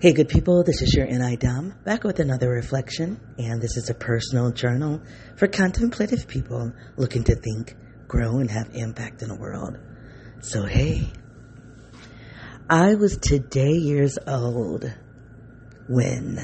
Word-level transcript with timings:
Hey, 0.00 0.14
good 0.14 0.30
people, 0.30 0.62
this 0.64 0.80
is 0.80 0.94
your 0.94 1.04
NI 1.04 1.36
Dom, 1.36 1.74
back 1.84 2.04
with 2.04 2.20
another 2.20 2.48
reflection, 2.48 3.20
and 3.36 3.60
this 3.60 3.76
is 3.76 3.90
a 3.90 3.94
personal 3.94 4.50
journal 4.50 5.02
for 5.36 5.46
contemplative 5.46 6.26
people 6.26 6.72
looking 6.96 7.22
to 7.24 7.34
think, 7.34 7.76
grow, 8.08 8.38
and 8.38 8.50
have 8.50 8.70
impact 8.72 9.20
in 9.20 9.28
the 9.28 9.34
world. 9.34 9.76
So, 10.40 10.64
hey, 10.64 11.12
I 12.70 12.94
was 12.94 13.18
today 13.18 13.72
years 13.72 14.16
old 14.26 14.90
when 15.86 16.38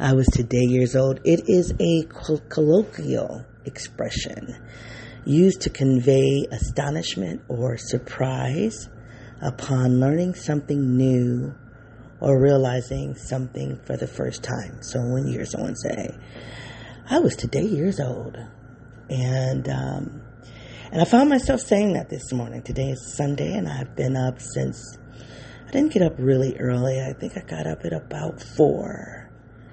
I 0.00 0.14
was 0.14 0.26
today 0.26 0.64
years 0.66 0.96
old. 0.96 1.20
It 1.22 1.48
is 1.48 1.72
a 1.78 2.02
colloquial 2.48 3.46
expression 3.64 4.52
used 5.24 5.60
to 5.60 5.70
convey 5.70 6.46
astonishment 6.50 7.42
or 7.46 7.76
surprise 7.76 8.88
upon 9.40 10.00
learning 10.00 10.34
something 10.34 10.96
new 10.96 11.54
or 12.24 12.40
realizing 12.40 13.14
something 13.14 13.78
for 13.84 13.98
the 13.98 14.06
first 14.06 14.42
time. 14.42 14.82
So 14.82 14.98
when 14.98 15.26
you 15.26 15.34
hear 15.34 15.44
someone 15.44 15.76
say, 15.76 16.08
I 17.08 17.18
was 17.18 17.36
today 17.36 17.66
years 17.66 18.00
old, 18.00 18.38
and 19.10 19.68
um, 19.68 20.22
and 20.90 21.02
I 21.02 21.04
found 21.04 21.28
myself 21.28 21.60
saying 21.60 21.92
that 21.92 22.08
this 22.08 22.32
morning. 22.32 22.62
Today 22.62 22.88
is 22.88 23.14
Sunday, 23.14 23.52
and 23.52 23.68
I've 23.68 23.94
been 23.94 24.16
up 24.16 24.40
since 24.40 24.96
I 25.68 25.70
didn't 25.70 25.92
get 25.92 26.02
up 26.02 26.14
really 26.16 26.56
early. 26.56 26.98
I 26.98 27.12
think 27.12 27.36
I 27.36 27.42
got 27.42 27.66
up 27.66 27.84
at 27.84 27.92
about 27.92 28.40
four. 28.40 29.30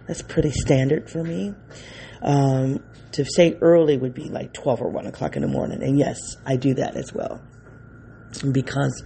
That's 0.07 0.21
pretty 0.21 0.51
standard 0.51 1.09
for 1.09 1.23
me. 1.23 1.53
Um, 2.21 2.83
to 3.13 3.23
say 3.23 3.57
early 3.61 3.97
would 3.97 4.13
be 4.13 4.25
like 4.25 4.51
12 4.51 4.81
or 4.81 4.89
1 4.89 5.07
o'clock 5.07 5.37
in 5.37 5.41
the 5.41 5.47
morning. 5.47 5.81
And 5.81 5.97
yes, 5.97 6.17
I 6.45 6.57
do 6.57 6.73
that 6.73 6.97
as 6.97 7.13
well. 7.13 7.41
Because 8.51 9.03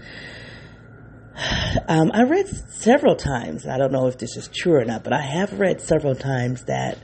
um, 1.87 2.11
I 2.13 2.23
read 2.23 2.47
several 2.47 3.15
times, 3.15 3.67
I 3.67 3.77
don't 3.77 3.91
know 3.91 4.07
if 4.07 4.17
this 4.17 4.37
is 4.37 4.49
true 4.53 4.75
or 4.75 4.85
not, 4.85 5.03
but 5.03 5.13
I 5.13 5.21
have 5.21 5.59
read 5.59 5.81
several 5.81 6.15
times 6.15 6.63
that 6.65 6.97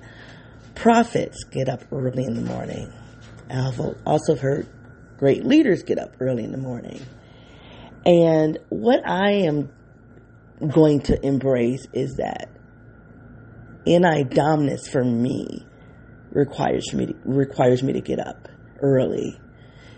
prophets 0.75 1.43
get 1.43 1.69
up 1.69 1.83
early 1.91 2.23
in 2.23 2.35
the 2.35 2.41
morning. 2.41 2.91
I've 3.49 3.79
also 4.05 4.35
heard 4.35 4.67
great 5.17 5.45
leaders 5.45 5.83
get 5.83 5.99
up 5.99 6.15
early 6.19 6.43
in 6.43 6.51
the 6.51 6.57
morning. 6.57 7.01
And 8.05 8.57
what 8.69 9.07
I 9.07 9.31
am 9.45 9.69
going 10.67 11.01
to 11.01 11.25
embrace 11.25 11.85
is 11.93 12.15
that 12.15 12.49
NI 13.85 14.23
for 14.91 15.03
me 15.03 15.65
requires 16.31 16.93
me 16.93 17.07
to, 17.07 17.13
requires 17.25 17.83
me 17.83 17.93
to 17.93 18.01
get 18.01 18.19
up 18.19 18.47
early 18.81 19.39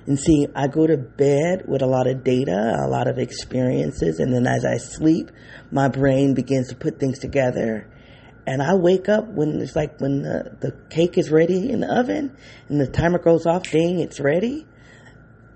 and 0.05 0.19
see, 0.19 0.47
I 0.55 0.67
go 0.67 0.85
to 0.85 0.97
bed 0.97 1.63
with 1.67 1.81
a 1.81 1.85
lot 1.85 2.07
of 2.07 2.23
data, 2.23 2.75
a 2.85 2.87
lot 2.87 3.07
of 3.07 3.17
experiences, 3.17 4.19
and 4.19 4.33
then 4.33 4.45
as 4.45 4.65
I 4.65 4.77
sleep, 4.77 5.31
my 5.71 5.87
brain 5.87 6.33
begins 6.33 6.69
to 6.69 6.75
put 6.75 6.99
things 6.99 7.19
together. 7.19 7.89
And 8.45 8.61
I 8.61 8.75
wake 8.75 9.07
up 9.07 9.27
when 9.29 9.61
it's 9.61 9.75
like 9.75 10.01
when 10.01 10.23
the, 10.23 10.57
the 10.59 10.71
cake 10.89 11.17
is 11.17 11.31
ready 11.31 11.69
in 11.69 11.79
the 11.79 11.87
oven 11.87 12.35
and 12.67 12.81
the 12.81 12.87
timer 12.87 13.19
goes 13.19 13.45
off, 13.45 13.63
ding, 13.63 14.01
it's 14.01 14.19
ready. 14.19 14.67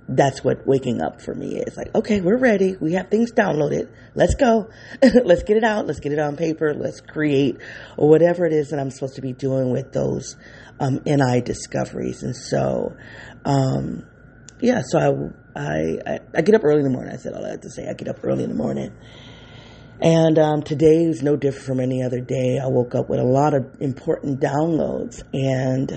That's 0.07 0.41
what 0.41 0.65
waking 0.65 1.01
up 1.01 1.21
for 1.21 1.33
me 1.33 1.57
is 1.57 1.75
like, 1.75 1.93
okay, 1.93 2.21
we're 2.21 2.37
ready. 2.37 2.77
We 2.79 2.93
have 2.93 3.09
things 3.09 3.33
downloaded. 3.33 3.89
Let's 4.15 4.35
go. 4.35 4.69
Let's 5.01 5.43
get 5.43 5.57
it 5.57 5.65
out. 5.65 5.85
Let's 5.85 5.99
get 5.99 6.13
it 6.13 6.19
on 6.19 6.37
paper. 6.37 6.73
Let's 6.73 7.01
create 7.01 7.57
or 7.97 8.07
whatever 8.07 8.45
it 8.45 8.53
is 8.53 8.69
that 8.69 8.79
I'm 8.79 8.89
supposed 8.89 9.15
to 9.15 9.21
be 9.21 9.33
doing 9.33 9.69
with 9.69 9.91
those 9.91 10.37
um, 10.79 11.01
NI 11.05 11.41
discoveries. 11.41 12.23
And 12.23 12.33
so, 12.33 12.95
um, 13.43 14.05
yeah, 14.59 14.81
so 14.85 14.99
I, 15.55 15.61
I, 16.05 16.19
I 16.35 16.41
get 16.41 16.55
up 16.55 16.63
early 16.63 16.79
in 16.79 16.83
the 16.83 16.89
morning. 16.89 17.13
I 17.13 17.17
said 17.17 17.33
all 17.33 17.45
I 17.45 17.49
had 17.49 17.61
to 17.63 17.69
say. 17.69 17.87
I 17.87 17.93
get 17.93 18.07
up 18.07 18.23
early 18.23 18.43
in 18.43 18.49
the 18.49 18.55
morning. 18.55 18.91
And 19.99 20.37
um, 20.37 20.61
today 20.61 21.05
is 21.05 21.23
no 21.23 21.35
different 21.35 21.65
from 21.65 21.79
any 21.79 22.03
other 22.03 22.19
day. 22.19 22.59
I 22.63 22.67
woke 22.67 22.93
up 22.93 23.09
with 23.09 23.19
a 23.19 23.23
lot 23.23 23.55
of 23.55 23.65
important 23.79 24.39
downloads, 24.39 25.23
and 25.33 25.91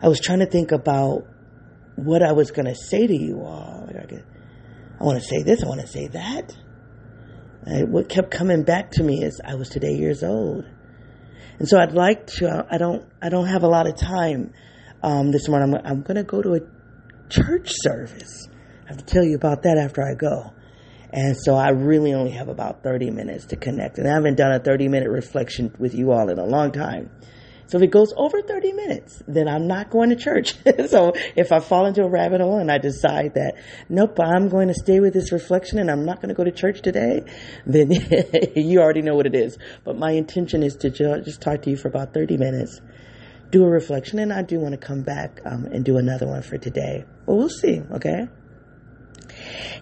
I 0.00 0.08
was 0.08 0.20
trying 0.20 0.38
to 0.38 0.46
think 0.46 0.72
about 0.72 1.26
what 1.96 2.22
I 2.22 2.32
was 2.32 2.50
going 2.50 2.66
to 2.66 2.74
say 2.74 3.06
to 3.06 3.14
you 3.14 3.42
all. 3.42 3.86
I 5.00 5.04
want 5.04 5.20
to 5.20 5.24
say 5.24 5.42
this, 5.42 5.62
I 5.62 5.68
want 5.68 5.80
to 5.80 5.86
say 5.86 6.08
that. 6.08 6.56
What 7.66 8.08
kept 8.08 8.30
coming 8.30 8.62
back 8.62 8.92
to 8.92 9.02
me 9.02 9.22
is 9.22 9.40
I 9.44 9.54
was 9.54 9.68
today 9.68 9.92
years 9.92 10.22
old, 10.22 10.64
and 11.58 11.68
so 11.68 11.78
I'd 11.78 11.92
like 11.92 12.26
to. 12.38 12.66
I 12.70 12.78
don't. 12.78 13.04
I 13.20 13.28
don't 13.28 13.46
have 13.46 13.62
a 13.62 13.68
lot 13.68 13.86
of 13.86 13.96
time 13.96 14.54
um, 15.02 15.30
this 15.30 15.48
morning. 15.48 15.74
I'm, 15.74 15.86
I'm 15.86 16.02
going 16.02 16.16
to 16.16 16.22
go 16.22 16.40
to 16.40 16.54
a 16.54 16.60
church 17.28 17.70
service. 17.70 18.48
I 18.84 18.88
have 18.88 18.98
to 18.98 19.04
tell 19.04 19.24
you 19.24 19.36
about 19.36 19.62
that 19.62 19.78
after 19.78 20.02
I 20.02 20.14
go. 20.14 20.52
And 21.12 21.36
so 21.36 21.54
I 21.54 21.70
really 21.70 22.12
only 22.12 22.32
have 22.32 22.48
about 22.48 22.82
30 22.82 23.10
minutes 23.10 23.46
to 23.46 23.56
connect. 23.56 23.98
And 23.98 24.06
I 24.06 24.12
haven't 24.12 24.36
done 24.36 24.52
a 24.52 24.58
30 24.58 24.88
minute 24.88 25.08
reflection 25.08 25.74
with 25.78 25.94
you 25.94 26.12
all 26.12 26.28
in 26.28 26.38
a 26.38 26.44
long 26.44 26.72
time. 26.72 27.10
So 27.66 27.76
if 27.76 27.82
it 27.82 27.90
goes 27.90 28.14
over 28.16 28.40
30 28.40 28.72
minutes, 28.72 29.22
then 29.28 29.46
I'm 29.46 29.66
not 29.66 29.90
going 29.90 30.08
to 30.08 30.16
church. 30.16 30.54
so 30.88 31.12
if 31.36 31.52
I 31.52 31.60
fall 31.60 31.84
into 31.84 32.02
a 32.02 32.08
rabbit 32.08 32.40
hole 32.40 32.58
and 32.58 32.70
I 32.70 32.78
decide 32.78 33.34
that, 33.34 33.56
nope, 33.90 34.18
I'm 34.18 34.48
going 34.48 34.68
to 34.68 34.74
stay 34.74 35.00
with 35.00 35.12
this 35.12 35.32
reflection 35.32 35.78
and 35.78 35.90
I'm 35.90 36.06
not 36.06 36.16
going 36.16 36.30
to 36.30 36.34
go 36.34 36.44
to 36.44 36.50
church 36.50 36.80
today, 36.80 37.24
then 37.66 37.90
you 38.56 38.80
already 38.80 39.02
know 39.02 39.16
what 39.16 39.26
it 39.26 39.34
is. 39.34 39.58
But 39.84 39.98
my 39.98 40.12
intention 40.12 40.62
is 40.62 40.76
to 40.76 40.90
just 40.90 41.42
talk 41.42 41.62
to 41.62 41.70
you 41.70 41.76
for 41.76 41.88
about 41.88 42.14
30 42.14 42.38
minutes 42.38 42.80
do 43.50 43.64
a 43.64 43.68
reflection, 43.68 44.18
and 44.18 44.32
I 44.32 44.42
do 44.42 44.58
want 44.60 44.72
to 44.72 44.78
come 44.78 45.02
back 45.02 45.40
um, 45.44 45.66
and 45.66 45.84
do 45.84 45.96
another 45.96 46.26
one 46.26 46.42
for 46.42 46.58
today. 46.58 47.04
Well, 47.26 47.38
we'll 47.38 47.48
see, 47.48 47.80
okay? 47.92 48.28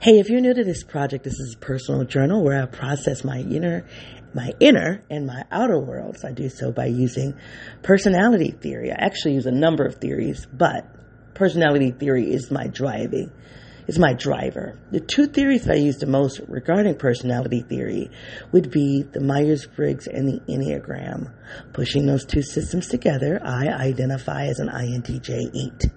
Hey, 0.00 0.18
if 0.18 0.28
you're 0.28 0.40
new 0.40 0.54
to 0.54 0.64
this 0.64 0.84
project, 0.84 1.24
this 1.24 1.38
is 1.38 1.54
a 1.54 1.58
personal 1.58 2.04
journal 2.04 2.44
where 2.44 2.62
I 2.62 2.66
process 2.66 3.24
my 3.24 3.38
inner, 3.38 3.86
my 4.34 4.52
inner 4.60 5.02
and 5.10 5.26
my 5.26 5.44
outer 5.50 5.78
worlds. 5.78 6.24
I 6.24 6.32
do 6.32 6.48
so 6.48 6.70
by 6.70 6.86
using 6.86 7.34
personality 7.82 8.50
theory. 8.50 8.92
I 8.92 8.96
actually 8.98 9.34
use 9.34 9.46
a 9.46 9.52
number 9.52 9.84
of 9.84 9.96
theories, 9.96 10.46
but 10.52 10.86
personality 11.34 11.90
theory 11.90 12.30
is 12.30 12.50
my 12.50 12.66
driving 12.66 13.32
is 13.86 13.98
my 13.98 14.12
driver. 14.12 14.78
The 14.90 15.00
two 15.00 15.26
theories 15.26 15.64
that 15.64 15.74
I 15.74 15.78
use 15.78 15.98
the 15.98 16.06
most 16.06 16.40
regarding 16.48 16.96
personality 16.96 17.62
theory 17.62 18.10
would 18.52 18.70
be 18.70 19.02
the 19.02 19.20
Myers 19.20 19.66
Briggs 19.66 20.06
and 20.06 20.28
the 20.28 20.40
Enneagram. 20.48 21.32
Pushing 21.72 22.06
those 22.06 22.24
two 22.24 22.42
systems 22.42 22.88
together, 22.88 23.40
I 23.44 23.68
identify 23.68 24.46
as 24.46 24.58
an 24.58 24.68
INTJ 24.68 25.54
8. 25.84 25.90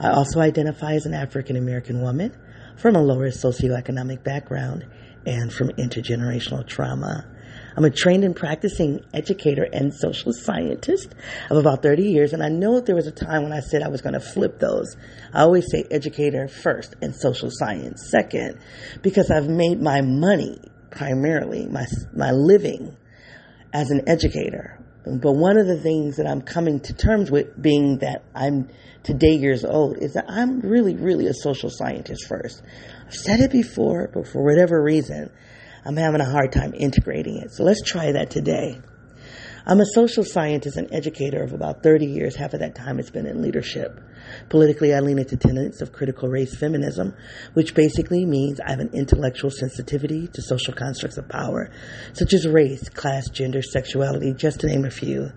I 0.00 0.10
also 0.10 0.40
identify 0.40 0.94
as 0.94 1.06
an 1.06 1.14
African 1.14 1.56
American 1.56 2.02
woman 2.02 2.36
from 2.76 2.96
a 2.96 3.02
lower 3.02 3.30
socioeconomic 3.30 4.22
background 4.22 4.86
and 5.26 5.52
from 5.52 5.68
intergenerational 5.70 6.66
trauma. 6.66 7.26
I'm 7.76 7.84
a 7.84 7.90
trained 7.90 8.24
and 8.24 8.34
practicing 8.34 9.04
educator 9.14 9.64
and 9.72 9.94
social 9.94 10.32
scientist 10.32 11.14
of 11.50 11.56
about 11.56 11.82
30 11.82 12.02
years, 12.02 12.32
and 12.32 12.42
I 12.42 12.48
know 12.48 12.80
there 12.80 12.96
was 12.96 13.06
a 13.06 13.12
time 13.12 13.42
when 13.44 13.52
I 13.52 13.60
said 13.60 13.82
I 13.82 13.88
was 13.88 14.00
going 14.00 14.14
to 14.14 14.20
flip 14.20 14.58
those. 14.58 14.96
I 15.32 15.42
always 15.42 15.66
say 15.70 15.84
educator 15.90 16.48
first 16.48 16.96
and 17.02 17.14
social 17.14 17.50
science 17.52 18.08
second 18.10 18.58
because 19.02 19.30
I've 19.30 19.48
made 19.48 19.80
my 19.80 20.00
money 20.00 20.58
primarily, 20.90 21.66
my, 21.66 21.86
my 22.14 22.32
living 22.32 22.96
as 23.72 23.90
an 23.90 24.08
educator. 24.08 24.78
But 25.04 25.32
one 25.32 25.56
of 25.56 25.66
the 25.66 25.80
things 25.80 26.16
that 26.16 26.26
I'm 26.26 26.42
coming 26.42 26.80
to 26.80 26.92
terms 26.92 27.30
with 27.30 27.60
being 27.60 27.98
that 27.98 28.24
I'm 28.34 28.68
today 29.04 29.34
years 29.34 29.64
old 29.64 29.98
is 30.02 30.14
that 30.14 30.26
I'm 30.28 30.60
really, 30.60 30.94
really 30.94 31.26
a 31.26 31.34
social 31.34 31.70
scientist 31.70 32.26
first. 32.26 32.62
I've 33.06 33.14
said 33.14 33.40
it 33.40 33.50
before, 33.50 34.10
but 34.12 34.26
for 34.26 34.44
whatever 34.44 34.82
reason, 34.82 35.30
I'm 35.84 35.96
having 35.96 36.20
a 36.20 36.30
hard 36.30 36.52
time 36.52 36.74
integrating 36.74 37.38
it. 37.38 37.52
So 37.52 37.64
let's 37.64 37.82
try 37.82 38.12
that 38.12 38.30
today. 38.30 38.80
I'm 39.66 39.80
a 39.80 39.86
social 39.86 40.24
scientist 40.24 40.78
and 40.78 40.90
educator 40.94 41.42
of 41.42 41.52
about 41.52 41.82
30 41.82 42.06
years. 42.06 42.34
Half 42.34 42.54
of 42.54 42.60
that 42.60 42.74
time 42.74 42.96
has 42.96 43.10
been 43.10 43.26
in 43.26 43.42
leadership. 43.42 44.00
Politically, 44.48 44.94
I 44.94 45.00
lean 45.00 45.18
into 45.18 45.36
tenets 45.36 45.82
of 45.82 45.92
critical 45.92 46.28
race 46.28 46.56
feminism, 46.56 47.14
which 47.52 47.74
basically 47.74 48.24
means 48.24 48.60
I 48.60 48.70
have 48.70 48.80
an 48.80 48.94
intellectual 48.94 49.50
sensitivity 49.50 50.28
to 50.28 50.40
social 50.40 50.72
constructs 50.72 51.18
of 51.18 51.28
power, 51.28 51.70
such 52.14 52.32
as 52.32 52.48
race, 52.48 52.88
class, 52.88 53.28
gender, 53.28 53.60
sexuality, 53.60 54.32
just 54.32 54.60
to 54.60 54.68
name 54.68 54.86
a 54.86 54.90
few. 54.90 55.32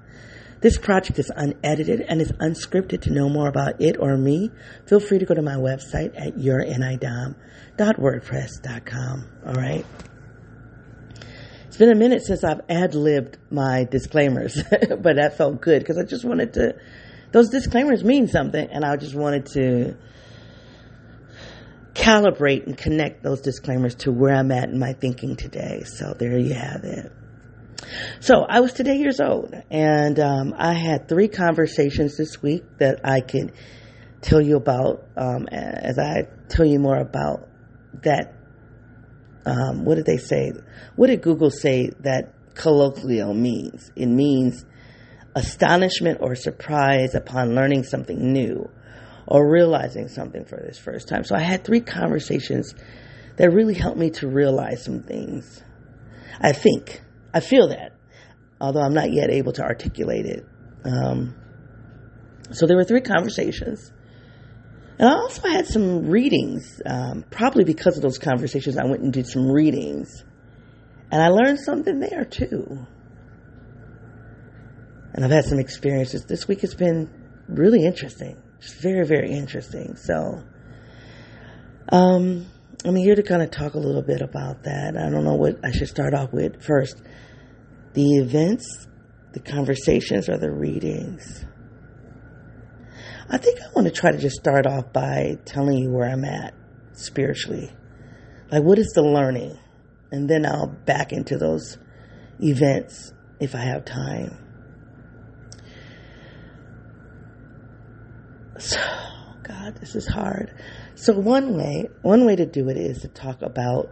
This 0.62 0.77
project 0.77 1.19
is 1.19 1.30
unedited 1.36 2.00
and 2.01 2.21
is 2.21 2.31
unscripted. 2.33 3.01
To 3.01 3.12
know 3.12 3.27
more 3.27 3.48
about 3.50 3.81
it 3.81 3.98
or 4.00 4.15
me, 4.15 4.51
feel 4.86 5.00
free 5.01 5.19
to 5.19 5.25
go 5.25 5.33
to 5.33 5.42
my 5.42 5.56
website 5.56 6.13
at 6.15 6.36
yournidom.wordpress.com. 6.36 9.25
All 9.45 9.56
right. 9.56 9.86
It's 11.71 11.77
been 11.77 11.89
a 11.89 11.95
minute 11.95 12.25
since 12.25 12.44
I've 12.44 12.59
ad 12.68 12.95
libbed 12.95 13.38
my 13.50 13.85
disclaimers, 13.85 14.62
but 14.71 15.15
that 15.15 15.38
felt 15.38 15.62
good 15.62 15.79
because 15.79 15.97
I 15.97 16.03
just 16.03 16.25
wanted 16.25 16.56
to, 16.56 16.75
those 17.31 17.47
disclaimers 17.47 18.03
mean 18.03 18.27
something, 18.27 18.68
and 18.69 18.83
I 18.83 18.97
just 18.97 19.15
wanted 19.15 19.45
to 19.53 19.95
calibrate 21.94 22.65
and 22.65 22.77
connect 22.77 23.23
those 23.23 23.39
disclaimers 23.39 23.95
to 24.00 24.12
where 24.12 24.35
I'm 24.35 24.51
at 24.51 24.68
in 24.68 24.79
my 24.79 24.91
thinking 24.91 25.38
today. 25.38 25.83
So 25.85 26.13
there 26.13 26.38
you 26.38 26.56
have 26.56 26.83
it. 26.83 27.09
So 28.19 28.41
I 28.41 28.59
was 28.59 28.74
today 28.74 28.97
years 28.97 29.21
old, 29.21 29.56
and 29.71 30.19
um, 30.19 30.53
I 30.57 30.74
had 30.74 31.07
three 31.07 31.29
conversations 31.29 32.17
this 32.17 32.41
week 32.41 32.65
that 32.79 33.00
I 33.06 33.21
could 33.21 33.53
tell 34.19 34.41
you 34.41 34.57
about 34.57 35.06
um, 35.15 35.47
as 35.47 35.97
I 35.97 36.27
tell 36.50 36.65
you 36.65 36.79
more 36.79 36.97
about 36.97 37.47
that 38.03 38.40
um, 39.45 39.85
what 39.85 39.95
did 39.95 40.05
they 40.05 40.17
say? 40.17 40.51
What 40.95 41.07
did 41.07 41.21
Google 41.21 41.51
say 41.51 41.91
that 42.01 42.33
colloquial 42.55 43.33
means. 43.33 43.91
It 43.95 44.07
means 44.07 44.65
astonishment 45.35 46.19
or 46.21 46.35
surprise 46.35 47.15
upon 47.15 47.55
learning 47.55 47.83
something 47.83 48.33
new 48.33 48.69
or 49.27 49.49
realizing 49.49 50.07
something 50.07 50.45
for 50.45 50.57
this 50.57 50.77
first 50.77 51.07
time. 51.07 51.23
So 51.23 51.35
I 51.35 51.39
had 51.39 51.63
three 51.63 51.81
conversations 51.81 52.75
that 53.38 53.49
really 53.51 53.73
helped 53.73 53.97
me 53.97 54.09
to 54.11 54.27
realize 54.27 54.83
some 54.83 55.03
things. 55.03 55.63
I 56.39 56.53
think. 56.53 57.01
I 57.33 57.39
feel 57.39 57.69
that, 57.69 57.93
although 58.59 58.81
I'm 58.81 58.93
not 58.93 59.13
yet 59.13 59.29
able 59.29 59.53
to 59.53 59.63
articulate 59.63 60.25
it. 60.25 60.45
Um, 60.83 61.35
so 62.51 62.67
there 62.67 62.75
were 62.75 62.83
three 62.83 63.01
conversations. 63.01 63.93
And 65.01 65.09
I 65.09 65.13
also 65.13 65.50
had 65.50 65.65
some 65.65 66.06
readings. 66.12 66.80
Um, 66.86 67.25
probably 67.31 67.63
because 67.63 67.98
of 67.98 68.03
those 68.03 68.19
conversations, 68.19 68.77
I 68.77 68.86
went 68.86 69.01
and 69.01 69.12
did 69.12 69.25
some 69.25 69.51
readings. 69.51 70.24
And 71.12 71.19
I 71.19 71.30
learned 71.30 71.59
something 71.59 72.00
there 72.00 72.24
too. 72.24 72.86
And 75.13 75.25
I've 75.25 75.31
had 75.31 75.45
some 75.45 75.57
experiences. 75.59 76.25
This 76.25 76.48
week 76.48 76.62
has 76.62 76.75
been 76.75 77.09
really 77.48 77.83
interesting. 77.83 78.38
Just 78.62 78.80
very, 78.80 79.03
very 79.07 79.31
interesting. 79.31 79.95
So, 79.95 80.44
um, 81.92 82.45
I'm 82.86 82.95
here 82.95 83.15
to 83.15 83.24
kind 83.24 83.42
of 83.42 83.50
talk 83.50 83.74
a 83.74 83.80
little 83.80 84.03
bit 84.03 84.21
about 84.21 84.63
that. 84.65 84.95
I 84.95 85.09
don't 85.09 85.24
know 85.24 85.36
what 85.36 85.65
I 85.65 85.71
should 85.71 85.88
start 85.88 86.13
off 86.13 86.31
with 86.31 86.63
first. 86.63 87.01
The 87.94 88.18
events, 88.18 88.88
the 89.33 89.39
conversations, 89.39 90.30
or 90.30 90.38
the 90.38 90.51
readings. 90.51 91.44
I 93.33 93.38
think 93.38 93.62
I 93.62 93.72
want 93.74 93.88
to 93.88 93.94
try 93.94 94.12
to 94.12 94.18
just 94.18 94.36
start 94.36 94.68
off 94.68 94.92
by 94.92 95.38
telling 95.45 95.78
you 95.78 95.89
where 95.89 96.10
I'm 96.10 96.25
at 96.25 96.54
spiritually. 96.92 97.72
Like, 98.51 98.63
what 98.63 98.78
is 98.78 98.92
the 98.94 99.04
learning? 99.04 99.57
And 100.12 100.30
then 100.30 100.45
I'll 100.45 100.68
back 100.68 101.13
into 101.13 101.38
those 101.38 101.78
events 102.39 103.13
if 103.39 103.56
I 103.56 103.60
have 103.60 103.86
time. 103.86 104.38
So, 108.60 108.78
God, 109.44 109.77
this 109.80 109.95
is 109.95 110.06
hard. 110.06 110.54
So 110.95 111.13
one 111.13 111.57
way, 111.57 111.88
one 112.01 112.25
way 112.25 112.36
to 112.36 112.45
do 112.45 112.68
it 112.68 112.75
is 112.75 113.01
to 113.04 113.07
talk 113.07 113.42
about 113.42 113.89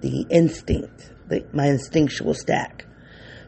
the 0.00 0.24
instinct, 0.30 1.12
the, 1.28 1.46
my 1.52 1.66
instinctual 1.66 2.32
stack. 2.32 2.86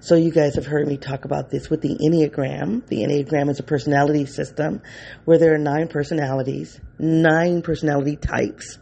So 0.02 0.14
you 0.16 0.30
guys 0.30 0.54
have 0.54 0.64
heard 0.64 0.88
me 0.88 0.96
talk 0.96 1.26
about 1.26 1.50
this 1.50 1.68
with 1.68 1.82
the 1.82 1.94
Enneagram. 1.94 2.86
The 2.86 3.02
Enneagram 3.02 3.50
is 3.50 3.60
a 3.60 3.62
personality 3.62 4.24
system 4.24 4.80
where 5.26 5.36
there 5.36 5.54
are 5.54 5.58
nine 5.58 5.88
personalities, 5.88 6.80
nine 6.98 7.60
personality 7.60 8.16
types, 8.16 8.78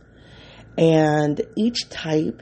and 0.76 1.40
each 1.56 1.88
type 1.88 2.40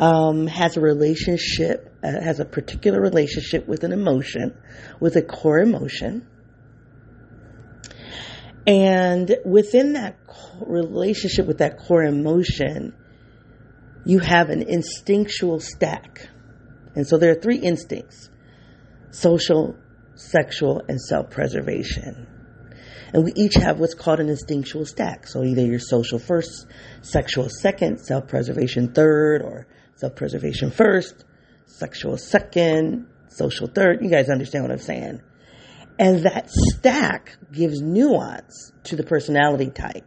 um, 0.00 0.48
has 0.48 0.76
a 0.76 0.80
relationship, 0.80 1.94
uh, 2.02 2.20
has 2.20 2.40
a 2.40 2.44
particular 2.44 3.00
relationship 3.00 3.68
with 3.68 3.84
an 3.84 3.92
emotion, 3.92 4.60
with 4.98 5.14
a 5.14 5.22
core 5.22 5.60
emotion. 5.60 6.26
And 8.66 9.36
within 9.44 9.92
that 9.92 10.18
relationship 10.66 11.46
with 11.46 11.58
that 11.58 11.78
core 11.78 12.02
emotion, 12.02 12.92
you 14.04 14.18
have 14.18 14.50
an 14.50 14.62
instinctual 14.62 15.60
stack. 15.60 16.28
And 16.98 17.06
so 17.06 17.16
there 17.16 17.30
are 17.30 17.40
three 17.40 17.58
instincts 17.58 18.28
social, 19.12 19.76
sexual, 20.16 20.82
and 20.88 21.00
self 21.00 21.30
preservation. 21.30 22.26
And 23.12 23.24
we 23.24 23.32
each 23.36 23.54
have 23.54 23.78
what's 23.78 23.94
called 23.94 24.18
an 24.18 24.28
instinctual 24.28 24.84
stack. 24.84 25.28
So 25.28 25.44
either 25.44 25.62
your 25.62 25.78
social 25.78 26.18
first, 26.18 26.66
sexual 27.02 27.50
second, 27.50 28.00
self 28.00 28.26
preservation 28.26 28.94
third, 28.94 29.42
or 29.42 29.68
self 29.94 30.16
preservation 30.16 30.72
first, 30.72 31.24
sexual 31.66 32.16
second, 32.16 33.06
social 33.28 33.68
third. 33.68 34.02
You 34.02 34.10
guys 34.10 34.28
understand 34.28 34.64
what 34.64 34.72
I'm 34.72 34.78
saying? 34.78 35.22
And 36.00 36.24
that 36.24 36.50
stack 36.50 37.38
gives 37.52 37.80
nuance 37.80 38.72
to 38.84 38.96
the 38.96 39.04
personality 39.04 39.70
type. 39.70 40.04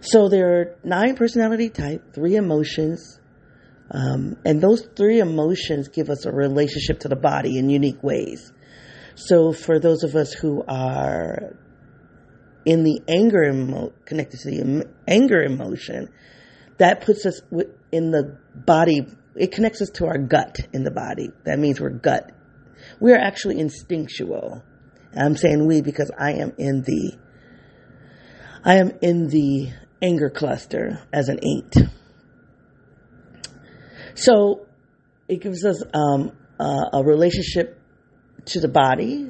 So 0.00 0.30
there 0.30 0.60
are 0.60 0.76
nine 0.82 1.14
personality 1.14 1.68
type, 1.68 2.14
three 2.14 2.36
emotions, 2.36 3.20
um, 3.90 4.36
and 4.44 4.60
those 4.60 4.86
three 4.96 5.20
emotions 5.20 5.88
give 5.88 6.10
us 6.10 6.26
a 6.26 6.32
relationship 6.32 7.00
to 7.00 7.08
the 7.08 7.16
body 7.16 7.58
in 7.58 7.70
unique 7.70 8.02
ways. 8.02 8.52
So 9.14 9.52
for 9.52 9.78
those 9.78 10.02
of 10.02 10.14
us 10.14 10.32
who 10.32 10.64
are 10.66 11.56
in 12.64 12.82
the 12.82 13.00
anger 13.08 13.44
emo- 13.44 13.92
connected 14.04 14.40
to 14.40 14.50
the 14.50 14.88
anger 15.06 15.42
emotion, 15.42 16.08
that 16.78 17.02
puts 17.02 17.24
us 17.24 17.40
in 17.92 18.10
the 18.10 18.38
body. 18.54 19.06
It 19.34 19.52
connects 19.52 19.80
us 19.80 19.90
to 19.94 20.06
our 20.06 20.18
gut 20.18 20.58
in 20.72 20.82
the 20.82 20.90
body. 20.90 21.30
That 21.44 21.58
means 21.58 21.80
we're 21.80 21.90
gut. 21.90 22.32
We 23.00 23.12
are 23.12 23.18
actually 23.18 23.60
instinctual. 23.60 24.62
I'm 25.16 25.36
saying 25.36 25.66
we 25.66 25.80
because 25.80 26.10
I 26.18 26.32
am 26.32 26.52
in 26.58 26.82
the 26.82 27.16
I 28.64 28.74
am 28.76 28.92
in 29.00 29.28
the 29.28 29.70
anger 30.02 30.28
cluster 30.28 31.06
as 31.12 31.28
an 31.28 31.38
eight. 31.42 31.86
So 34.16 34.66
it 35.28 35.42
gives 35.42 35.64
us 35.64 35.82
um, 35.94 36.32
uh, 36.58 36.90
a 36.94 37.04
relationship 37.04 37.78
to 38.46 38.60
the 38.60 38.68
body. 38.68 39.28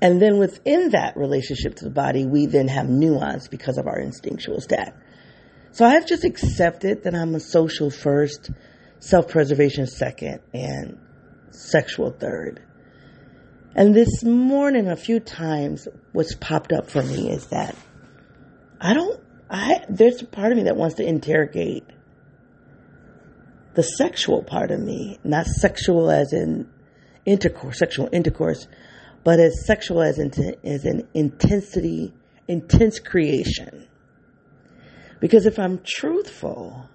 And 0.00 0.20
then 0.20 0.38
within 0.38 0.90
that 0.90 1.16
relationship 1.16 1.76
to 1.76 1.84
the 1.84 1.90
body, 1.90 2.26
we 2.26 2.46
then 2.46 2.66
have 2.68 2.88
nuance 2.88 3.46
because 3.46 3.78
of 3.78 3.86
our 3.86 4.00
instinctual 4.00 4.60
stack. 4.60 4.96
So 5.70 5.86
I've 5.86 6.06
just 6.06 6.24
accepted 6.24 7.04
that 7.04 7.14
I'm 7.14 7.34
a 7.36 7.40
social 7.40 7.88
first, 7.88 8.50
self 8.98 9.28
preservation 9.28 9.86
second, 9.86 10.40
and 10.52 10.98
sexual 11.50 12.10
third. 12.10 12.60
And 13.74 13.94
this 13.94 14.24
morning, 14.24 14.88
a 14.88 14.96
few 14.96 15.20
times, 15.20 15.86
what's 16.12 16.34
popped 16.34 16.72
up 16.72 16.90
for 16.90 17.02
me 17.02 17.30
is 17.30 17.46
that 17.46 17.76
I 18.80 18.92
don't, 18.92 19.20
I, 19.48 19.84
there's 19.88 20.20
a 20.20 20.26
part 20.26 20.50
of 20.50 20.58
me 20.58 20.64
that 20.64 20.76
wants 20.76 20.96
to 20.96 21.06
interrogate 21.06 21.84
the 23.74 23.82
sexual 23.82 24.42
part 24.42 24.70
of 24.70 24.80
me, 24.80 25.18
not 25.24 25.46
sexual 25.46 26.10
as 26.10 26.32
in 26.32 26.68
intercourse, 27.24 27.78
sexual 27.78 28.08
intercourse, 28.12 28.66
but 29.24 29.40
as 29.40 29.64
sexual 29.64 30.02
as 30.02 30.18
in, 30.18 30.30
as 30.64 30.84
an 30.84 31.08
intensity, 31.14 32.12
intense 32.48 32.98
creation. 32.98 33.88
Because 35.20 35.46
if 35.46 35.58
I'm 35.58 35.80
truthful, 35.84 36.88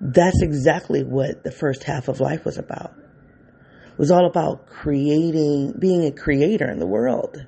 that's 0.00 0.42
exactly 0.42 1.04
what 1.04 1.44
the 1.44 1.52
first 1.52 1.84
half 1.84 2.08
of 2.08 2.20
life 2.20 2.44
was 2.44 2.58
about. 2.58 2.94
It 3.92 3.98
was 3.98 4.10
all 4.10 4.26
about 4.26 4.66
creating, 4.66 5.74
being 5.78 6.04
a 6.06 6.12
creator 6.12 6.68
in 6.68 6.78
the 6.78 6.86
world. 6.86 7.46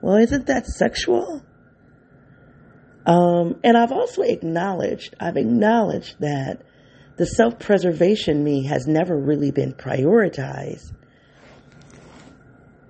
Well, 0.00 0.16
isn't 0.16 0.46
that 0.46 0.66
sexual? 0.66 1.42
Um, 3.06 3.60
and 3.64 3.76
I've 3.76 3.92
also 3.92 4.22
acknowledged, 4.22 5.14
I've 5.18 5.36
acknowledged 5.36 6.16
that 6.20 6.62
the 7.16 7.26
self 7.26 7.58
preservation 7.58 8.42
me 8.44 8.64
has 8.64 8.86
never 8.86 9.16
really 9.16 9.50
been 9.50 9.72
prioritized 9.72 10.92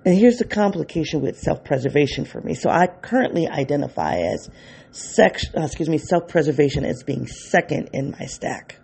and 0.07 0.17
here's 0.17 0.37
the 0.37 0.45
complication 0.45 1.19
with 1.19 1.37
self-preservation 1.37 2.23
for 2.23 2.39
me. 2.39 2.53
So 2.53 2.69
I 2.69 2.87
currently 2.87 3.45
identify 3.45 4.19
as 4.19 4.49
sex, 4.89 5.47
uh, 5.53 5.63
excuse 5.63 5.89
me, 5.89 5.97
self-preservation 5.97 6.85
as 6.85 7.03
being 7.03 7.27
second 7.27 7.89
in 7.91 8.11
my 8.11 8.25
stack. 8.25 8.79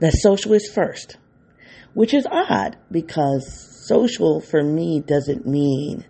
That 0.00 0.12
social 0.12 0.52
is 0.52 0.70
first, 0.70 1.16
which 1.94 2.12
is 2.12 2.26
odd 2.30 2.76
because 2.90 3.86
social 3.88 4.42
for 4.42 4.62
me 4.62 5.00
doesn't 5.00 5.46
mean 5.46 6.04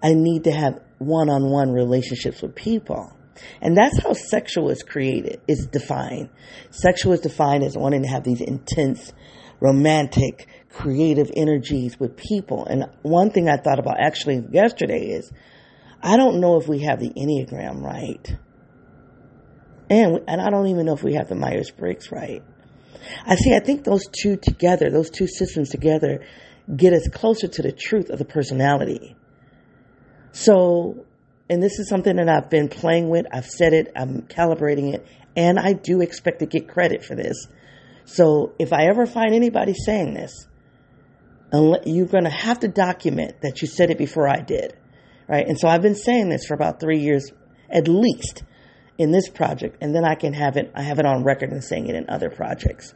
I 0.00 0.14
need 0.14 0.44
to 0.44 0.52
have 0.52 0.80
one-on-one 0.98 1.72
relationships 1.72 2.40
with 2.40 2.54
people. 2.54 3.17
And 3.60 3.76
that's 3.76 4.02
how 4.02 4.12
sexual 4.12 4.70
is 4.70 4.82
created, 4.82 5.40
is 5.48 5.66
defined. 5.66 6.30
Sexual 6.70 7.14
is 7.14 7.20
defined 7.20 7.64
as 7.64 7.76
wanting 7.76 8.02
to 8.02 8.08
have 8.08 8.24
these 8.24 8.40
intense, 8.40 9.12
romantic, 9.60 10.48
creative 10.70 11.30
energies 11.36 11.98
with 11.98 12.16
people. 12.16 12.66
And 12.66 12.86
one 13.02 13.30
thing 13.30 13.48
I 13.48 13.56
thought 13.56 13.78
about 13.78 14.00
actually 14.00 14.44
yesterday 14.50 15.06
is 15.08 15.30
I 16.02 16.16
don't 16.16 16.40
know 16.40 16.60
if 16.60 16.68
we 16.68 16.80
have 16.80 17.00
the 17.00 17.10
Enneagram 17.10 17.82
right. 17.82 18.36
And, 19.90 20.20
and 20.28 20.40
I 20.40 20.50
don't 20.50 20.68
even 20.68 20.86
know 20.86 20.94
if 20.94 21.02
we 21.02 21.14
have 21.14 21.28
the 21.28 21.34
Myers 21.34 21.70
Briggs 21.70 22.12
right. 22.12 22.42
I 23.24 23.36
see, 23.36 23.54
I 23.54 23.60
think 23.60 23.84
those 23.84 24.06
two 24.06 24.36
together, 24.36 24.90
those 24.90 25.10
two 25.10 25.26
systems 25.26 25.70
together, 25.70 26.24
get 26.74 26.92
us 26.92 27.08
closer 27.08 27.48
to 27.48 27.62
the 27.62 27.72
truth 27.72 28.10
of 28.10 28.18
the 28.18 28.24
personality. 28.24 29.16
So, 30.32 31.06
and 31.50 31.62
this 31.62 31.78
is 31.78 31.88
something 31.88 32.16
that 32.16 32.28
I've 32.28 32.50
been 32.50 32.68
playing 32.68 33.08
with. 33.08 33.26
I've 33.32 33.46
said 33.46 33.72
it, 33.72 33.92
I'm 33.96 34.22
calibrating 34.22 34.94
it, 34.94 35.06
and 35.36 35.58
I 35.58 35.72
do 35.72 36.00
expect 36.00 36.40
to 36.40 36.46
get 36.46 36.68
credit 36.68 37.04
for 37.04 37.14
this. 37.14 37.46
So 38.04 38.54
if 38.58 38.72
I 38.72 38.86
ever 38.86 39.06
find 39.06 39.34
anybody 39.34 39.74
saying 39.74 40.14
this, 40.14 40.46
you're 41.52 42.06
going 42.06 42.24
to 42.24 42.30
have 42.30 42.60
to 42.60 42.68
document 42.68 43.40
that 43.42 43.62
you 43.62 43.68
said 43.68 43.90
it 43.90 43.98
before 43.98 44.28
I 44.28 44.40
did, 44.40 44.76
right? 45.28 45.46
And 45.46 45.58
so 45.58 45.68
I've 45.68 45.82
been 45.82 45.94
saying 45.94 46.28
this 46.28 46.46
for 46.46 46.54
about 46.54 46.80
three 46.80 47.00
years 47.00 47.32
at 47.70 47.88
least. 47.88 48.44
in 48.98 49.12
this 49.12 49.28
project, 49.28 49.78
and 49.80 49.94
then 49.94 50.04
I 50.04 50.16
can 50.16 50.32
have 50.32 50.56
it. 50.56 50.72
I 50.74 50.82
have 50.82 50.98
it 50.98 51.06
on 51.06 51.22
record 51.22 51.50
and 51.52 51.62
saying 51.62 51.86
it 51.86 51.94
in 51.94 52.10
other 52.10 52.30
projects. 52.30 52.92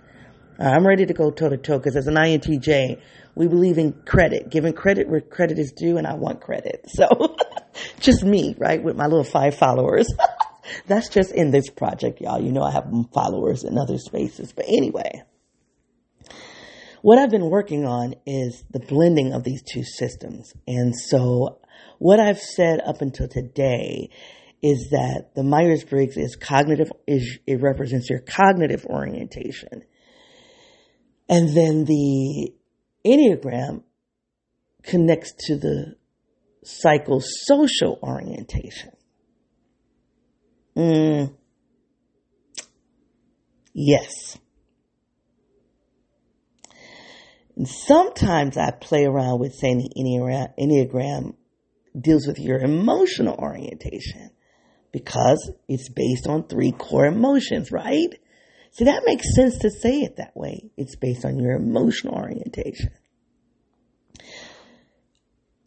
Uh, 0.59 0.65
I'm 0.65 0.87
ready 0.87 1.07
to 1.07 1.15
go 1.15 1.31
toe 1.31 1.49
to 1.49 1.57
toe 1.57 1.79
because 1.79 1.97
as 1.97 2.09
an 2.09 2.15
INTJ, 2.15 3.01
we 3.35 3.49
believe 3.49 3.79
in 3.79 3.93
credit, 4.05 4.51
giving 4.51 4.73
credit 4.73 5.09
where 5.09 5.21
credit 5.21 5.59
is 5.59 5.73
due, 5.73 5.97
and 5.97 6.07
I 6.07 6.15
want 6.15 6.41
credit. 6.41 6.85
So, 6.89 7.07
just 8.01 8.25
me, 8.25 8.55
right, 8.59 8.83
with 8.83 8.97
my 8.97 9.07
little 9.07 9.25
five 9.25 9.57
followers. 9.57 10.07
That's 10.87 11.09
just 11.09 11.33
in 11.33 11.51
this 11.51 11.69
project, 11.71 12.21
y'all. 12.21 12.41
You 12.41 12.53
know, 12.53 12.63
I 12.63 12.71
have 12.71 12.91
followers 13.13 13.65
in 13.65 13.79
other 13.79 13.99
spaces. 13.99 14.53
But 14.53 14.67
anyway, 14.69 15.23
what 17.03 17.19
I've 17.19 17.31
been 17.31 17.51
working 17.51 17.85
on 17.85 18.15
is 18.27 18.65
the 18.71 18.81
blending 18.81 19.33
of 19.33 19.45
these 19.45 19.63
two 19.63 19.83
systems. 19.83 20.53
And 20.67 20.95
so, 20.95 21.59
what 21.99 22.21
I've 22.21 22.41
said 22.41 22.81
up 22.81 23.03
until 23.03 23.29
today 23.29 24.11
is 24.63 24.91
that 24.91 25.35
the 25.35 25.43
Myers 25.43 25.85
Briggs 25.85 26.17
is 26.17 26.37
cognitive, 26.37 26.93
is, 27.07 27.39
it 27.47 27.61
represents 27.61 28.09
your 28.09 28.21
cognitive 28.21 28.87
orientation. 28.87 29.83
And 31.29 31.49
then 31.49 31.85
the 31.85 32.53
Enneagram 33.05 33.83
connects 34.85 35.33
to 35.47 35.57
the 35.57 35.97
psychosocial 36.65 38.01
orientation. 38.03 38.93
Mm. 40.77 41.35
Yes. 43.75 44.39
And 47.57 47.69
sometimes 47.69 48.57
I 48.57 48.71
play 48.71 49.05
around 49.05 49.41
with 49.41 49.55
saying 49.55 49.79
the 49.79 50.51
Enneagram 50.59 51.35
deals 51.99 52.27
with 52.27 52.39
your 52.39 52.59
emotional 52.59 53.35
orientation 53.35 54.31
because 54.93 55.53
it's 55.69 55.89
based 55.91 56.27
on 56.27 56.45
three 56.45 56.73
core 56.73 57.07
emotions, 57.07 57.71
right? 57.71 58.15
See, 58.73 58.85
that 58.85 59.03
makes 59.05 59.35
sense 59.35 59.59
to 59.59 59.71
say 59.71 60.01
it 60.01 60.17
that 60.17 60.35
way. 60.35 60.71
It's 60.77 60.97
based 60.97 61.25
on 61.25 61.39
your 61.39 61.53
emotional 61.53 62.15
orientation. 62.15 62.91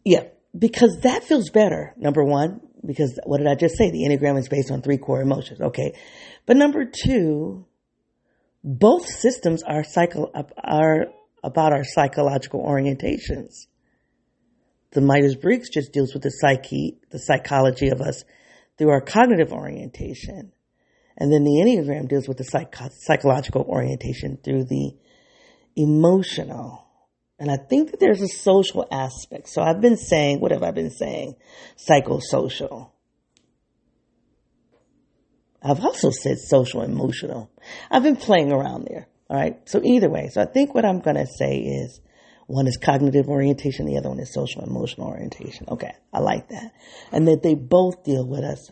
Yeah, 0.04 0.24
because 0.56 0.98
that 1.02 1.24
feels 1.24 1.50
better, 1.50 1.94
number 1.96 2.24
one, 2.24 2.60
because 2.84 3.18
what 3.24 3.38
did 3.38 3.46
I 3.46 3.54
just 3.54 3.76
say? 3.76 3.90
The 3.90 4.04
Enneagram 4.04 4.38
is 4.38 4.48
based 4.48 4.70
on 4.70 4.82
three 4.82 4.98
core 4.98 5.20
emotions. 5.20 5.60
Okay. 5.60 5.92
But 6.46 6.56
number 6.56 6.84
two, 6.84 7.66
both 8.62 9.06
systems 9.06 9.62
are 9.62 9.84
psycho, 9.84 10.30
are 10.62 11.06
about 11.42 11.72
our 11.72 11.84
psychological 11.84 12.64
orientations. 12.64 13.66
The 14.92 15.00
Myers-Briggs 15.00 15.68
just 15.68 15.92
deals 15.92 16.14
with 16.14 16.22
the 16.22 16.30
psyche, 16.30 16.98
the 17.10 17.18
psychology 17.18 17.88
of 17.88 18.00
us 18.00 18.24
through 18.78 18.90
our 18.90 19.00
cognitive 19.00 19.52
orientation. 19.52 20.52
And 21.18 21.32
then 21.32 21.44
the 21.44 21.62
Enneagram 21.62 22.08
deals 22.08 22.28
with 22.28 22.38
the 22.38 22.44
psych- 22.44 22.74
psychological 22.98 23.62
orientation 23.62 24.38
through 24.42 24.64
the 24.64 24.92
emotional. 25.76 26.85
And 27.38 27.50
I 27.50 27.56
think 27.56 27.90
that 27.90 28.00
there's 28.00 28.22
a 28.22 28.28
social 28.28 28.86
aspect. 28.90 29.48
So 29.48 29.62
I've 29.62 29.80
been 29.80 29.96
saying, 29.96 30.40
what 30.40 30.52
have 30.52 30.62
I 30.62 30.70
been 30.70 30.90
saying? 30.90 31.36
Psychosocial. 31.76 32.90
I've 35.62 35.84
also 35.84 36.10
said 36.10 36.38
social 36.38 36.82
emotional. 36.82 37.50
I've 37.90 38.02
been 38.02 38.16
playing 38.16 38.52
around 38.52 38.86
there. 38.88 39.08
All 39.28 39.36
right. 39.36 39.58
So 39.68 39.82
either 39.82 40.08
way, 40.08 40.28
so 40.32 40.40
I 40.40 40.46
think 40.46 40.74
what 40.74 40.84
I'm 40.84 41.00
going 41.00 41.16
to 41.16 41.26
say 41.26 41.58
is 41.58 42.00
one 42.46 42.68
is 42.68 42.78
cognitive 42.82 43.28
orientation, 43.28 43.86
the 43.86 43.98
other 43.98 44.08
one 44.08 44.20
is 44.20 44.32
social 44.32 44.62
emotional 44.62 45.08
orientation. 45.08 45.66
Okay. 45.68 45.92
I 46.12 46.20
like 46.20 46.48
that. 46.50 46.72
And 47.10 47.26
that 47.26 47.42
they 47.42 47.54
both 47.54 48.04
deal 48.04 48.26
with 48.26 48.44
us, 48.44 48.70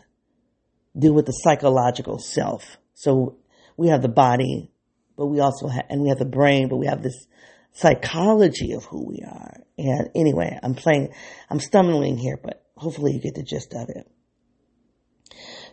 deal 0.97 1.13
with 1.13 1.25
the 1.25 1.33
psychological 1.33 2.17
self. 2.17 2.77
So 2.93 3.37
we 3.75 3.89
have 3.89 4.01
the 4.01 4.07
body, 4.07 4.71
but 5.17 5.25
we 5.27 5.41
also 5.41 5.67
have, 5.67 5.85
and 5.89 6.01
we 6.01 6.09
have 6.09 6.19
the 6.19 6.25
brain, 6.25 6.69
but 6.69 6.77
we 6.77 6.87
have 6.87 7.03
this 7.03 7.27
psychology 7.75 8.71
of 8.71 8.85
who 8.85 9.05
we 9.05 9.21
are. 9.21 9.57
And 9.77 10.09
anyway, 10.15 10.57
I'm 10.63 10.75
playing, 10.75 11.13
I'm 11.49 11.59
stumbling 11.59 12.17
here, 12.17 12.39
but 12.41 12.63
hopefully 12.75 13.13
you 13.13 13.19
get 13.19 13.35
the 13.35 13.43
gist 13.43 13.73
of 13.73 13.89
it. 13.89 14.09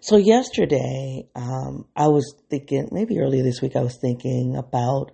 So 0.01 0.17
yesterday, 0.17 1.29
um, 1.37 1.87
I 1.95 2.09
was 2.09 2.35
thinking, 2.51 2.89
maybe 2.91 3.21
earlier 3.21 3.45
this 3.45 3.63
week, 3.63 3.77
I 3.77 3.83
was 3.83 3.97
thinking 4.01 4.57
about 4.57 5.13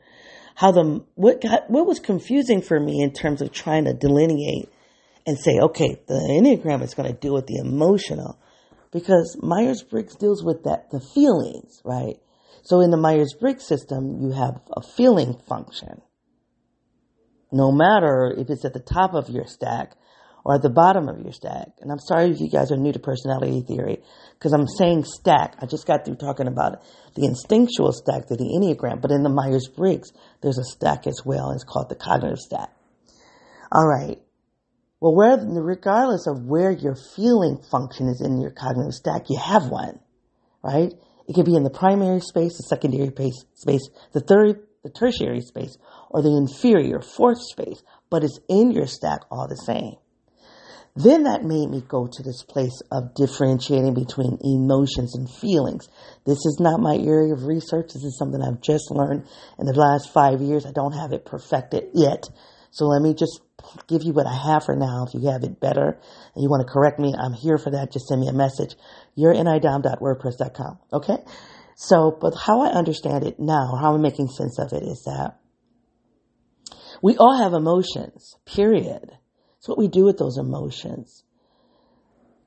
how 0.55 0.73
the, 0.73 1.05
what 1.15 1.43
got, 1.43 1.71
what 1.71 1.87
was 1.87 2.01
confusing 2.01 2.63
for 2.63 2.81
me 2.81 3.03
in 3.03 3.13
terms 3.13 3.43
of 3.43 3.53
trying 3.53 3.85
to 3.85 3.93
delineate 3.93 4.71
and 5.27 5.39
say, 5.39 5.59
okay, 5.61 6.01
the 6.07 6.15
Enneagram 6.15 6.83
is 6.83 6.95
going 6.95 7.13
to 7.13 7.19
deal 7.19 7.35
with 7.35 7.47
the 7.47 7.59
emotional 7.59 8.41
because 8.91 9.37
Myers-Briggs 9.43 10.17
deals 10.17 10.43
with 10.43 10.65
that, 10.65 10.91
the 10.91 11.01
feelings, 11.01 11.83
right? 11.85 12.17
So 12.63 12.81
in 12.81 12.91
the 12.91 12.97
Myers-Briggs 12.97 13.67
system, 13.67 14.23
you 14.23 14.31
have 14.33 14.59
a 14.75 14.81
feeling 14.81 15.39
function 15.47 16.01
no 17.51 17.73
matter 17.73 18.35
if 18.37 18.51
it's 18.51 18.65
at 18.65 18.73
the 18.73 18.81
top 18.81 19.15
of 19.15 19.29
your 19.29 19.47
stack 19.47 19.95
or 20.45 20.55
at 20.55 20.63
the 20.63 20.71
bottom 20.71 21.09
of 21.09 21.21
your 21.21 21.33
stack. 21.33 21.69
And 21.81 21.91
I'm 21.91 21.99
sorry 21.99 22.31
if 22.31 22.41
you 22.41 22.49
guys 22.49 22.71
are 22.71 22.77
new 22.77 22.93
to 22.93 22.99
personality 22.99 23.63
theory 23.67 24.03
because 24.33 24.53
I'm 24.53 24.67
saying 24.67 25.05
stack. 25.05 25.57
I 25.61 25.67
just 25.67 25.87
got 25.87 26.05
through 26.05 26.17
talking 26.17 26.47
about 26.47 26.83
the 27.15 27.25
instinctual 27.25 27.93
stack 27.93 28.29
the 28.29 28.37
Enneagram, 28.37 29.01
but 29.01 29.11
in 29.11 29.23
the 29.23 29.29
Myers 29.29 29.69
Briggs, 29.69 30.13
there's 30.43 30.59
a 30.59 30.65
stack 30.65 31.07
as 31.07 31.23
well. 31.25 31.51
It's 31.51 31.65
called 31.65 31.89
the 31.89 31.97
cognitive 31.97 32.39
stack. 32.39 32.71
All 33.71 33.87
right. 33.87 34.19
Well, 35.01 35.15
where, 35.15 35.37
regardless 35.39 36.27
of 36.27 36.47
where 36.47 36.73
your 36.73 36.97
feeling 37.15 37.59
function 37.71 38.09
is 38.09 38.21
in 38.21 38.41
your 38.41 38.51
cognitive 38.51 38.95
stack, 38.95 39.29
you 39.29 39.39
have 39.39 39.69
one, 39.69 40.01
right? 40.63 40.93
It 41.29 41.35
could 41.35 41.45
be 41.45 41.55
in 41.55 41.63
the 41.63 41.71
primary 41.71 42.21
space, 42.21 42.57
the 42.57 42.65
secondary 42.65 43.13
space, 43.55 43.91
the 44.13 44.21
third 44.21 44.67
the 44.83 44.91
tertiary 44.91 45.41
space, 45.41 45.77
or 46.11 46.23
the 46.23 46.37
inferior 46.37 47.01
fourth 47.01 47.41
space, 47.41 47.83
but 48.11 48.25
it's 48.25 48.41
in 48.49 48.71
your 48.71 48.87
stack 48.87 49.21
all 49.31 49.49
the 49.49 49.57
same. 49.57 49.97
Then 50.97 51.25
that 51.25 51.45
made 51.45 51.71
me 51.71 51.81
go 51.87 52.09
to 52.11 52.23
this 52.25 52.43
place 52.43 52.83
of 52.91 53.15
differentiating 53.15 53.95
between 53.95 54.39
emotions 54.43 55.15
and 55.15 55.31
feelings. 55.31 55.89
This 56.27 56.45
is 56.45 56.59
not 56.59 56.81
my 56.81 56.97
area 56.97 57.33
of 57.35 57.45
research. 57.45 57.93
This 57.95 58.03
is 58.03 58.19
something 58.19 58.43
I've 58.43 58.61
just 58.61 58.91
learned 58.91 59.25
in 59.61 59.67
the 59.67 59.79
last 59.79 60.13
five 60.13 60.41
years. 60.41 60.67
I 60.67 60.73
don't 60.73 60.99
have 60.99 61.13
it 61.13 61.25
perfected 61.25 61.91
yet. 61.95 62.25
So 62.73 62.87
let 62.87 63.01
me 63.01 63.15
just 63.15 63.41
give 63.87 64.03
you 64.03 64.13
what 64.13 64.27
I 64.27 64.35
have 64.35 64.65
for 64.65 64.75
now. 64.75 65.07
If 65.07 65.15
you 65.15 65.31
have 65.31 65.45
it 65.45 65.61
better 65.61 66.01
and 66.35 66.43
you 66.43 66.51
want 66.51 66.67
to 66.67 66.73
correct 66.73 66.99
me, 66.99 67.15
I'm 67.17 67.33
here 67.33 67.59
for 67.59 67.71
that. 67.71 67.93
Just 67.93 68.09
send 68.09 68.21
me 68.21 68.29
a 68.29 68.33
message. 68.33 68.75
You're 69.15 69.35
nidom.wordpress.com. 69.35 70.79
Okay. 70.93 71.19
So, 71.77 72.11
but 72.21 72.35
how 72.35 72.63
I 72.63 72.71
understand 72.71 73.25
it 73.25 73.39
now, 73.39 73.79
how 73.81 73.95
I'm 73.95 74.03
making 74.03 74.29
sense 74.29 74.59
of 74.59 74.73
it 74.73 74.83
is 74.83 75.05
that 75.05 75.39
we 77.03 77.17
all 77.17 77.37
have 77.37 77.53
emotions, 77.53 78.37
period. 78.45 79.11
It's 79.59 79.69
what 79.69 79.79
we 79.79 79.89
do 79.89 80.05
with 80.05 80.19
those 80.19 80.39
emotions, 80.39 81.25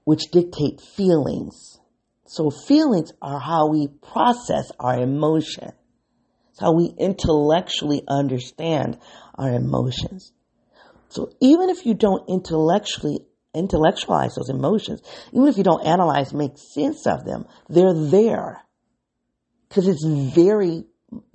which 0.04 0.32
dictate 0.32 0.82
feelings. 0.82 1.80
So 2.26 2.50
feelings 2.50 3.12
are 3.22 3.40
how 3.40 3.70
we 3.70 3.88
process 3.88 4.72
our 4.80 5.00
emotion. 5.00 5.72
It's 6.52 6.60
how 6.60 6.74
we 6.74 6.94
intellectually 6.98 8.04
understand 8.08 8.98
our 9.36 9.54
emotions. 9.54 10.32
So 11.10 11.32
even 11.42 11.70
if 11.70 11.86
you 11.86 11.94
don't 11.94 12.30
intellectually 12.30 13.20
intellectualize 13.54 14.36
those 14.36 14.50
emotions, 14.50 15.02
even 15.34 15.48
if 15.48 15.58
you 15.58 15.64
don't 15.64 15.86
analyze, 15.86 16.34
make 16.34 16.58
sense 16.58 17.06
of 17.06 17.26
them, 17.26 17.46
they're 17.70 17.94
there 17.94 18.62
because 19.68 19.88
it's 19.88 20.06
very, 20.06 20.86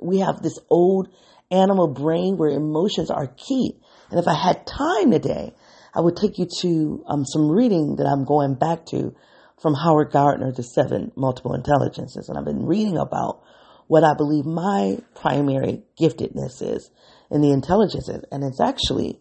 we 0.01 0.21
have 0.21 0.43
this 0.43 0.59
old 0.71 1.09
animal 1.51 1.89
brain 1.89 2.37
where 2.37 2.51
emotions 2.51 3.11
are 3.11 3.27
key. 3.27 3.79
And 4.11 4.21
if 4.21 4.29
I 4.29 4.35
had 4.35 4.67
time 4.67 5.11
today, 5.11 5.55
I 5.95 6.01
would 6.01 6.17
take 6.17 6.39
you 6.39 6.47
to 6.61 7.05
um, 7.09 7.25
some 7.25 7.51
reading 7.51 7.97
that 7.97 8.07
I'm 8.07 8.25
going 8.25 8.55
back 8.55 8.87
to 8.87 9.15
from 9.61 9.75
Howard 9.75 10.11
Gardner, 10.13 10.53
The 10.53 10.63
Seven 10.63 11.13
Multiple 11.17 11.55
Intelligences. 11.55 12.29
And 12.29 12.39
I've 12.39 12.45
been 12.45 12.67
reading 12.67 12.99
about 12.99 13.43
what 13.87 14.05
I 14.05 14.15
believe 14.15 14.45
my 14.45 14.99
primary 15.15 15.83
giftedness 15.99 16.61
is 16.61 16.91
in 17.31 17.41
the 17.41 17.53
intelligences. 17.53 18.25
And 18.31 18.45
it's 18.45 18.61
actually 18.61 19.21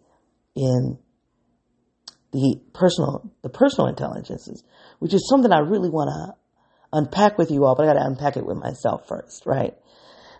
in 0.55 0.97
the 2.33 2.61
personal, 2.73 3.31
the 3.43 3.49
personal 3.49 3.87
intelligences, 3.87 4.63
which 4.99 5.13
is 5.13 5.27
something 5.29 5.51
I 5.51 5.59
really 5.59 5.89
want 5.89 6.09
to 6.09 6.97
unpack 6.97 7.37
with 7.37 7.51
you 7.51 7.65
all, 7.65 7.75
but 7.75 7.83
I 7.83 7.93
got 7.93 7.99
to 7.99 8.05
unpack 8.05 8.37
it 8.37 8.45
with 8.45 8.57
myself 8.57 9.07
first, 9.07 9.45
right? 9.45 9.73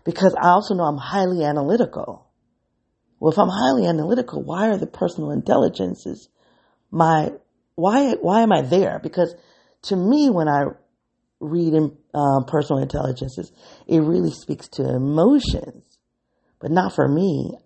Because 0.06 0.36
I 0.42 0.50
also 0.50 0.76
know 0.76 0.84
I'm 0.84 0.98
highly 0.98 1.44
analytical. 1.44 2.28
Well, 3.20 3.32
if 3.32 3.40
I'm 3.40 3.50
highly 3.50 3.88
analytical, 3.88 4.44
why 4.44 4.70
are 4.70 4.78
the 4.78 4.88
personal 4.88 5.32
intelligences 5.32 6.30
my, 6.92 7.32
why, 7.76 8.14
why 8.14 8.42
am 8.42 8.54
I 8.54 8.62
there? 8.62 9.00
Because 9.04 9.36
to 9.84 9.96
me, 9.96 10.30
when 10.30 10.48
I 10.48 10.66
read 11.40 11.74
in 11.74 11.98
um, 12.14 12.46
personal 12.46 12.82
intelligences, 12.82 13.52
it 13.88 14.00
really 14.00 14.32
speaks 14.32 14.68
to 14.70 14.84
emotions, 14.84 15.98
but 16.60 16.72
not 16.72 16.94
for 16.96 17.08
me. 17.08 17.58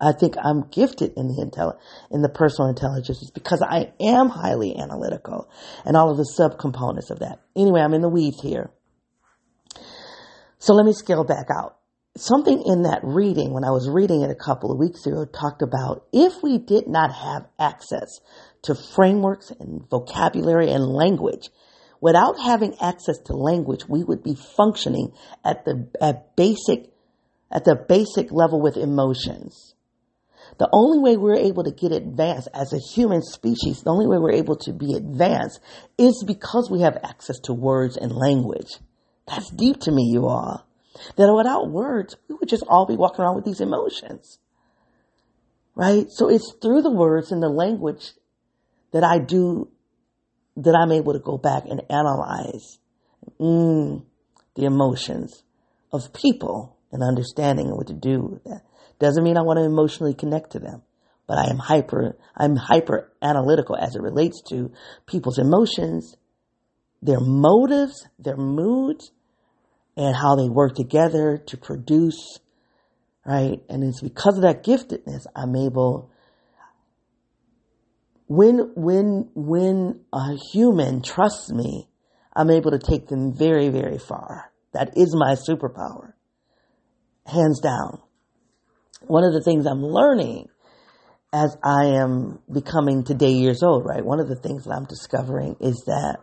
I 0.00 0.12
think 0.12 0.36
I'm 0.42 0.68
gifted 0.70 1.12
in 1.16 1.28
the 1.28 1.44
intel, 1.44 1.76
in 2.10 2.22
the 2.22 2.30
personal 2.30 2.70
intelligences 2.70 3.30
because 3.30 3.60
I 3.60 3.92
am 4.00 4.28
highly 4.28 4.74
analytical 4.76 5.50
and 5.84 5.94
all 5.96 6.10
of 6.10 6.16
the 6.16 6.32
subcomponents 6.38 7.10
of 7.10 7.18
that. 7.18 7.40
Anyway, 7.54 7.82
I'm 7.82 7.92
in 7.92 8.00
the 8.00 8.08
weeds 8.08 8.40
here. 8.40 8.70
So 10.60 10.74
let 10.74 10.84
me 10.84 10.92
scale 10.92 11.24
back 11.24 11.46
out. 11.50 11.78
Something 12.18 12.62
in 12.66 12.82
that 12.82 13.00
reading, 13.02 13.54
when 13.54 13.64
I 13.64 13.70
was 13.70 13.88
reading 13.88 14.20
it 14.20 14.30
a 14.30 14.34
couple 14.34 14.70
of 14.70 14.78
weeks 14.78 15.06
ago, 15.06 15.24
talked 15.24 15.62
about 15.62 16.04
if 16.12 16.34
we 16.42 16.58
did 16.58 16.86
not 16.86 17.12
have 17.14 17.46
access 17.58 18.20
to 18.64 18.74
frameworks 18.74 19.50
and 19.58 19.88
vocabulary 19.88 20.70
and 20.70 20.84
language, 20.84 21.48
without 21.98 22.38
having 22.38 22.76
access 22.78 23.16
to 23.26 23.32
language, 23.32 23.88
we 23.88 24.04
would 24.04 24.22
be 24.22 24.34
functioning 24.34 25.12
at 25.42 25.64
the 25.64 25.88
at 25.98 26.36
basic 26.36 26.92
at 27.50 27.64
the 27.64 27.74
basic 27.88 28.30
level 28.30 28.60
with 28.60 28.76
emotions. 28.76 29.74
The 30.58 30.68
only 30.74 30.98
way 30.98 31.16
we're 31.16 31.36
able 31.36 31.64
to 31.64 31.70
get 31.70 31.92
advanced 31.92 32.48
as 32.52 32.74
a 32.74 32.78
human 32.94 33.22
species, 33.22 33.80
the 33.82 33.90
only 33.90 34.06
way 34.06 34.18
we're 34.18 34.32
able 34.32 34.56
to 34.56 34.74
be 34.74 34.92
advanced 34.94 35.58
is 35.96 36.22
because 36.26 36.68
we 36.70 36.82
have 36.82 36.98
access 37.02 37.38
to 37.44 37.54
words 37.54 37.96
and 37.96 38.12
language. 38.12 38.76
That's 39.26 39.50
deep 39.50 39.80
to 39.80 39.92
me, 39.92 40.10
you 40.12 40.26
all. 40.26 40.66
That 41.16 41.32
without 41.34 41.70
words, 41.70 42.16
we 42.28 42.34
would 42.34 42.48
just 42.48 42.64
all 42.68 42.86
be 42.86 42.96
walking 42.96 43.24
around 43.24 43.36
with 43.36 43.44
these 43.44 43.60
emotions. 43.60 44.38
Right? 45.74 46.06
So 46.10 46.28
it's 46.28 46.54
through 46.60 46.82
the 46.82 46.90
words 46.90 47.32
and 47.32 47.42
the 47.42 47.48
language 47.48 48.12
that 48.92 49.04
I 49.04 49.18
do, 49.18 49.70
that 50.56 50.74
I'm 50.74 50.92
able 50.92 51.12
to 51.12 51.20
go 51.20 51.38
back 51.38 51.64
and 51.66 51.82
analyze 51.88 52.78
mm, 53.40 54.04
the 54.56 54.64
emotions 54.64 55.44
of 55.92 56.12
people 56.12 56.76
and 56.92 57.02
understanding 57.02 57.70
what 57.70 57.86
to 57.86 57.94
do 57.94 58.20
with 58.20 58.44
that. 58.44 58.62
Doesn't 58.98 59.24
mean 59.24 59.36
I 59.36 59.42
want 59.42 59.58
to 59.58 59.64
emotionally 59.64 60.14
connect 60.14 60.52
to 60.52 60.58
them, 60.58 60.82
but 61.26 61.38
I 61.38 61.48
am 61.50 61.58
hyper, 61.58 62.16
I'm 62.36 62.56
hyper 62.56 63.12
analytical 63.22 63.76
as 63.76 63.94
it 63.94 64.02
relates 64.02 64.42
to 64.50 64.72
people's 65.06 65.38
emotions, 65.38 66.16
their 67.02 67.20
motives, 67.20 68.06
their 68.18 68.36
moods, 68.36 69.10
and 69.96 70.14
how 70.14 70.36
they 70.36 70.48
work 70.48 70.74
together 70.74 71.42
to 71.46 71.56
produce, 71.56 72.38
right? 73.24 73.60
And 73.68 73.82
it's 73.84 74.00
because 74.00 74.36
of 74.36 74.42
that 74.42 74.64
giftedness, 74.64 75.24
I'm 75.34 75.56
able, 75.56 76.10
when, 78.26 78.72
when, 78.74 79.30
when 79.34 80.00
a 80.12 80.36
human 80.52 81.02
trusts 81.02 81.50
me, 81.50 81.88
I'm 82.34 82.50
able 82.50 82.70
to 82.70 82.78
take 82.78 83.08
them 83.08 83.36
very, 83.36 83.68
very 83.70 83.98
far. 83.98 84.52
That 84.72 84.96
is 84.96 85.14
my 85.16 85.34
superpower. 85.34 86.12
Hands 87.26 87.60
down. 87.60 88.00
One 89.02 89.24
of 89.24 89.32
the 89.32 89.42
things 89.42 89.66
I'm 89.66 89.82
learning 89.82 90.48
as 91.32 91.56
I 91.62 91.96
am 92.00 92.40
becoming 92.52 93.04
today 93.04 93.32
years 93.32 93.62
old, 93.62 93.84
right? 93.84 94.04
One 94.04 94.20
of 94.20 94.28
the 94.28 94.36
things 94.36 94.64
that 94.64 94.72
I'm 94.72 94.84
discovering 94.84 95.56
is 95.60 95.82
that 95.86 96.18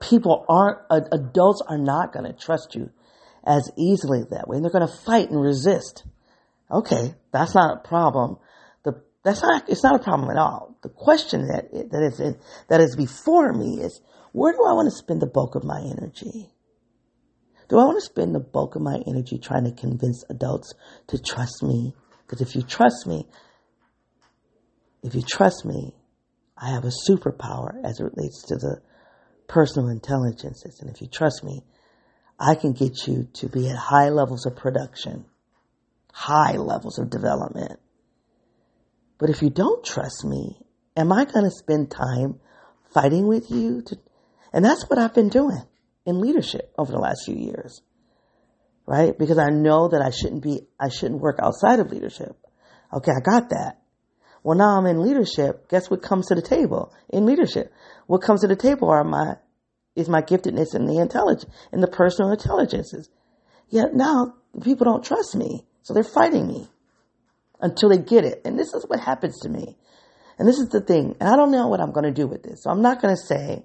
people 0.00 0.44
aren't, 0.48 0.78
uh, 0.90 1.00
adults 1.12 1.62
are 1.66 1.78
not 1.78 2.12
going 2.12 2.26
to 2.26 2.32
trust 2.32 2.74
you 2.74 2.90
as 3.44 3.70
easily 3.76 4.24
that 4.30 4.48
way. 4.48 4.56
And 4.56 4.64
they're 4.64 4.72
going 4.72 4.86
to 4.86 5.04
fight 5.04 5.30
and 5.30 5.40
resist. 5.40 6.04
Okay, 6.70 7.14
that's 7.32 7.54
not 7.54 7.78
a 7.78 7.88
problem. 7.88 8.38
The, 8.84 9.02
that's 9.22 9.42
not, 9.42 9.68
it's 9.68 9.84
not 9.84 10.00
a 10.00 10.02
problem 10.02 10.30
at 10.30 10.36
all. 10.36 10.76
The 10.82 10.88
question 10.88 11.46
that, 11.48 11.70
that 11.72 12.02
is, 12.02 12.20
in, 12.20 12.36
that 12.68 12.80
is 12.80 12.96
before 12.96 13.52
me 13.52 13.80
is, 13.80 14.00
where 14.32 14.52
do 14.52 14.58
I 14.58 14.72
want 14.72 14.86
to 14.86 14.96
spend 14.96 15.22
the 15.22 15.26
bulk 15.26 15.54
of 15.54 15.64
my 15.64 15.80
energy? 15.80 16.50
Do 17.68 17.78
I 17.78 17.84
want 17.84 17.98
to 17.98 18.04
spend 18.04 18.34
the 18.34 18.40
bulk 18.40 18.76
of 18.76 18.82
my 18.82 19.00
energy 19.06 19.38
trying 19.38 19.64
to 19.64 19.72
convince 19.72 20.24
adults 20.28 20.72
to 21.08 21.18
trust 21.18 21.62
me? 21.62 21.94
Because 22.26 22.40
if 22.40 22.54
you 22.54 22.62
trust 22.62 23.06
me, 23.06 23.26
if 25.02 25.14
you 25.14 25.22
trust 25.22 25.64
me, 25.64 25.94
I 26.56 26.70
have 26.70 26.84
a 26.84 26.92
superpower 27.08 27.84
as 27.84 28.00
it 28.00 28.04
relates 28.04 28.42
to 28.48 28.56
the 28.56 28.80
personal 29.48 29.88
intelligences. 29.88 30.80
And 30.80 30.90
if 30.90 31.00
you 31.00 31.08
trust 31.08 31.44
me, 31.44 31.62
I 32.38 32.54
can 32.54 32.72
get 32.72 33.06
you 33.06 33.28
to 33.34 33.48
be 33.48 33.68
at 33.68 33.76
high 33.76 34.10
levels 34.10 34.46
of 34.46 34.56
production, 34.56 35.24
high 36.12 36.56
levels 36.56 36.98
of 36.98 37.10
development. 37.10 37.80
But 39.18 39.30
if 39.30 39.42
you 39.42 39.50
don't 39.50 39.84
trust 39.84 40.24
me, 40.24 40.58
am 40.96 41.12
I 41.12 41.24
going 41.24 41.44
to 41.44 41.50
spend 41.50 41.90
time 41.90 42.40
fighting 42.92 43.26
with 43.26 43.50
you? 43.50 43.82
To, 43.82 43.96
and 44.52 44.64
that's 44.64 44.88
what 44.88 44.98
I've 44.98 45.14
been 45.14 45.30
doing 45.30 45.62
in 46.04 46.20
leadership 46.20 46.72
over 46.76 46.92
the 46.92 46.98
last 46.98 47.22
few 47.24 47.36
years. 47.36 47.80
Right? 48.86 49.18
Because 49.18 49.38
I 49.38 49.48
know 49.50 49.88
that 49.88 50.02
I 50.02 50.10
shouldn't 50.10 50.42
be, 50.42 50.60
I 50.78 50.90
shouldn't 50.90 51.20
work 51.20 51.38
outside 51.42 51.80
of 51.80 51.90
leadership. 51.90 52.36
Okay, 52.92 53.10
I 53.10 53.20
got 53.20 53.50
that. 53.50 53.80
Well, 54.46 54.56
now 54.56 54.78
I'm 54.78 54.86
in 54.86 55.02
leadership. 55.02 55.68
Guess 55.68 55.90
what 55.90 56.02
comes 56.02 56.28
to 56.28 56.36
the 56.36 56.40
table 56.40 56.94
in 57.08 57.26
leadership? 57.26 57.72
What 58.06 58.22
comes 58.22 58.42
to 58.42 58.46
the 58.46 58.54
table 58.54 58.88
are 58.88 59.02
my, 59.02 59.38
is 59.96 60.08
my 60.08 60.22
giftedness 60.22 60.72
and 60.72 60.88
the 60.88 61.00
intelligence 61.00 61.52
and 61.72 61.82
the 61.82 61.88
personal 61.88 62.30
intelligences. 62.30 63.10
Yet 63.70 63.92
now 63.92 64.34
people 64.62 64.84
don't 64.84 65.04
trust 65.04 65.34
me. 65.34 65.66
So 65.82 65.94
they're 65.94 66.04
fighting 66.04 66.46
me 66.46 66.68
until 67.60 67.88
they 67.88 67.98
get 67.98 68.24
it. 68.24 68.42
And 68.44 68.56
this 68.56 68.72
is 68.72 68.84
what 68.86 69.00
happens 69.00 69.40
to 69.40 69.48
me. 69.48 69.76
And 70.38 70.46
this 70.46 70.58
is 70.58 70.68
the 70.68 70.80
thing. 70.80 71.16
And 71.18 71.28
I 71.28 71.34
don't 71.34 71.50
know 71.50 71.66
what 71.66 71.80
I'm 71.80 71.90
going 71.90 72.06
to 72.06 72.12
do 72.12 72.28
with 72.28 72.44
this. 72.44 72.62
So 72.62 72.70
I'm 72.70 72.82
not 72.82 73.02
going 73.02 73.16
to 73.16 73.20
say, 73.20 73.64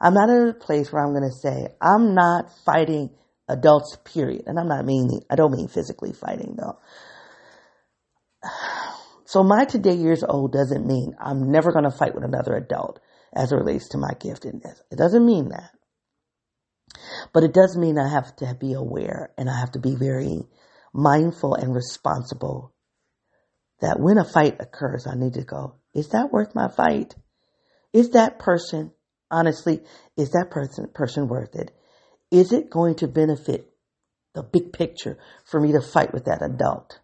I'm 0.00 0.14
not 0.14 0.28
in 0.28 0.48
a 0.48 0.54
place 0.54 0.90
where 0.90 1.04
I'm 1.04 1.12
going 1.12 1.30
to 1.30 1.38
say, 1.40 1.68
I'm 1.80 2.16
not 2.16 2.46
fighting 2.64 3.10
adults, 3.48 3.96
period. 4.04 4.42
And 4.46 4.58
I'm 4.58 4.66
not 4.66 4.84
meaning, 4.84 5.20
I 5.30 5.36
don't 5.36 5.52
mean 5.52 5.68
physically 5.68 6.12
fighting 6.14 6.56
though. 6.58 6.80
So 9.26 9.42
my 9.42 9.64
today 9.64 9.94
years 9.94 10.22
old 10.22 10.52
doesn't 10.52 10.86
mean 10.86 11.16
I'm 11.20 11.50
never 11.50 11.72
going 11.72 11.84
to 11.84 11.90
fight 11.90 12.14
with 12.14 12.22
another 12.22 12.54
adult 12.54 13.00
as 13.34 13.50
it 13.50 13.56
relates 13.56 13.88
to 13.88 13.98
my 13.98 14.10
giftedness. 14.10 14.80
It 14.90 14.96
doesn't 14.96 15.26
mean 15.26 15.48
that. 15.48 15.70
But 17.32 17.42
it 17.42 17.52
does 17.52 17.76
mean 17.76 17.98
I 17.98 18.08
have 18.08 18.36
to 18.36 18.56
be 18.58 18.74
aware 18.74 19.32
and 19.36 19.50
I 19.50 19.58
have 19.58 19.72
to 19.72 19.80
be 19.80 19.96
very 19.96 20.44
mindful 20.94 21.54
and 21.54 21.74
responsible 21.74 22.72
that 23.80 23.98
when 23.98 24.16
a 24.16 24.24
fight 24.24 24.58
occurs, 24.60 25.08
I 25.08 25.16
need 25.16 25.34
to 25.34 25.44
go, 25.44 25.74
is 25.92 26.10
that 26.10 26.32
worth 26.32 26.54
my 26.54 26.68
fight? 26.68 27.16
Is 27.92 28.10
that 28.10 28.38
person, 28.38 28.92
honestly, 29.28 29.82
is 30.16 30.30
that 30.30 30.50
person, 30.50 30.88
person 30.94 31.26
worth 31.26 31.56
it? 31.56 31.72
Is 32.30 32.52
it 32.52 32.70
going 32.70 32.94
to 32.96 33.08
benefit 33.08 33.72
the 34.34 34.44
big 34.44 34.72
picture 34.72 35.18
for 35.44 35.60
me 35.60 35.72
to 35.72 35.80
fight 35.80 36.14
with 36.14 36.26
that 36.26 36.42
adult? 36.42 37.00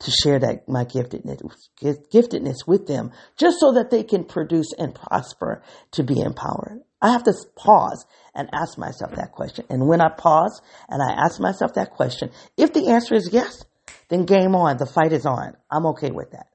To 0.00 0.10
share 0.10 0.38
that 0.38 0.68
my 0.68 0.84
giftedness, 0.84 1.40
giftedness 1.80 2.66
with 2.66 2.86
them 2.86 3.12
just 3.36 3.60
so 3.60 3.72
that 3.72 3.90
they 3.90 4.02
can 4.02 4.24
produce 4.24 4.72
and 4.72 4.94
prosper 4.94 5.62
to 5.92 6.02
be 6.02 6.20
empowered. 6.20 6.80
I 7.02 7.12
have 7.12 7.24
to 7.24 7.34
pause 7.56 8.04
and 8.34 8.48
ask 8.52 8.78
myself 8.78 9.12
that 9.16 9.32
question. 9.32 9.66
And 9.70 9.86
when 9.86 10.00
I 10.00 10.08
pause 10.08 10.60
and 10.88 11.02
I 11.02 11.24
ask 11.24 11.40
myself 11.40 11.74
that 11.74 11.92
question, 11.92 12.30
if 12.56 12.72
the 12.72 12.88
answer 12.88 13.14
is 13.14 13.30
yes, 13.32 13.64
then 14.08 14.24
game 14.24 14.54
on. 14.54 14.76
The 14.76 14.86
fight 14.86 15.12
is 15.12 15.26
on. 15.26 15.56
I'm 15.70 15.86
okay 15.86 16.10
with 16.10 16.32
that. 16.32 16.46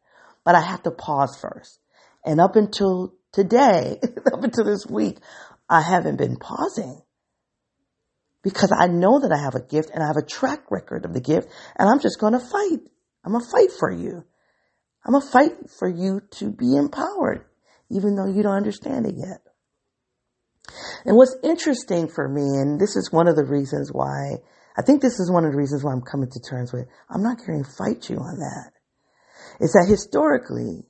But 0.44 0.56
I 0.56 0.62
have 0.62 0.84
to 0.84 0.92
pause 0.92 1.38
first. 1.40 1.80
And 2.24 2.40
up 2.40 2.56
until 2.56 3.14
today, 3.32 4.00
up 4.34 4.44
until 4.44 4.66
this 4.66 4.86
week, 4.88 5.18
I 5.70 5.82
haven't 5.82 6.18
been 6.18 6.38
pausing 6.38 7.02
because 8.44 8.72
I 8.78 8.88
know 8.88 9.20
that 9.20 9.32
I 9.32 9.42
have 9.42 9.56
a 9.56 9.62
gift 9.62 9.90
and 9.92 10.04
I 10.04 10.08
have 10.08 10.18
a 10.18 10.26
track 10.26 10.70
record 10.70 11.06
of 11.06 11.14
the 11.14 11.22
gift 11.22 11.48
and 11.78 11.90
I'm 11.90 12.00
just 12.00 12.20
going 12.20 12.34
to 12.34 12.40
fight. 12.40 12.82
I'm 13.26 13.32
going 13.32 13.44
to 13.44 13.52
fight 13.52 13.72
for 13.80 13.92
you. 13.92 14.24
I'm 15.04 15.14
going 15.14 15.24
to 15.24 15.32
fight 15.32 15.70
for 15.80 15.90
you 15.90 16.22
to 16.38 16.52
be 16.52 16.76
empowered, 16.76 17.46
even 17.90 18.16
though 18.16 18.28
you 18.28 18.44
don't 18.44 18.56
understand 18.56 19.08
it 19.08 19.16
yet. 19.18 19.42
And 21.06 21.18
what's 21.18 21.36
interesting 21.44 22.08
for 22.08 22.28
me, 22.28 22.42
and 22.42 22.80
this 22.80 22.96
is 22.96 23.12
one 23.12 23.28
of 23.28 23.36
the 23.36 23.46
reasons 23.46 23.90
why, 23.92 24.38
I 24.78 24.82
think 24.84 25.02
this 25.02 25.20
is 25.20 25.32
one 25.32 25.46
of 25.46 25.52
the 25.52 25.58
reasons 25.58 25.84
why 25.84 25.92
I'm 25.92 26.02
coming 26.02 26.30
to 26.30 26.40
terms 26.40 26.72
with, 26.72 26.88
I'm 27.10 27.24
not 27.24 27.38
going 27.46 27.64
to 27.64 27.70
fight 27.70 28.10
you 28.10 28.18
on 28.18 28.40
that, 28.40 28.72
is 29.60 29.74
that 29.74 29.88
historically, 29.90 30.84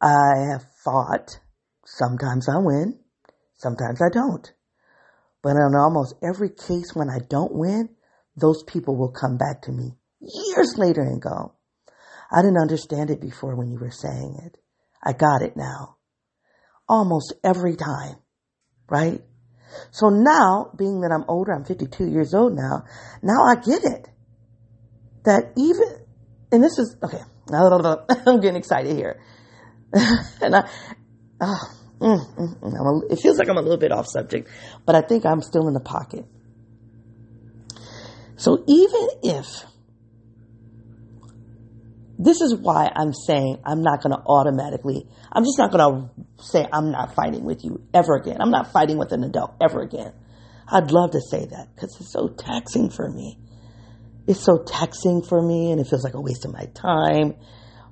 I 0.00 0.52
have 0.52 0.64
fought. 0.84 1.38
Sometimes 1.86 2.48
I 2.48 2.58
win, 2.58 2.98
sometimes 3.56 4.00
I 4.02 4.08
don't. 4.12 4.50
But 5.42 5.50
in 5.50 5.74
almost 5.76 6.14
every 6.22 6.48
case 6.48 6.94
when 6.94 7.10
I 7.10 7.18
don't 7.28 7.54
win, 7.54 7.90
those 8.36 8.62
people 8.62 8.96
will 8.96 9.12
come 9.12 9.36
back 9.36 9.62
to 9.62 9.72
me 9.72 9.96
years 10.32 10.74
later 10.76 11.02
and 11.02 11.20
go, 11.20 11.54
I 12.30 12.42
didn't 12.42 12.60
understand 12.60 13.10
it 13.10 13.20
before 13.20 13.56
when 13.56 13.70
you 13.70 13.78
were 13.78 13.90
saying 13.90 14.40
it. 14.44 14.56
I 15.02 15.12
got 15.12 15.42
it 15.42 15.56
now. 15.56 15.96
Almost 16.88 17.34
every 17.42 17.76
time, 17.76 18.16
right? 18.88 19.20
So 19.90 20.08
now, 20.08 20.70
being 20.76 21.00
that 21.00 21.12
I'm 21.12 21.24
older, 21.28 21.52
I'm 21.52 21.64
52 21.64 22.06
years 22.06 22.34
old 22.34 22.54
now, 22.54 22.84
now 23.22 23.44
I 23.44 23.54
get 23.56 23.84
it. 23.84 24.08
That 25.24 25.52
even, 25.56 25.88
and 26.52 26.62
this 26.62 26.78
is, 26.78 26.96
okay, 27.02 27.22
I'm 28.26 28.40
getting 28.40 28.56
excited 28.56 28.94
here. 28.94 29.20
and 29.92 30.56
I, 30.56 30.68
oh, 31.40 31.58
mm, 32.00 32.36
mm, 32.36 32.60
mm, 32.60 33.02
a, 33.08 33.12
it 33.12 33.20
feels 33.20 33.38
like 33.38 33.48
I'm 33.48 33.56
a 33.56 33.62
little 33.62 33.78
bit 33.78 33.92
off 33.92 34.06
subject, 34.06 34.48
but 34.86 34.94
I 34.94 35.00
think 35.00 35.24
I'm 35.24 35.40
still 35.40 35.66
in 35.68 35.74
the 35.74 35.80
pocket. 35.80 36.26
So 38.36 38.64
even 38.66 39.08
if 39.22 39.64
this 42.18 42.40
is 42.40 42.54
why 42.54 42.90
I'm 42.94 43.12
saying 43.12 43.60
I'm 43.64 43.82
not 43.82 44.02
going 44.02 44.12
to 44.12 44.22
automatically, 44.26 45.06
I'm 45.32 45.44
just 45.44 45.58
not 45.58 45.72
going 45.72 46.08
to 46.08 46.44
say 46.44 46.66
I'm 46.72 46.90
not 46.90 47.14
fighting 47.14 47.44
with 47.44 47.64
you 47.64 47.82
ever 47.92 48.14
again. 48.14 48.36
I'm 48.40 48.50
not 48.50 48.72
fighting 48.72 48.98
with 48.98 49.12
an 49.12 49.24
adult 49.24 49.54
ever 49.60 49.80
again. 49.82 50.12
I'd 50.68 50.90
love 50.90 51.10
to 51.12 51.20
say 51.20 51.44
that 51.44 51.74
because 51.74 51.96
it's 52.00 52.12
so 52.12 52.28
taxing 52.28 52.90
for 52.90 53.08
me. 53.10 53.38
It's 54.26 54.40
so 54.40 54.62
taxing 54.64 55.22
for 55.22 55.42
me 55.42 55.72
and 55.72 55.80
it 55.80 55.86
feels 55.88 56.04
like 56.04 56.14
a 56.14 56.20
waste 56.20 56.44
of 56.44 56.52
my 56.52 56.66
time. 56.74 57.34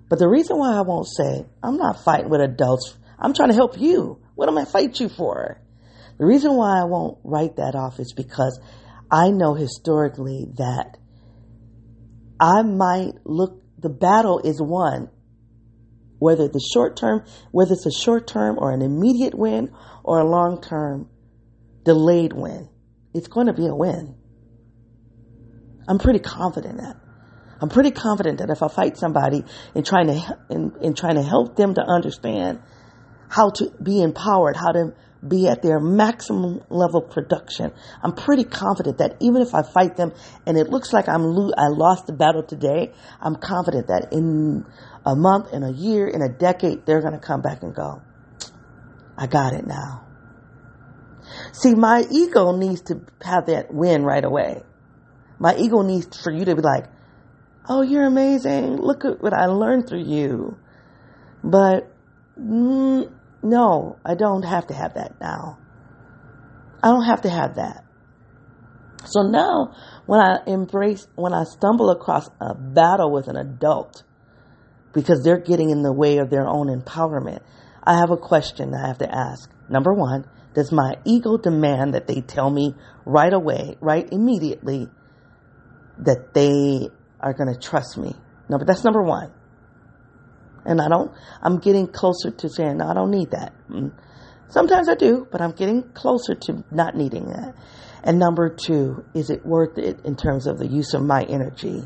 But 0.08 0.18
the 0.18 0.28
reason 0.28 0.58
why 0.58 0.76
I 0.76 0.82
won't 0.82 1.06
say 1.06 1.44
I'm 1.62 1.76
not 1.76 2.04
fighting 2.04 2.30
with 2.30 2.40
adults, 2.40 2.96
I'm 3.18 3.34
trying 3.34 3.50
to 3.50 3.54
help 3.54 3.78
you. 3.78 4.20
What 4.34 4.48
am 4.48 4.56
I 4.56 4.64
fight 4.64 5.00
you 5.00 5.08
for? 5.08 5.60
The 6.18 6.26
reason 6.26 6.54
why 6.54 6.80
I 6.80 6.84
won't 6.84 7.18
write 7.24 7.56
that 7.56 7.74
off 7.74 7.98
is 7.98 8.12
because 8.16 8.58
I 9.10 9.30
know 9.30 9.54
historically 9.54 10.46
that 10.56 10.96
I 12.38 12.62
might 12.62 13.12
look 13.24 13.61
the 13.82 13.90
battle 13.90 14.38
is 14.38 14.60
won. 14.60 15.10
Whether 16.18 16.46
the 16.46 16.64
short 16.72 16.96
term, 16.96 17.24
whether 17.50 17.72
it's 17.72 17.84
a 17.84 17.90
short 17.90 18.28
term 18.28 18.56
or 18.58 18.70
an 18.70 18.80
immediate 18.80 19.34
win 19.34 19.72
or 20.04 20.20
a 20.20 20.24
long 20.24 20.62
term 20.62 21.10
delayed 21.84 22.32
win, 22.32 22.68
it's 23.12 23.26
going 23.26 23.48
to 23.48 23.52
be 23.52 23.66
a 23.66 23.74
win. 23.74 24.14
I'm 25.88 25.98
pretty 25.98 26.20
confident 26.20 26.78
that. 26.78 26.96
I'm 27.60 27.68
pretty 27.68 27.90
confident 27.90 28.38
that 28.38 28.50
if 28.50 28.62
I 28.62 28.68
fight 28.68 28.96
somebody 28.96 29.44
in 29.74 29.82
trying 29.82 30.06
to 30.08 30.38
in, 30.50 30.72
in 30.80 30.94
trying 30.94 31.16
to 31.16 31.22
help 31.22 31.56
them 31.56 31.74
to 31.74 31.82
understand 31.82 32.60
how 33.28 33.50
to 33.50 33.72
be 33.82 34.00
empowered, 34.02 34.56
how 34.56 34.72
to 34.72 34.94
be 35.26 35.48
at 35.48 35.62
their 35.62 35.78
maximum 35.78 36.62
level 36.68 37.00
production. 37.00 37.72
I'm 38.02 38.12
pretty 38.12 38.44
confident 38.44 38.98
that 38.98 39.16
even 39.20 39.40
if 39.40 39.54
I 39.54 39.62
fight 39.62 39.96
them 39.96 40.12
and 40.46 40.58
it 40.58 40.68
looks 40.68 40.92
like 40.92 41.08
I'm 41.08 41.22
lo- 41.22 41.52
I 41.56 41.68
lost 41.68 42.06
the 42.06 42.12
battle 42.12 42.42
today, 42.42 42.92
I'm 43.20 43.36
confident 43.36 43.86
that 43.86 44.08
in 44.12 44.64
a 45.06 45.14
month, 45.14 45.52
in 45.52 45.62
a 45.62 45.70
year, 45.70 46.08
in 46.08 46.22
a 46.22 46.28
decade, 46.28 46.86
they're 46.86 47.00
going 47.00 47.14
to 47.14 47.24
come 47.24 47.40
back 47.40 47.62
and 47.62 47.74
go, 47.74 48.02
I 49.16 49.26
got 49.26 49.52
it 49.52 49.66
now. 49.66 50.06
See, 51.52 51.74
my 51.74 52.04
ego 52.10 52.56
needs 52.56 52.82
to 52.82 53.00
have 53.22 53.46
that 53.46 53.72
win 53.72 54.02
right 54.04 54.24
away. 54.24 54.62
My 55.38 55.56
ego 55.56 55.82
needs 55.82 56.20
for 56.20 56.32
you 56.32 56.44
to 56.44 56.56
be 56.56 56.62
like, 56.62 56.86
oh, 57.68 57.82
you're 57.82 58.06
amazing. 58.06 58.76
Look 58.76 59.04
at 59.04 59.22
what 59.22 59.32
I 59.32 59.46
learned 59.46 59.88
through 59.88 60.04
you. 60.04 60.58
But, 61.44 61.92
mm, 62.38 63.12
no, 63.42 63.98
I 64.04 64.14
don't 64.14 64.42
have 64.42 64.68
to 64.68 64.74
have 64.74 64.94
that 64.94 65.20
now. 65.20 65.58
I 66.82 66.88
don't 66.88 67.04
have 67.04 67.22
to 67.22 67.30
have 67.30 67.56
that. 67.56 67.84
So 69.04 69.22
now, 69.22 69.74
when 70.06 70.20
I 70.20 70.38
embrace, 70.46 71.06
when 71.16 71.32
I 71.32 71.44
stumble 71.44 71.90
across 71.90 72.28
a 72.40 72.54
battle 72.54 73.10
with 73.10 73.28
an 73.28 73.36
adult, 73.36 74.04
because 74.92 75.22
they're 75.24 75.40
getting 75.40 75.70
in 75.70 75.82
the 75.82 75.92
way 75.92 76.18
of 76.18 76.30
their 76.30 76.46
own 76.46 76.68
empowerment, 76.68 77.40
I 77.82 77.96
have 77.98 78.10
a 78.10 78.16
question 78.16 78.74
I 78.74 78.86
have 78.86 78.98
to 78.98 79.12
ask. 79.12 79.50
Number 79.68 79.92
one, 79.92 80.24
does 80.54 80.70
my 80.70 80.96
ego 81.04 81.36
demand 81.36 81.94
that 81.94 82.06
they 82.06 82.20
tell 82.20 82.50
me 82.50 82.74
right 83.04 83.32
away, 83.32 83.76
right 83.80 84.06
immediately, 84.12 84.88
that 85.98 86.34
they 86.34 86.88
are 87.20 87.32
going 87.32 87.52
to 87.52 87.58
trust 87.58 87.96
me? 87.96 88.14
No, 88.48 88.58
but 88.58 88.66
that's 88.66 88.84
number 88.84 89.02
one. 89.02 89.32
And 90.64 90.80
I 90.80 90.88
don't, 90.88 91.12
I'm 91.42 91.58
getting 91.58 91.86
closer 91.88 92.30
to 92.30 92.48
saying, 92.48 92.78
no, 92.78 92.88
I 92.88 92.94
don't 92.94 93.10
need 93.10 93.30
that. 93.32 93.52
Mm. 93.68 93.92
Sometimes 94.48 94.88
I 94.88 94.94
do, 94.94 95.26
but 95.30 95.40
I'm 95.40 95.52
getting 95.52 95.82
closer 95.94 96.34
to 96.34 96.64
not 96.70 96.94
needing 96.94 97.26
that. 97.26 97.54
And 98.04 98.18
number 98.18 98.48
two, 98.48 99.04
is 99.14 99.30
it 99.30 99.46
worth 99.46 99.78
it 99.78 100.04
in 100.04 100.16
terms 100.16 100.46
of 100.46 100.58
the 100.58 100.66
use 100.66 100.92
of 100.94 101.02
my 101.02 101.22
energy? 101.22 101.82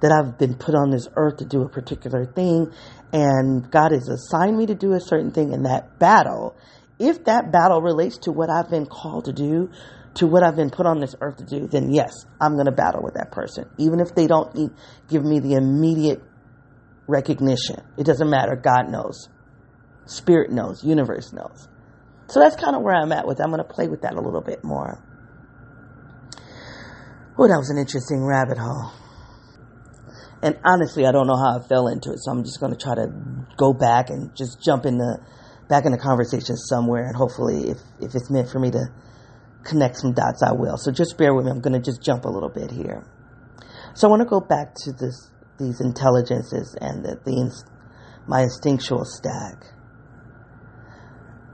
That 0.00 0.12
I've 0.12 0.38
been 0.38 0.54
put 0.54 0.74
on 0.74 0.90
this 0.90 1.08
earth 1.16 1.38
to 1.38 1.46
do 1.46 1.62
a 1.62 1.68
particular 1.68 2.26
thing, 2.26 2.70
and 3.12 3.70
God 3.70 3.92
has 3.92 4.08
assigned 4.08 4.58
me 4.58 4.66
to 4.66 4.74
do 4.74 4.92
a 4.92 5.00
certain 5.00 5.30
thing 5.30 5.52
in 5.52 5.62
that 5.62 5.98
battle. 5.98 6.54
If 6.98 7.24
that 7.24 7.50
battle 7.50 7.80
relates 7.80 8.18
to 8.18 8.32
what 8.32 8.50
I've 8.50 8.68
been 8.68 8.86
called 8.86 9.26
to 9.26 9.32
do, 9.32 9.70
to 10.16 10.26
what 10.26 10.42
I've 10.42 10.56
been 10.56 10.70
put 10.70 10.86
on 10.86 11.00
this 11.00 11.14
earth 11.20 11.36
to 11.38 11.44
do, 11.44 11.66
then 11.66 11.92
yes, 11.92 12.12
I'm 12.40 12.54
going 12.54 12.66
to 12.66 12.72
battle 12.72 13.02
with 13.02 13.14
that 13.14 13.30
person. 13.32 13.68
Even 13.78 14.00
if 14.00 14.14
they 14.14 14.26
don't 14.26 14.72
give 15.08 15.24
me 15.24 15.40
the 15.40 15.54
immediate 15.54 16.22
recognition. 17.06 17.82
It 17.96 18.04
doesn't 18.04 18.28
matter. 18.28 18.56
God 18.56 18.90
knows. 18.90 19.28
Spirit 20.06 20.50
knows. 20.50 20.84
Universe 20.84 21.32
knows. 21.32 21.68
So 22.28 22.40
that's 22.40 22.56
kind 22.56 22.74
of 22.74 22.82
where 22.82 22.94
I'm 22.94 23.12
at 23.12 23.26
with 23.26 23.40
it. 23.40 23.42
I'm 23.42 23.50
going 23.50 23.62
to 23.62 23.68
play 23.68 23.88
with 23.88 24.02
that 24.02 24.14
a 24.14 24.20
little 24.20 24.42
bit 24.42 24.64
more. 24.64 25.02
Oh, 27.38 27.46
that 27.46 27.56
was 27.56 27.70
an 27.70 27.78
interesting 27.78 28.24
rabbit 28.24 28.58
hole. 28.58 28.92
And 30.42 30.58
honestly, 30.64 31.06
I 31.06 31.12
don't 31.12 31.26
know 31.26 31.36
how 31.36 31.58
I 31.58 31.66
fell 31.66 31.88
into 31.88 32.12
it, 32.12 32.18
so 32.20 32.30
I'm 32.30 32.44
just 32.44 32.60
going 32.60 32.72
to 32.72 32.78
try 32.78 32.94
to 32.94 33.08
go 33.56 33.72
back 33.72 34.10
and 34.10 34.34
just 34.36 34.62
jump 34.62 34.86
in 34.86 34.98
the 34.98 35.18
back 35.68 35.84
in 35.84 35.92
the 35.92 35.98
conversation 35.98 36.56
somewhere, 36.56 37.06
and 37.06 37.16
hopefully, 37.16 37.70
if 37.70 37.78
if 38.00 38.14
it's 38.14 38.30
meant 38.30 38.48
for 38.48 38.58
me 38.58 38.70
to 38.70 38.86
connect 39.64 39.96
some 39.96 40.12
dots, 40.12 40.42
I 40.42 40.52
will. 40.52 40.76
So 40.76 40.92
just 40.92 41.18
bear 41.18 41.34
with 41.34 41.46
me. 41.46 41.50
I'm 41.50 41.60
going 41.60 41.72
to 41.72 41.80
just 41.80 42.02
jump 42.02 42.24
a 42.24 42.28
little 42.28 42.50
bit 42.50 42.70
here. 42.70 43.04
So 43.94 44.06
I 44.06 44.10
want 44.10 44.22
to 44.22 44.28
go 44.28 44.40
back 44.40 44.74
to 44.84 44.92
this 44.92 45.30
these 45.58 45.80
intelligences 45.80 46.76
and 46.80 47.04
the, 47.04 47.18
the 47.24 47.64
my 48.26 48.42
instinctual 48.42 49.04
stack. 49.04 49.64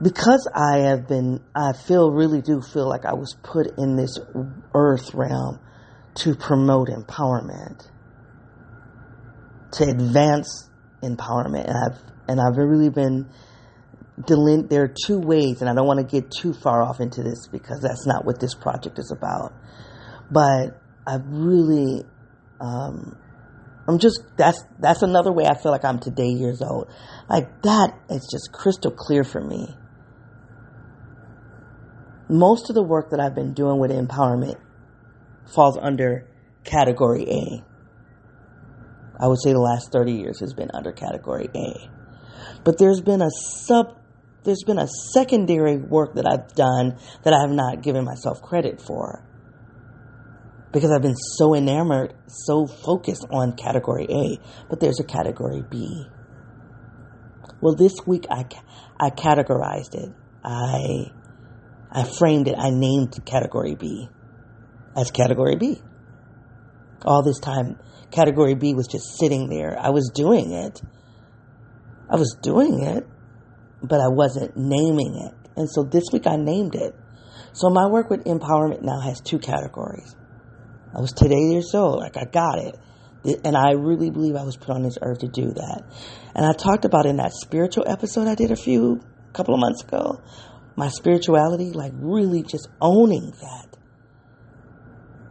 Because 0.01 0.49
I 0.53 0.79
have 0.79 1.07
been, 1.07 1.41
I 1.55 1.71
feel 1.73 2.11
really 2.11 2.41
do 2.41 2.61
feel 2.61 2.89
like 2.89 3.05
I 3.05 3.13
was 3.13 3.35
put 3.41 3.67
in 3.77 3.95
this 3.95 4.19
earth 4.73 5.13
realm 5.13 5.59
to 6.15 6.35
promote 6.35 6.89
empowerment, 6.89 7.87
to 9.73 9.83
advance 9.85 10.69
empowerment, 11.01 11.67
and 11.67 11.77
I've 11.77 11.99
and 12.27 12.41
I've 12.41 12.57
really 12.57 12.89
been 12.89 13.29
delin- 14.19 14.69
there 14.69 14.83
are 14.83 14.93
two 15.05 15.19
ways, 15.19 15.61
and 15.61 15.69
I 15.69 15.73
don't 15.73 15.87
want 15.87 15.99
to 15.99 16.21
get 16.21 16.31
too 16.31 16.53
far 16.53 16.83
off 16.83 16.99
into 16.99 17.23
this 17.23 17.47
because 17.47 17.81
that's 17.81 18.05
not 18.05 18.25
what 18.25 18.39
this 18.39 18.55
project 18.55 18.99
is 18.99 19.11
about. 19.11 19.53
But 20.31 20.79
I've 21.07 21.25
really 21.27 22.03
um, 22.59 23.17
I'm 23.87 23.99
just 23.99 24.21
that's 24.37 24.63
that's 24.79 25.01
another 25.01 25.31
way 25.31 25.45
I 25.45 25.55
feel 25.55 25.71
like 25.71 25.83
I'm 25.83 25.99
today 25.99 26.29
years 26.29 26.61
old. 26.61 26.89
Like 27.29 27.61
that 27.63 27.93
is 28.09 28.27
just 28.31 28.51
crystal 28.53 28.91
clear 28.91 29.23
for 29.23 29.41
me. 29.41 29.75
Most 32.29 32.69
of 32.69 32.75
the 32.75 32.83
work 32.83 33.09
that 33.11 33.19
I've 33.19 33.35
been 33.35 33.53
doing 33.53 33.79
with 33.79 33.91
empowerment 33.91 34.55
falls 35.53 35.77
under 35.77 36.25
category 36.63 37.25
A. 37.29 37.63
I 39.19 39.27
would 39.27 39.41
say 39.43 39.51
the 39.51 39.59
last 39.59 39.91
30 39.91 40.13
years 40.13 40.39
has 40.39 40.53
been 40.53 40.71
under 40.73 40.91
category 40.91 41.49
A. 41.53 41.89
But 42.63 42.77
there's 42.77 43.01
been 43.01 43.21
a 43.21 43.29
sub 43.29 43.99
there's 44.43 44.63
been 44.65 44.79
a 44.79 44.87
secondary 45.13 45.77
work 45.77 46.15
that 46.15 46.25
I've 46.25 46.53
done 46.53 46.97
that 47.23 47.33
I 47.33 47.41
have 47.41 47.51
not 47.51 47.81
given 47.81 48.03
myself 48.05 48.41
credit 48.41 48.81
for 48.81 49.23
because 50.73 50.91
I've 50.91 51.03
been 51.03 51.15
so 51.15 51.55
enamored, 51.55 52.15
so 52.27 52.65
focused 52.65 53.27
on 53.29 53.55
category 53.55 54.07
A, 54.09 54.39
but 54.69 54.79
there's 54.79 54.99
a 54.99 55.03
category 55.03 55.63
B. 55.69 56.05
Well, 57.61 57.75
this 57.75 57.93
week 58.05 58.25
I, 58.29 58.45
I 58.99 59.11
categorized 59.11 59.93
it. 59.93 60.11
I, 60.43 61.11
I 61.91 62.03
framed 62.03 62.47
it. 62.47 62.55
I 62.57 62.71
named 62.71 63.23
category 63.23 63.75
B 63.75 64.09
as 64.97 65.11
category 65.11 65.55
B. 65.55 65.79
All 67.05 67.23
this 67.23 67.39
time, 67.39 67.77
category 68.11 68.55
B 68.55 68.73
was 68.73 68.87
just 68.87 69.17
sitting 69.19 69.49
there. 69.49 69.77
I 69.79 69.91
was 69.91 70.11
doing 70.13 70.53
it. 70.53 70.81
I 72.09 72.15
was 72.15 72.35
doing 72.41 72.83
it, 72.83 73.07
but 73.81 74.01
I 74.01 74.07
wasn't 74.07 74.57
naming 74.57 75.29
it. 75.29 75.49
And 75.55 75.69
so 75.69 75.83
this 75.83 76.05
week 76.11 76.25
I 76.25 76.35
named 76.35 76.73
it. 76.73 76.95
So 77.53 77.69
my 77.69 77.87
work 77.87 78.09
with 78.09 78.23
empowerment 78.23 78.81
now 78.81 78.99
has 79.01 79.21
two 79.21 79.37
categories. 79.37 80.15
I 80.95 81.01
was 81.01 81.11
today 81.11 81.39
years 81.39 81.73
old. 81.73 81.99
Like 81.99 82.17
I 82.17 82.25
got 82.25 82.59
it. 82.59 82.75
And 83.45 83.55
I 83.55 83.71
really 83.71 84.09
believe 84.09 84.35
I 84.35 84.43
was 84.43 84.57
put 84.57 84.69
on 84.69 84.83
this 84.83 84.97
earth 85.01 85.19
to 85.19 85.27
do 85.27 85.53
that. 85.53 85.83
And 86.35 86.45
I 86.45 86.51
talked 86.51 86.83
about 86.83 87.05
in 87.05 87.17
that 87.17 87.31
spiritual 87.33 87.85
episode 87.87 88.27
I 88.27 88.35
did 88.35 88.51
a 88.51 88.55
few, 88.55 89.01
couple 89.31 89.53
of 89.53 89.61
months 89.61 89.81
ago, 89.81 90.21
my 90.75 90.89
spirituality, 90.89 91.71
like 91.71 91.93
really 91.95 92.43
just 92.43 92.67
owning 92.81 93.31
that. 93.41 93.77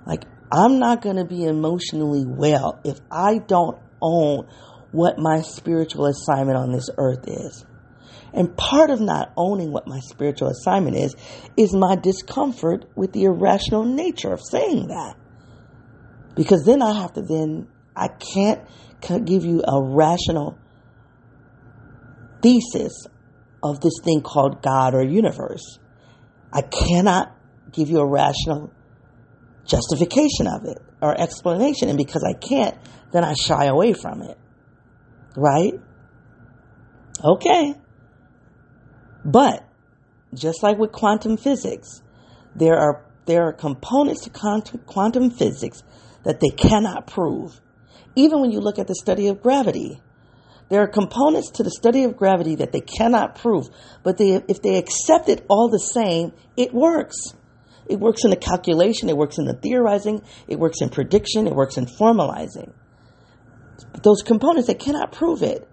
Like, 0.06 0.24
I'm 0.50 0.78
not 0.78 1.02
going 1.02 1.16
to 1.16 1.24
be 1.24 1.44
emotionally 1.44 2.24
well 2.26 2.80
if 2.84 2.98
I 3.10 3.38
don't 3.38 3.78
own 4.00 4.48
what 4.90 5.18
my 5.18 5.42
spiritual 5.42 6.06
assignment 6.06 6.56
on 6.56 6.72
this 6.72 6.88
earth 6.96 7.24
is. 7.26 7.64
And 8.34 8.56
part 8.56 8.90
of 8.90 9.00
not 9.00 9.32
owning 9.36 9.72
what 9.72 9.86
my 9.86 10.00
spiritual 10.00 10.48
assignment 10.48 10.96
is, 10.96 11.14
is 11.56 11.74
my 11.74 11.96
discomfort 11.96 12.86
with 12.96 13.12
the 13.12 13.24
irrational 13.24 13.84
nature 13.84 14.32
of 14.32 14.40
saying 14.40 14.88
that. 14.88 15.16
Because 16.34 16.64
then 16.64 16.82
I 16.82 17.00
have 17.00 17.12
to 17.14 17.22
then, 17.22 17.68
I 17.94 18.08
can't 18.08 18.64
give 19.24 19.44
you 19.44 19.62
a 19.66 19.82
rational 19.82 20.58
thesis 22.42 23.06
of 23.62 23.80
this 23.80 23.94
thing 24.02 24.22
called 24.22 24.62
God 24.62 24.94
or 24.94 25.02
universe. 25.02 25.78
I 26.52 26.62
cannot 26.62 27.36
give 27.72 27.88
you 27.88 28.00
a 28.00 28.06
rational 28.06 28.72
justification 29.64 30.46
of 30.46 30.64
it 30.64 30.78
or 31.00 31.18
explanation. 31.18 31.88
And 31.88 31.98
because 31.98 32.24
I 32.24 32.32
can't, 32.32 32.76
then 33.12 33.24
I 33.24 33.34
shy 33.34 33.66
away 33.66 33.92
from 33.92 34.22
it. 34.22 34.38
Right? 35.36 35.74
Okay. 37.22 37.74
But 39.24 39.64
just 40.34 40.62
like 40.62 40.78
with 40.78 40.92
quantum 40.92 41.36
physics, 41.36 42.02
there 42.54 42.76
are 42.76 43.04
there 43.24 43.44
are 43.44 43.52
components 43.52 44.22
to 44.24 44.30
quantum, 44.30 45.30
physics 45.30 45.84
that 46.24 46.40
they 46.40 46.50
cannot 46.50 47.06
prove. 47.06 47.60
Even 48.14 48.40
when 48.40 48.50
you 48.50 48.60
look 48.60 48.78
at 48.78 48.86
the 48.86 48.94
study 48.94 49.28
of 49.28 49.42
gravity, 49.42 50.00
there 50.68 50.82
are 50.82 50.88
components 50.88 51.50
to 51.52 51.62
the 51.62 51.70
study 51.70 52.04
of 52.04 52.16
gravity 52.16 52.56
that 52.56 52.72
they 52.72 52.80
cannot 52.80 53.34
prove, 53.34 53.68
but 54.02 54.16
they, 54.16 54.42
if 54.48 54.62
they 54.62 54.78
accept 54.78 55.28
it 55.28 55.44
all 55.48 55.68
the 55.68 55.78
same, 55.78 56.32
it 56.56 56.72
works. 56.72 57.16
It 57.86 57.98
works 57.98 58.24
in 58.24 58.30
the 58.30 58.36
calculation, 58.36 59.08
it 59.08 59.16
works 59.16 59.38
in 59.38 59.44
the 59.44 59.54
theorizing, 59.54 60.22
it 60.48 60.58
works 60.58 60.80
in 60.80 60.88
prediction, 60.88 61.46
it 61.46 61.54
works 61.54 61.76
in 61.76 61.86
formalizing. 61.86 62.72
But 63.92 64.02
those 64.02 64.22
components, 64.22 64.68
they 64.68 64.74
cannot 64.74 65.12
prove 65.12 65.42
it. 65.42 65.68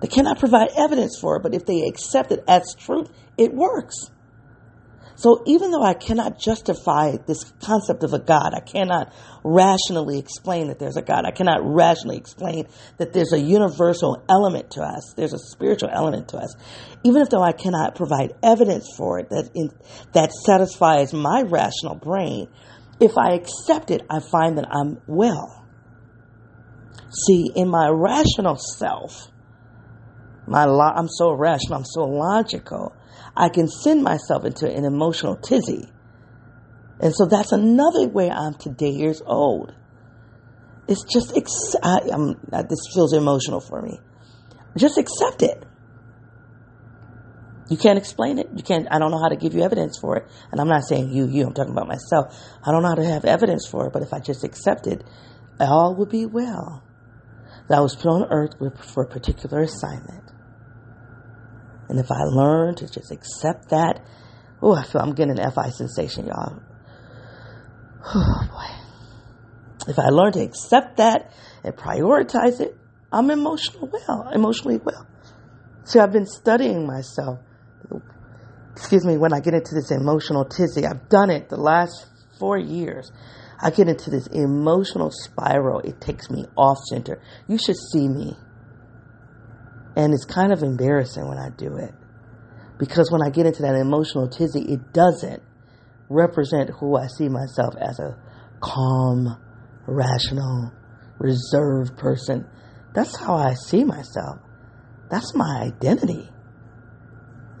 They 0.00 0.08
cannot 0.08 0.40
provide 0.40 0.70
evidence 0.76 1.16
for 1.20 1.36
it, 1.36 1.42
but 1.42 1.54
if 1.54 1.64
they 1.64 1.82
accept 1.86 2.32
it 2.32 2.42
as 2.48 2.74
truth, 2.74 3.08
it 3.36 3.54
works. 3.54 3.94
So 5.16 5.42
even 5.46 5.70
though 5.70 5.82
I 5.82 5.94
cannot 5.94 6.38
justify 6.38 7.16
this 7.26 7.44
concept 7.62 8.02
of 8.02 8.12
a 8.12 8.18
God, 8.18 8.54
I 8.54 8.60
cannot 8.60 9.12
rationally 9.44 10.18
explain 10.18 10.68
that 10.68 10.78
there's 10.78 10.96
a 10.96 11.02
God. 11.02 11.24
I 11.24 11.30
cannot 11.30 11.60
rationally 11.62 12.16
explain 12.16 12.66
that 12.98 13.12
there's 13.12 13.32
a 13.32 13.40
universal 13.40 14.24
element 14.28 14.72
to 14.72 14.82
us. 14.82 15.14
There's 15.16 15.32
a 15.32 15.38
spiritual 15.38 15.90
element 15.92 16.28
to 16.28 16.38
us. 16.38 16.54
Even 17.04 17.22
if 17.22 17.30
though 17.30 17.42
I 17.42 17.52
cannot 17.52 17.94
provide 17.94 18.34
evidence 18.42 18.88
for 18.96 19.18
it 19.18 19.28
that 19.30 19.50
in, 19.54 19.70
that 20.12 20.32
satisfies 20.32 21.12
my 21.12 21.42
rational 21.42 21.96
brain, 21.96 22.48
if 23.00 23.18
I 23.18 23.34
accept 23.34 23.90
it, 23.90 24.02
I 24.08 24.20
find 24.20 24.58
that 24.58 24.68
I'm 24.70 25.00
well. 25.06 25.66
See, 27.26 27.50
in 27.54 27.68
my 27.68 27.88
rational 27.88 28.56
self, 28.56 29.30
my 30.46 30.64
lo- 30.64 30.92
I'm 30.94 31.08
so 31.08 31.32
rational, 31.32 31.78
I'm 31.78 31.84
so 31.84 32.04
logical. 32.04 32.96
I 33.36 33.48
can 33.48 33.68
send 33.68 34.02
myself 34.02 34.44
into 34.44 34.70
an 34.70 34.84
emotional 34.84 35.36
tizzy. 35.36 35.88
And 37.00 37.14
so 37.14 37.26
that's 37.26 37.52
another 37.52 38.06
way 38.08 38.30
I'm 38.30 38.54
today 38.54 38.90
years 38.90 39.22
old. 39.24 39.74
It's 40.88 41.04
just, 41.04 41.36
ex- 41.36 41.76
I, 41.82 42.00
am 42.12 42.34
this 42.68 42.86
feels 42.94 43.12
emotional 43.12 43.60
for 43.60 43.80
me. 43.80 44.00
Just 44.76 44.98
accept 44.98 45.42
it. 45.42 45.64
You 47.70 47.76
can't 47.76 47.98
explain 47.98 48.38
it. 48.38 48.48
You 48.54 48.62
can't, 48.62 48.86
I 48.90 48.98
don't 48.98 49.10
know 49.10 49.20
how 49.20 49.28
to 49.28 49.36
give 49.36 49.54
you 49.54 49.62
evidence 49.62 49.98
for 49.98 50.16
it. 50.16 50.26
And 50.50 50.60
I'm 50.60 50.68
not 50.68 50.84
saying 50.84 51.10
you, 51.10 51.26
you, 51.26 51.46
I'm 51.46 51.54
talking 51.54 51.72
about 51.72 51.88
myself. 51.88 52.36
I 52.66 52.70
don't 52.70 52.82
know 52.82 52.88
how 52.88 52.96
to 52.96 53.04
have 53.04 53.24
evidence 53.24 53.66
for 53.66 53.86
it, 53.86 53.92
but 53.92 54.02
if 54.02 54.12
I 54.12 54.18
just 54.18 54.44
accept 54.44 54.86
it, 54.86 55.02
all 55.58 55.94
would 55.96 56.10
be 56.10 56.26
well. 56.26 56.84
That 57.68 57.78
I 57.78 57.80
was 57.80 57.94
put 57.94 58.08
on 58.08 58.24
earth 58.30 58.52
for 58.92 59.04
a 59.04 59.08
particular 59.08 59.62
assignment. 59.62 60.31
And 61.92 62.00
if 62.00 62.10
I 62.10 62.22
learn 62.24 62.74
to 62.76 62.90
just 62.90 63.10
accept 63.10 63.68
that, 63.68 64.00
oh, 64.62 64.74
I 64.74 64.82
feel 64.82 65.02
I'm 65.02 65.12
getting 65.12 65.38
an 65.38 65.52
FI 65.52 65.68
sensation, 65.68 66.24
y'all. 66.24 66.62
Oh 68.14 68.48
boy. 68.50 69.90
If 69.90 69.98
I 69.98 70.08
learn 70.08 70.32
to 70.32 70.40
accept 70.40 70.96
that 70.96 71.34
and 71.62 71.76
prioritize 71.76 72.60
it, 72.60 72.74
I'm 73.12 73.30
emotional 73.30 73.90
well, 73.92 74.30
emotionally 74.32 74.78
well. 74.82 75.06
See, 75.84 75.98
I've 75.98 76.12
been 76.12 76.24
studying 76.24 76.86
myself. 76.86 77.40
Excuse 78.74 79.04
me, 79.04 79.18
when 79.18 79.34
I 79.34 79.40
get 79.40 79.52
into 79.52 79.74
this 79.74 79.90
emotional 79.90 80.46
tizzy, 80.46 80.86
I've 80.86 81.10
done 81.10 81.28
it 81.28 81.50
the 81.50 81.60
last 81.60 82.06
four 82.38 82.56
years. 82.56 83.12
I 83.60 83.68
get 83.68 83.88
into 83.88 84.08
this 84.08 84.28
emotional 84.28 85.10
spiral. 85.12 85.80
It 85.80 86.00
takes 86.00 86.30
me 86.30 86.46
off 86.56 86.78
center. 86.88 87.20
You 87.48 87.58
should 87.58 87.76
see 87.92 88.08
me. 88.08 88.34
And 89.96 90.14
it's 90.14 90.24
kind 90.24 90.52
of 90.52 90.62
embarrassing 90.62 91.26
when 91.26 91.38
I 91.38 91.50
do 91.50 91.76
it. 91.76 91.92
Because 92.78 93.10
when 93.10 93.22
I 93.22 93.30
get 93.30 93.46
into 93.46 93.62
that 93.62 93.74
emotional 93.74 94.28
tizzy, 94.28 94.62
it 94.62 94.92
doesn't 94.92 95.42
represent 96.08 96.70
who 96.80 96.96
I 96.96 97.06
see 97.06 97.28
myself 97.28 97.74
as 97.80 97.98
a 97.98 98.16
calm, 98.60 99.38
rational, 99.86 100.72
reserved 101.18 101.96
person. 101.96 102.46
That's 102.94 103.16
how 103.16 103.34
I 103.34 103.54
see 103.54 103.84
myself. 103.84 104.38
That's 105.10 105.34
my 105.34 105.62
identity. 105.62 106.28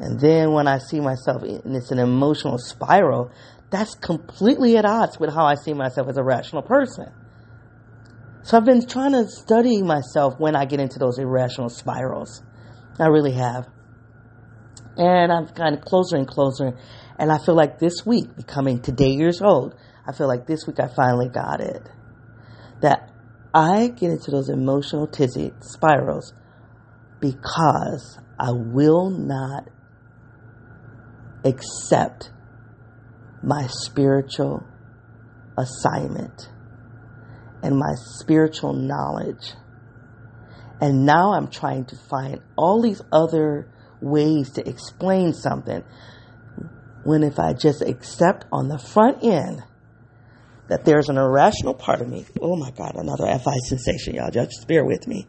And 0.00 0.18
then 0.18 0.52
when 0.52 0.66
I 0.66 0.78
see 0.78 1.00
myself 1.00 1.42
and 1.42 1.76
it's 1.76 1.92
an 1.92 1.98
emotional 1.98 2.58
spiral, 2.58 3.30
that's 3.70 3.94
completely 3.94 4.76
at 4.76 4.84
odds 4.84 5.20
with 5.20 5.32
how 5.32 5.44
I 5.44 5.54
see 5.54 5.72
myself 5.72 6.08
as 6.08 6.16
a 6.16 6.24
rational 6.24 6.62
person. 6.62 7.12
So 8.44 8.56
I've 8.56 8.64
been 8.64 8.86
trying 8.86 9.12
to 9.12 9.28
study 9.28 9.82
myself 9.82 10.34
when 10.38 10.56
I 10.56 10.64
get 10.64 10.80
into 10.80 10.98
those 10.98 11.18
irrational 11.18 11.68
spirals. 11.68 12.42
I 12.98 13.06
really 13.06 13.32
have. 13.32 13.68
And 14.96 15.32
I'm 15.32 15.46
kind 15.46 15.76
of 15.76 15.84
closer 15.84 16.16
and 16.16 16.26
closer. 16.26 16.76
And 17.18 17.30
I 17.30 17.38
feel 17.38 17.54
like 17.54 17.78
this 17.78 18.04
week, 18.04 18.34
becoming 18.36 18.80
today 18.82 19.10
years 19.10 19.40
old, 19.40 19.76
I 20.06 20.12
feel 20.12 20.26
like 20.26 20.46
this 20.46 20.66
week 20.66 20.80
I 20.80 20.88
finally 20.88 21.28
got 21.28 21.60
it. 21.60 21.88
That 22.80 23.10
I 23.54 23.88
get 23.88 24.10
into 24.10 24.32
those 24.32 24.48
emotional 24.48 25.06
tizzy 25.06 25.52
spirals 25.60 26.32
because 27.20 28.18
I 28.40 28.50
will 28.50 29.10
not 29.10 29.68
accept 31.44 32.32
my 33.42 33.68
spiritual 33.68 34.64
assignment 35.56 36.48
and 37.62 37.78
my 37.78 37.94
spiritual 37.94 38.72
knowledge. 38.72 39.52
And 40.80 41.06
now 41.06 41.32
I'm 41.34 41.48
trying 41.48 41.84
to 41.86 41.96
find 41.96 42.40
all 42.56 42.82
these 42.82 43.00
other 43.12 43.68
ways 44.00 44.50
to 44.52 44.68
explain 44.68 45.32
something. 45.32 45.84
When 47.04 47.22
if 47.22 47.38
I 47.38 47.52
just 47.52 47.82
accept 47.82 48.46
on 48.52 48.68
the 48.68 48.78
front 48.78 49.22
end 49.22 49.62
that 50.68 50.84
there's 50.84 51.08
an 51.08 51.18
irrational 51.18 51.74
part 51.74 52.00
of 52.00 52.08
me. 52.08 52.24
Oh 52.40 52.56
my 52.56 52.70
God, 52.70 52.94
another 52.94 53.26
FI 53.26 53.56
sensation, 53.68 54.14
y'all. 54.14 54.30
Just 54.30 54.66
bear 54.66 54.84
with 54.84 55.06
me. 55.06 55.26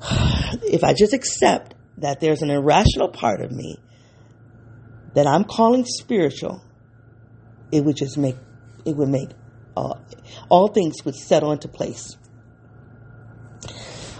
If 0.62 0.82
I 0.82 0.94
just 0.94 1.12
accept 1.12 1.74
that 1.98 2.20
there's 2.20 2.42
an 2.42 2.50
irrational 2.50 3.08
part 3.08 3.40
of 3.40 3.52
me 3.52 3.76
that 5.14 5.26
I'm 5.26 5.44
calling 5.44 5.84
spiritual, 5.84 6.62
it 7.70 7.84
would 7.84 7.96
just 7.96 8.18
make, 8.18 8.36
it 8.84 8.96
would 8.96 9.08
make 9.08 9.30
uh, 9.76 9.94
all 10.48 10.68
things 10.68 10.96
would 11.04 11.14
settle 11.14 11.52
into 11.52 11.68
place. 11.68 12.16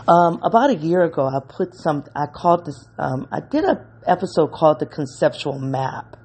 Um, 0.08 0.40
about 0.42 0.70
a 0.70 0.74
year 0.74 1.02
ago, 1.02 1.26
I 1.26 1.38
put 1.46 1.74
some. 1.74 2.04
I 2.16 2.26
called 2.26 2.66
this. 2.66 2.88
Um, 2.98 3.28
I 3.30 3.40
did 3.40 3.64
an 3.64 3.78
episode 4.06 4.50
called 4.52 4.80
the 4.80 4.86
conceptual 4.86 5.58
map. 5.58 6.16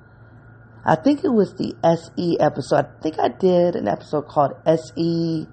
I 0.84 0.96
think 0.96 1.24
it 1.24 1.30
was 1.30 1.54
the 1.54 1.76
SE 1.84 2.38
episode. 2.40 2.86
I 2.86 3.02
think 3.02 3.20
I 3.20 3.28
did 3.28 3.76
an 3.76 3.88
episode 3.88 4.28
called 4.28 4.54
SE, 4.66 5.48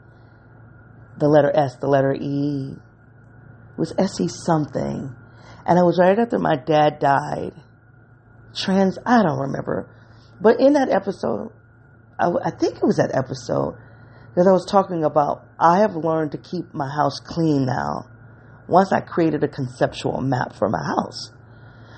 the 1.19 1.29
letter 1.29 1.51
S, 1.55 1.77
the 1.81 1.89
letter 1.89 2.15
E. 2.15 2.73
It 2.73 3.79
was 3.79 3.93
SE 3.99 4.29
something, 4.29 5.15
and 5.67 5.79
it 5.79 5.83
was 5.83 5.99
right 5.99 6.19
after 6.19 6.39
my 6.39 6.57
dad 6.57 7.01
died. 7.01 7.53
Trans, 8.55 8.99
I 9.05 9.23
don't 9.23 9.41
remember, 9.41 9.89
but 10.41 10.61
in 10.61 10.75
that 10.75 10.91
episode, 10.91 11.53
I, 12.23 12.31
I 12.45 12.51
think 12.51 12.77
it 12.77 12.85
was 12.85 12.97
that 12.97 13.11
episode 13.15 13.77
that 14.37 14.47
I 14.47 14.53
was 14.53 14.65
talking 14.65 15.05
about. 15.05 15.45
I 15.59 15.81
have 15.81 15.97
learned 15.97 16.33
to 16.33 16.39
keep 16.39 16.73
my 16.73 16.89
house 16.89 17.19
clean 17.19 17.67
now. 17.67 18.07
Once 18.69 18.93
I 18.93 19.01
created 19.01 19.43
a 19.43 19.49
conceptual 19.49 20.21
map 20.21 20.55
for 20.55 20.69
my 20.69 20.79
house. 20.79 21.33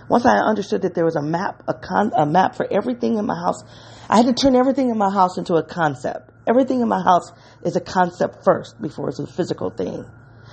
Once 0.09 0.25
I 0.25 0.39
understood 0.39 0.83
that 0.83 0.95
there 0.95 1.05
was 1.05 1.17
a 1.17 1.23
map, 1.23 1.63
a, 1.69 1.75
con, 1.75 2.11
a 2.17 2.27
map 2.27 2.57
for 2.57 2.67
everything 2.71 3.19
in 3.19 3.27
my 3.27 3.37
house, 3.37 3.63
I 4.09 4.17
had 4.17 4.27
to 4.27 4.33
turn 4.33 4.57
everything 4.57 4.91
in 4.91 4.99
my 4.99 5.11
house 5.11 5.37
into 5.39 5.55
a 5.55 5.63
concept. 5.63 6.31
Everything 6.47 6.81
in 6.81 6.89
my 6.89 7.03
house 7.03 7.31
is 7.63 7.77
a 7.77 7.81
concept 7.81 8.45
first 8.45 8.81
before 8.81 9.11
it's 9.11 9.19
a 9.19 9.27
physical 9.27 9.71
thing. 9.71 10.05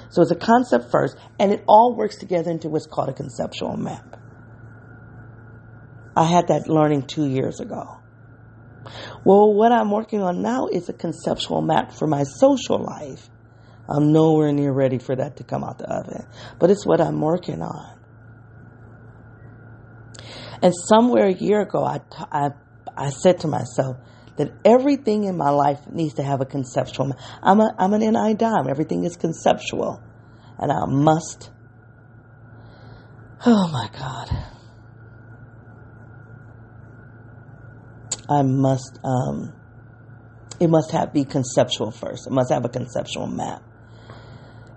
So 0.09 0.21
it's 0.21 0.31
a 0.31 0.35
concept 0.35 0.91
first, 0.91 1.17
and 1.39 1.51
it 1.51 1.63
all 1.67 1.95
works 1.95 2.17
together 2.17 2.51
into 2.51 2.69
what's 2.69 2.87
called 2.87 3.09
a 3.09 3.13
conceptual 3.13 3.77
map. 3.77 4.17
I 6.15 6.25
had 6.25 6.47
that 6.47 6.67
learning 6.67 7.07
two 7.07 7.25
years 7.25 7.61
ago. 7.61 8.00
Well, 9.23 9.53
what 9.53 9.71
I'm 9.71 9.91
working 9.91 10.21
on 10.21 10.41
now 10.41 10.67
is 10.67 10.89
a 10.89 10.93
conceptual 10.93 11.61
map 11.61 11.93
for 11.93 12.07
my 12.07 12.23
social 12.23 12.83
life. 12.83 13.29
I'm 13.87 14.11
nowhere 14.13 14.51
near 14.51 14.71
ready 14.71 14.99
for 14.99 15.15
that 15.15 15.37
to 15.37 15.43
come 15.43 15.63
out 15.63 15.77
the 15.77 15.85
oven, 15.85 16.25
but 16.59 16.71
it's 16.71 16.85
what 16.85 17.01
I'm 17.01 17.19
working 17.19 17.61
on. 17.61 17.99
And 20.61 20.73
somewhere 20.75 21.27
a 21.27 21.33
year 21.33 21.61
ago, 21.61 21.83
I, 21.83 22.01
I, 22.31 22.49
I 22.95 23.09
said 23.09 23.39
to 23.39 23.47
myself 23.47 23.97
that 24.37 24.51
everything 24.63 25.25
in 25.25 25.35
my 25.35 25.49
life 25.49 25.79
needs 25.91 26.15
to 26.15 26.23
have 26.23 26.41
a 26.41 26.45
conceptual. 26.45 27.07
Map. 27.07 27.19
I'm 27.41 27.59
a, 27.59 27.75
I'm 27.77 27.93
an 27.93 28.01
NI 28.01 28.35
dom. 28.35 28.69
Everything 28.69 29.03
is 29.03 29.15
conceptual, 29.15 30.01
and 30.57 30.71
I 30.71 30.85
must. 30.85 31.51
Oh 33.45 33.67
my 33.71 33.89
God. 33.97 34.40
I 38.31 38.43
must, 38.43 38.97
um, 39.03 39.53
it 40.59 40.69
must 40.69 40.91
have 40.91 41.11
be 41.11 41.25
conceptual 41.25 41.91
first. 41.91 42.27
It 42.27 42.31
must 42.31 42.49
have 42.49 42.63
a 42.63 42.69
conceptual 42.69 43.27
map. 43.27 43.61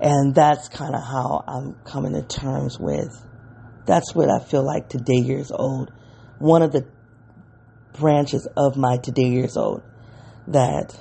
And 0.00 0.34
that's 0.34 0.68
kind 0.68 0.94
of 0.94 1.02
how 1.02 1.44
I'm 1.46 1.74
coming 1.84 2.14
to 2.14 2.22
terms 2.22 2.78
with. 2.80 3.14
That's 3.86 4.12
what 4.12 4.28
I 4.28 4.44
feel 4.44 4.64
like 4.64 4.88
today 4.88 5.20
years 5.20 5.52
old. 5.52 5.92
One 6.38 6.62
of 6.62 6.72
the 6.72 6.84
branches 7.92 8.48
of 8.56 8.76
my 8.76 8.96
today 8.96 9.28
years 9.28 9.56
old 9.56 9.82
that 10.48 11.00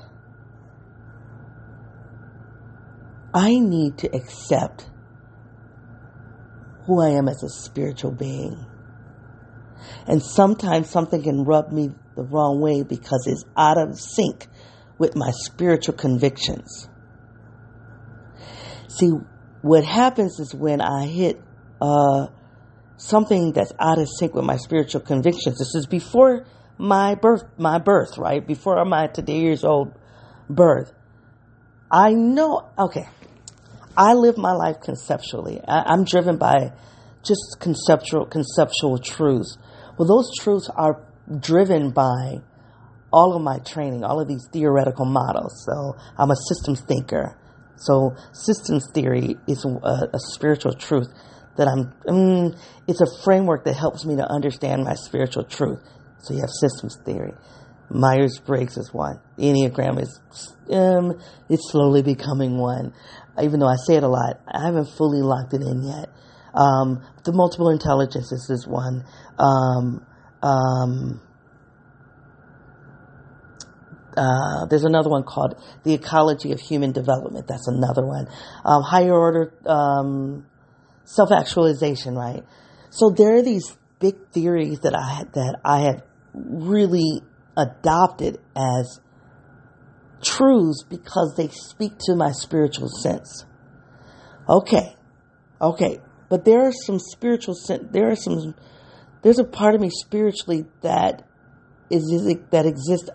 I 3.34 3.50
need 3.50 3.98
to 4.00 4.16
accept 4.16 4.88
who 6.86 7.02
I 7.02 7.10
am 7.10 7.28
as 7.28 7.42
a 7.42 7.50
spiritual 7.50 8.12
being. 8.12 8.64
And 10.06 10.22
sometimes 10.22 10.90
something 10.90 11.24
can 11.24 11.46
rub 11.46 11.72
me 11.72 11.90
the 12.16 12.24
wrong 12.24 12.62
way 12.62 12.84
because 12.84 13.26
it's 13.28 13.46
out 13.58 13.78
of 13.78 14.00
sync 14.00 14.48
with 14.98 15.16
my 15.16 15.32
spiritual 15.32 15.96
convictions. 15.96 16.90
See, 18.88 19.12
what 19.62 19.84
happens 19.84 20.40
is 20.40 20.54
when 20.54 20.82
I 20.82 21.06
hit 21.08 21.42
uh, 21.82 22.28
something 22.98 23.52
that's 23.54 23.74
out 23.80 24.00
of 24.00 24.08
sync 24.20 24.34
with 24.34 24.46
my 24.46 24.58
spiritual 24.58 25.02
convictions. 25.02 25.58
This 25.58 25.76
is 25.76 25.86
before 25.86 26.46
my 26.78 27.16
birth, 27.16 27.44
my 27.58 27.80
birth, 27.80 28.18
right? 28.18 28.46
Before 28.46 28.84
my 28.86 29.08
today 29.08 29.40
years 29.40 29.64
old 29.64 29.94
birth. 30.50 30.92
I 31.92 32.14
know, 32.14 32.70
okay, 32.78 33.08
I 33.96 34.14
live 34.14 34.38
my 34.38 34.54
life 34.54 34.78
conceptually. 34.82 35.62
I, 35.68 35.94
am 35.94 36.06
driven 36.06 36.38
by 36.38 36.72
just 37.24 37.58
conceptual, 37.60 38.26
conceptual 38.26 38.98
truths. 38.98 39.58
Well, 39.98 40.08
those 40.08 40.32
truths 40.40 40.70
are 40.76 41.06
driven 41.40 41.92
by 41.92 42.42
all 43.12 43.36
of 43.36 43.42
my 43.42 43.60
training, 43.60 44.04
all 44.04 44.20
of 44.20 44.28
these 44.28 44.48
theoretical 44.52 45.06
models. 45.06 45.64
So 45.66 45.96
I'm 46.18 46.32
a 46.32 46.36
systems 46.50 46.82
thinker. 46.82 47.38
So 47.76 48.16
systems 48.34 48.88
theory 48.94 49.38
is 49.48 49.66
a, 49.66 50.10
a 50.14 50.20
spiritual 50.34 50.74
truth 50.74 51.08
that 51.58 51.68
I'm, 51.68 51.94
mm, 52.08 52.58
it's 52.88 53.02
a 53.02 53.24
framework 53.24 53.66
that 53.66 53.76
helps 53.76 54.06
me 54.06 54.16
to 54.16 54.28
understand 54.28 54.84
my 54.84 54.96
spiritual 54.96 55.44
truth. 55.44 55.80
So 56.20 56.34
you 56.34 56.40
have 56.40 56.50
systems 56.50 56.98
theory. 57.06 57.34
Myers 57.90 58.40
Briggs 58.40 58.78
is 58.78 58.92
one. 58.92 59.20
Enneagram 59.38 60.02
is, 60.02 60.20
um, 60.72 61.20
it's 61.50 61.72
slowly 61.72 62.02
becoming 62.02 62.58
one. 62.58 62.94
Even 63.42 63.60
though 63.60 63.68
I 63.68 63.76
say 63.86 63.96
it 63.96 64.04
a 64.04 64.08
lot, 64.08 64.40
I 64.48 64.66
haven't 64.66 64.90
fully 64.98 65.22
locked 65.22 65.54
it 65.54 65.62
in 65.62 65.84
yet. 65.84 66.10
Um, 66.56 67.04
the 67.24 67.34
multiple 67.34 67.70
intelligences 67.70 68.50
is 68.50 68.66
one. 68.68 69.04
Um, 69.38 70.06
um, 70.44 71.22
uh, 74.16 74.66
there's 74.70 74.84
another 74.84 75.10
one 75.10 75.24
called 75.24 75.56
the 75.84 75.94
ecology 75.94 76.52
of 76.52 76.60
human 76.60 76.92
development. 76.92 77.48
That's 77.48 77.68
another 77.68 78.06
one. 78.06 78.28
Um, 78.64 78.84
higher 78.84 79.14
order 79.14 79.54
um, 79.66 80.46
self 81.06 81.32
actualization, 81.32 82.16
right? 82.16 82.44
So 82.90 83.10
there 83.10 83.36
are 83.36 83.42
these 83.42 83.76
big 84.00 84.16
theories 84.32 84.82
that 84.82 84.96
I 84.96 85.24
that 85.34 85.60
I 85.66 85.82
have 85.82 86.04
really 86.34 87.22
adopted 87.58 88.40
as 88.56 89.00
truths 90.22 90.84
because 90.84 91.36
they 91.36 91.48
speak 91.48 91.94
to 92.06 92.16
my 92.16 92.32
spiritual 92.32 92.90
sense. 92.90 93.46
Okay, 94.48 94.96
okay, 95.62 96.00
but 96.30 96.46
there 96.46 96.62
are 96.62 96.72
some 96.72 97.00
spiritual 97.00 97.56
sense. 97.56 97.84
There 97.92 98.12
are 98.12 98.16
some. 98.16 98.56
There's 99.24 99.40
a 99.40 99.44
part 99.46 99.74
of 99.74 99.82
me 99.82 99.90
spiritually 99.90 100.66
that 100.82 101.28
is 101.90 102.04
that 102.52 102.66
exists 102.66 103.10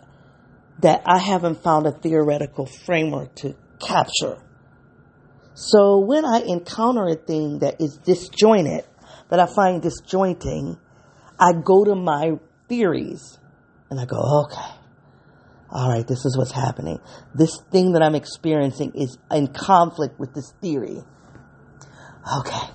that 0.80 1.02
I 1.06 1.18
haven't 1.18 1.62
found 1.62 1.86
a 1.86 1.92
theoretical 1.92 2.66
framework 2.66 3.34
to 3.36 3.54
capture. 3.80 4.42
So 5.54 5.98
when 5.98 6.24
I 6.24 6.42
encounter 6.46 7.06
a 7.06 7.16
thing 7.16 7.58
that 7.60 7.80
is 7.80 7.98
disjointed, 7.98 8.84
that 9.28 9.40
I 9.40 9.46
find 9.46 9.82
disjointing, 9.82 10.78
I 11.38 11.52
go 11.52 11.84
to 11.84 11.94
my 11.94 12.38
theories 12.68 13.38
and 13.90 14.00
I 14.00 14.04
go, 14.04 14.44
okay, 14.44 14.78
all 15.70 15.90
right, 15.90 16.06
this 16.06 16.24
is 16.24 16.36
what's 16.38 16.52
happening. 16.52 17.00
This 17.34 17.60
thing 17.70 17.92
that 17.92 18.02
I'm 18.02 18.14
experiencing 18.14 18.92
is 18.94 19.18
in 19.30 19.48
conflict 19.48 20.18
with 20.18 20.32
this 20.32 20.52
theory. 20.62 21.02
Okay. 22.40 22.66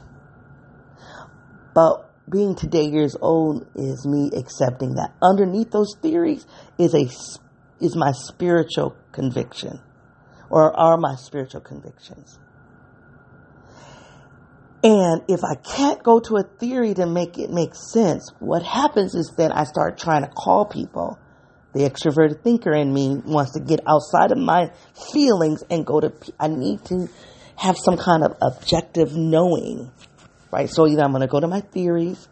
But 1.74 2.12
being 2.30 2.56
today 2.56 2.86
years 2.86 3.16
old 3.20 3.68
is 3.76 4.06
me 4.06 4.30
accepting 4.38 4.96
that 4.96 5.14
underneath 5.22 5.72
those 5.72 5.96
theories 6.02 6.46
is 6.78 6.94
a 6.96 7.08
is 7.84 7.96
my 7.96 8.12
spiritual 8.14 8.96
conviction 9.12 9.80
or 10.50 10.78
are 10.78 10.98
my 10.98 11.16
spiritual 11.16 11.62
convictions. 11.62 12.40
And 14.84 15.22
if 15.30 15.40
I 15.44 15.56
can't 15.56 16.04
go 16.04 16.20
to 16.20 16.38
a 16.38 16.44
theory 16.44 16.94
to 16.94 17.06
make 17.06 17.38
it 17.38 17.50
make 17.50 17.74
sense, 17.74 18.30
what 18.40 18.64
happens 18.64 19.16
is 19.16 19.34
then 19.38 19.52
I 19.52 19.64
start 19.64 19.98
trying 19.98 20.24
to 20.24 20.30
call 20.30 20.66
people. 20.66 21.18
The 21.74 21.90
extroverted 21.90 22.44
thinker 22.44 22.74
in 22.74 22.94
me 22.94 23.22
wants 23.26 23.54
to 23.54 23.62
get 23.62 23.80
outside 23.88 24.32
of 24.32 24.38
my 24.38 24.72
feelings 25.14 25.64
and 25.70 25.86
go 25.86 26.02
to, 26.02 26.14
I 26.40 26.50
need 26.50 26.84
to 26.86 27.08
have 27.56 27.78
some 27.78 27.98
kind 27.98 28.24
of 28.24 28.36
objective 28.42 29.16
knowing, 29.16 29.92
right? 30.54 30.70
So 30.70 30.88
either 30.88 31.04
I'm 31.04 31.12
going 31.12 31.22
to 31.22 31.28
go 31.28 31.39
to 31.39 31.48
my 31.48 31.62
theories, 31.62 32.28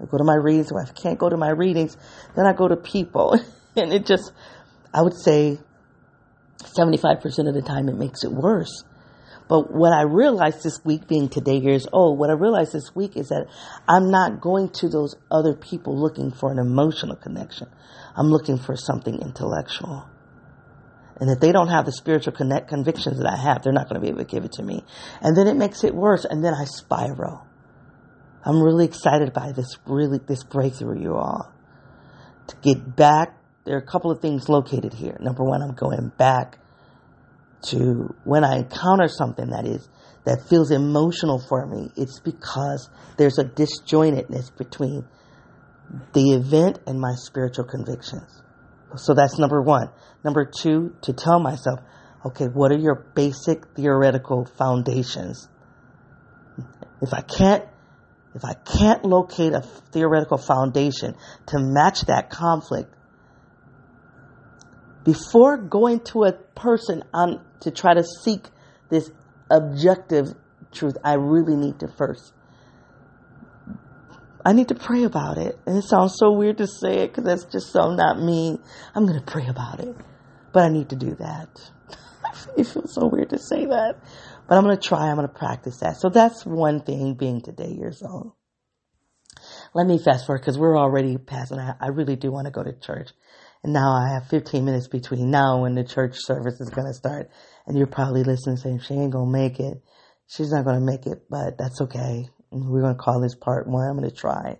I 0.00 0.06
go 0.06 0.16
to 0.16 0.24
my 0.24 0.36
readings, 0.36 0.72
or 0.72 0.80
if 0.80 0.90
I 0.90 0.92
can't 0.92 1.18
go 1.18 1.28
to 1.28 1.36
my 1.36 1.50
readings, 1.50 1.96
then 2.36 2.46
I 2.46 2.52
go 2.52 2.68
to 2.68 2.76
people. 2.76 3.38
and 3.76 3.92
it 3.92 4.06
just, 4.06 4.32
I 4.94 5.02
would 5.02 5.14
say 5.14 5.58
75% 6.62 7.48
of 7.48 7.54
the 7.54 7.62
time 7.62 7.88
it 7.88 7.96
makes 7.96 8.24
it 8.24 8.32
worse 8.32 8.84
but 9.48 9.74
what 9.74 9.94
I 9.94 10.02
realized 10.02 10.62
this 10.62 10.78
week, 10.84 11.08
being 11.08 11.30
today 11.30 11.56
years 11.56 11.86
old, 11.90 12.18
what 12.18 12.28
I 12.28 12.34
realized 12.34 12.74
this 12.74 12.94
week 12.94 13.16
is 13.16 13.30
that 13.30 13.46
I'm 13.88 14.10
not 14.10 14.42
going 14.42 14.68
to 14.80 14.88
those 14.88 15.16
other 15.30 15.54
people 15.54 15.98
looking 15.98 16.30
for 16.30 16.52
an 16.52 16.58
emotional 16.58 17.16
connection. 17.16 17.68
I'm 18.14 18.26
looking 18.26 18.58
for 18.58 18.76
something 18.76 19.20
intellectual. 19.22 20.06
And 21.18 21.30
if 21.30 21.40
they 21.40 21.50
don't 21.50 21.68
have 21.68 21.86
the 21.86 21.92
spiritual 21.92 22.34
connect 22.34 22.68
convictions 22.68 23.18
that 23.18 23.26
I 23.26 23.36
have, 23.36 23.62
they're 23.62 23.72
not 23.72 23.88
going 23.88 24.00
to 24.00 24.00
be 24.00 24.08
able 24.08 24.18
to 24.18 24.30
give 24.30 24.44
it 24.44 24.52
to 24.52 24.62
me. 24.62 24.84
And 25.22 25.36
then 25.36 25.48
it 25.48 25.56
makes 25.56 25.82
it 25.82 25.94
worse. 25.94 26.26
And 26.26 26.44
then 26.44 26.52
I 26.52 26.64
spiral. 26.64 27.47
I'm 28.48 28.62
really 28.62 28.86
excited 28.86 29.34
by 29.34 29.52
this, 29.52 29.76
really, 29.86 30.18
this 30.26 30.42
breakthrough, 30.42 31.02
you 31.02 31.14
all. 31.14 31.52
To 32.46 32.56
get 32.62 32.96
back, 32.96 33.36
there 33.66 33.74
are 33.76 33.80
a 33.80 33.86
couple 33.86 34.10
of 34.10 34.20
things 34.20 34.48
located 34.48 34.94
here. 34.94 35.18
Number 35.20 35.44
one, 35.44 35.60
I'm 35.60 35.74
going 35.74 36.10
back 36.16 36.58
to 37.66 38.14
when 38.24 38.44
I 38.44 38.56
encounter 38.56 39.08
something 39.08 39.50
that 39.50 39.66
is 39.66 39.86
that 40.24 40.48
feels 40.48 40.70
emotional 40.70 41.38
for 41.38 41.66
me, 41.66 41.90
it's 41.96 42.20
because 42.20 42.88
there's 43.16 43.38
a 43.38 43.44
disjointedness 43.44 44.56
between 44.56 45.06
the 46.12 46.32
event 46.32 46.78
and 46.86 47.00
my 47.00 47.12
spiritual 47.16 47.64
convictions. 47.64 48.42
So 48.96 49.14
that's 49.14 49.38
number 49.38 49.60
one. 49.60 49.90
Number 50.24 50.44
two, 50.44 50.94
to 51.02 51.12
tell 51.12 51.40
myself, 51.40 51.80
okay, 52.26 52.46
what 52.46 52.72
are 52.72 52.78
your 52.78 53.06
basic 53.14 53.74
theoretical 53.74 54.46
foundations? 54.58 55.48
If 57.00 57.12
I 57.12 57.20
can't, 57.20 57.64
if 58.34 58.44
I 58.44 58.54
can't 58.54 59.04
locate 59.04 59.52
a 59.52 59.62
theoretical 59.62 60.38
foundation 60.38 61.14
to 61.46 61.58
match 61.58 62.02
that 62.02 62.30
conflict, 62.30 62.94
before 65.04 65.56
going 65.56 66.00
to 66.12 66.24
a 66.24 66.32
person 66.32 67.02
on 67.14 67.42
to 67.60 67.70
try 67.70 67.94
to 67.94 68.04
seek 68.04 68.46
this 68.90 69.10
objective 69.50 70.26
truth, 70.72 70.96
I 71.02 71.14
really 71.14 71.56
need 71.56 71.80
to 71.80 71.88
first. 71.88 72.32
I 74.44 74.52
need 74.52 74.68
to 74.68 74.74
pray 74.74 75.04
about 75.04 75.38
it. 75.38 75.58
And 75.66 75.76
it 75.76 75.84
sounds 75.84 76.14
so 76.18 76.32
weird 76.32 76.58
to 76.58 76.66
say 76.66 77.00
it 77.00 77.08
because 77.08 77.24
that's 77.24 77.44
just 77.44 77.72
so 77.72 77.94
not 77.94 78.20
me. 78.20 78.58
I'm 78.94 79.06
going 79.06 79.18
to 79.18 79.24
pray 79.24 79.46
about 79.46 79.80
it. 79.80 79.96
But 80.52 80.64
I 80.64 80.68
need 80.68 80.90
to 80.90 80.96
do 80.96 81.14
that. 81.16 81.48
it 82.56 82.64
feels 82.64 82.94
so 82.94 83.08
weird 83.08 83.30
to 83.30 83.38
say 83.38 83.66
that. 83.66 83.96
But 84.48 84.56
I'm 84.56 84.64
going 84.64 84.76
to 84.76 84.82
try. 84.82 85.10
I'm 85.10 85.16
going 85.16 85.28
to 85.28 85.34
practice 85.34 85.78
that. 85.80 85.96
So 85.98 86.08
that's 86.08 86.46
one 86.46 86.80
thing 86.80 87.14
being 87.14 87.42
today 87.42 87.70
years 87.70 88.02
old. 88.02 88.32
Let 89.74 89.86
me 89.86 89.98
fast 89.98 90.26
forward 90.26 90.40
because 90.40 90.58
we're 90.58 90.78
already 90.78 91.18
past 91.18 91.52
and 91.52 91.60
I, 91.60 91.74
I 91.80 91.88
really 91.88 92.16
do 92.16 92.32
want 92.32 92.46
to 92.46 92.50
go 92.50 92.64
to 92.64 92.72
church. 92.72 93.10
And 93.62 93.72
now 93.72 93.92
I 93.92 94.14
have 94.14 94.28
15 94.28 94.64
minutes 94.64 94.88
between 94.88 95.30
now 95.30 95.64
and 95.64 95.76
the 95.76 95.84
church 95.84 96.14
service 96.16 96.60
is 96.60 96.70
going 96.70 96.86
to 96.86 96.94
start. 96.94 97.30
And 97.66 97.76
you're 97.76 97.86
probably 97.86 98.24
listening 98.24 98.56
saying, 98.56 98.80
she 98.80 98.94
ain't 98.94 99.12
going 99.12 99.30
to 99.30 99.38
make 99.38 99.60
it. 99.60 99.82
She's 100.28 100.50
not 100.50 100.64
going 100.64 100.78
to 100.78 100.84
make 100.84 101.06
it, 101.06 101.24
but 101.28 101.58
that's 101.58 101.80
okay. 101.82 102.28
We're 102.50 102.80
going 102.80 102.96
to 102.96 103.02
call 103.02 103.20
this 103.20 103.34
part 103.34 103.68
one. 103.68 103.86
I'm 103.86 103.98
going 103.98 104.08
to 104.08 104.16
try. 104.16 104.58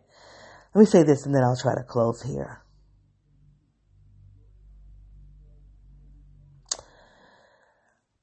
Let 0.74 0.80
me 0.80 0.84
say 0.84 1.02
this 1.02 1.24
and 1.24 1.34
then 1.34 1.42
I'll 1.42 1.56
try 1.56 1.74
to 1.74 1.82
close 1.82 2.22
here. 2.22 2.62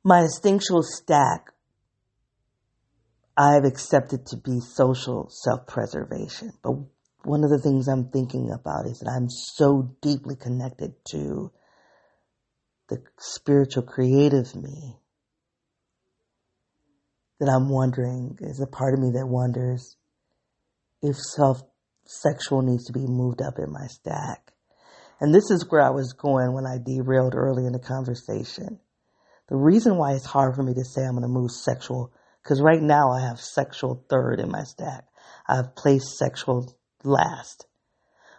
My 0.03 0.22
instinctual 0.22 0.84
stack 0.84 1.55
I've 3.38 3.66
accepted 3.66 4.26
to 4.28 4.38
be 4.38 4.60
social 4.60 5.30
self 5.30 5.68
preservation. 5.68 6.54
But 6.64 6.74
one 7.24 7.44
of 7.44 7.50
the 7.50 7.60
things 7.60 7.88
I'm 7.88 8.10
thinking 8.10 8.52
about 8.52 8.86
is 8.86 9.00
that 9.00 9.12
I'm 9.12 9.30
so 9.30 9.96
deeply 10.02 10.36
connected 10.36 10.94
to 11.12 11.52
the 12.88 13.04
spiritual 13.20 13.84
creative 13.84 14.56
me 14.56 14.98
that 17.40 17.50
I'm 17.50 17.70
wondering, 17.70 18.38
is 18.42 18.62
a 18.62 18.68
part 18.68 18.94
of 18.94 19.00
me 19.00 19.12
that 19.16 19.28
wonders 19.28 19.98
if 21.02 21.18
self 21.18 21.62
sexual 22.06 22.62
needs 22.62 22.86
to 22.86 22.94
be 22.94 23.06
moved 23.06 23.42
up 23.42 23.56
in 23.58 23.72
my 23.72 23.88
stack. 23.88 24.52
And 25.20 25.34
this 25.34 25.50
is 25.50 25.66
where 25.70 25.82
I 25.82 25.90
was 25.90 26.14
going 26.14 26.54
when 26.54 26.66
I 26.66 26.78
derailed 26.78 27.36
early 27.36 27.66
in 27.66 27.74
the 27.74 27.80
conversation. 27.80 28.80
The 29.50 29.56
reason 29.56 29.98
why 29.98 30.14
it's 30.14 30.26
hard 30.26 30.56
for 30.56 30.64
me 30.64 30.74
to 30.74 30.84
say 30.84 31.02
I'm 31.02 31.12
going 31.12 31.22
to 31.22 31.28
move 31.28 31.52
sexual, 31.52 32.12
because 32.46 32.62
right 32.62 32.82
now 32.82 33.10
I 33.10 33.22
have 33.22 33.39
sexual 33.39 34.06
third 34.08 34.39
in 34.39 34.52
my 34.52 34.62
stack. 34.62 35.06
I've 35.48 35.76
placed 35.76 36.16
sexual 36.16 36.78
last. 37.04 37.66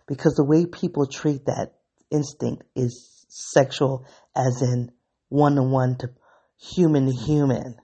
Because 0.07 0.35
the 0.35 0.45
way 0.45 0.65
people 0.65 1.07
treat 1.07 1.47
that 1.47 1.73
instinct 2.13 2.63
is 2.77 3.27
sexual 3.29 4.07
as 4.37 4.63
in 4.63 4.93
one 5.29 5.57
to 5.57 5.63
one 5.65 5.97
to 5.99 6.11
human 6.57 7.07
to 7.07 7.13
human. 7.13 7.75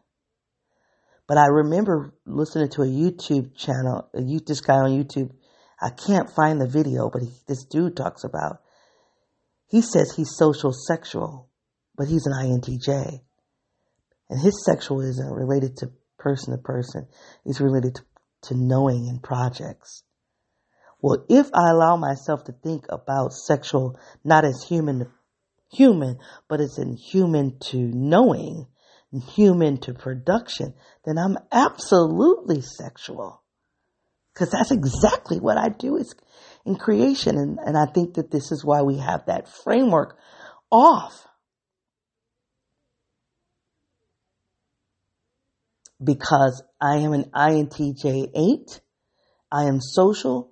But 1.26 1.38
I 1.38 1.46
remember 1.46 2.14
listening 2.24 2.68
to 2.70 2.82
a 2.82 2.86
YouTube 2.86 3.56
channel, 3.56 4.08
a, 4.14 4.22
this 4.46 4.60
guy 4.60 4.74
on 4.74 4.90
YouTube. 4.90 5.32
I 5.80 5.90
can't 5.90 6.30
find 6.30 6.60
the 6.60 6.68
video, 6.68 7.10
but 7.12 7.22
he, 7.22 7.30
this 7.48 7.64
dude 7.64 7.96
talks 7.96 8.22
about. 8.22 8.62
He 9.66 9.82
says 9.82 10.12
he's 10.16 10.36
social 10.36 10.72
sexual, 10.72 11.48
but 11.96 12.06
he's 12.06 12.26
an 12.26 12.34
INTJ, 12.34 13.20
and 14.30 14.40
his 14.40 14.64
sexual 14.64 15.00
isn't 15.00 15.32
related 15.32 15.78
to 15.78 15.90
person 16.22 16.56
to 16.56 16.62
person. 16.62 17.06
It's 17.44 17.60
related 17.60 17.96
to, 17.96 18.02
to 18.48 18.54
knowing 18.54 19.08
and 19.08 19.22
projects. 19.22 20.04
Well, 21.00 21.24
if 21.28 21.50
I 21.52 21.70
allow 21.70 21.96
myself 21.96 22.44
to 22.44 22.52
think 22.52 22.84
about 22.88 23.32
sexual 23.32 23.98
not 24.24 24.44
as 24.44 24.62
human 24.62 25.00
to 25.00 25.06
human, 25.72 26.18
but 26.48 26.60
as 26.60 26.78
in 26.78 26.96
human 26.96 27.58
to 27.70 27.78
knowing, 27.78 28.66
human 29.34 29.78
to 29.78 29.94
production, 29.94 30.74
then 31.04 31.18
I'm 31.18 31.36
absolutely 31.50 32.62
sexual. 32.62 33.42
Cause 34.34 34.50
that's 34.50 34.70
exactly 34.70 35.38
what 35.38 35.58
I 35.58 35.68
do 35.68 35.96
is 35.96 36.14
in 36.64 36.76
creation. 36.76 37.36
And, 37.36 37.58
and 37.58 37.76
I 37.76 37.86
think 37.92 38.14
that 38.14 38.30
this 38.30 38.50
is 38.50 38.64
why 38.64 38.82
we 38.82 38.98
have 38.98 39.26
that 39.26 39.48
framework 39.48 40.16
off. 40.70 41.26
Because 46.02 46.62
I 46.80 46.96
am 46.96 47.12
an 47.12 47.30
INTJ 47.34 48.30
8. 48.34 48.80
I 49.52 49.64
am 49.64 49.80
social, 49.80 50.50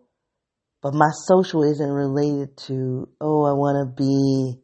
but 0.83 0.95
my 0.95 1.11
social 1.27 1.63
isn't 1.65 1.91
related 1.91 2.57
to, 2.69 3.09
oh, 3.21 3.45
I 3.45 3.53
want 3.55 3.97
to 3.97 4.03
be 4.03 4.61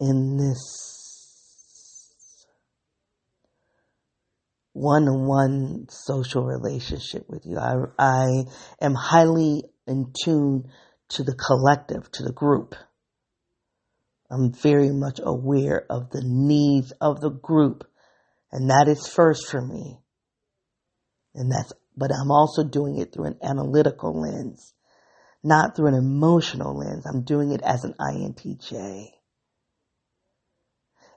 in 0.00 0.36
this 0.36 0.92
one 4.72 5.08
on 5.08 5.26
one 5.26 5.86
social 5.88 6.44
relationship 6.44 7.24
with 7.28 7.44
you. 7.46 7.58
I, 7.58 7.74
I 7.98 8.44
am 8.80 8.94
highly 8.94 9.64
in 9.86 10.12
tune 10.24 10.70
to 11.10 11.22
the 11.22 11.34
collective, 11.34 12.10
to 12.12 12.22
the 12.22 12.32
group. 12.32 12.74
I'm 14.30 14.52
very 14.52 14.90
much 14.90 15.20
aware 15.22 15.84
of 15.90 16.10
the 16.10 16.22
needs 16.24 16.92
of 17.00 17.20
the 17.20 17.30
group. 17.30 17.84
And 18.52 18.68
that 18.70 18.86
is 18.88 19.08
first 19.08 19.48
for 19.50 19.60
me. 19.60 19.98
And 21.34 21.50
that's, 21.50 21.72
but 21.96 22.10
I'm 22.12 22.30
also 22.30 22.64
doing 22.64 22.98
it 22.98 23.12
through 23.12 23.26
an 23.26 23.38
analytical 23.42 24.20
lens, 24.20 24.74
not 25.42 25.74
through 25.74 25.88
an 25.88 25.94
emotional 25.94 26.76
lens. 26.76 27.04
I'm 27.06 27.24
doing 27.24 27.52
it 27.52 27.62
as 27.62 27.84
an 27.84 27.94
INTJ. 27.98 29.06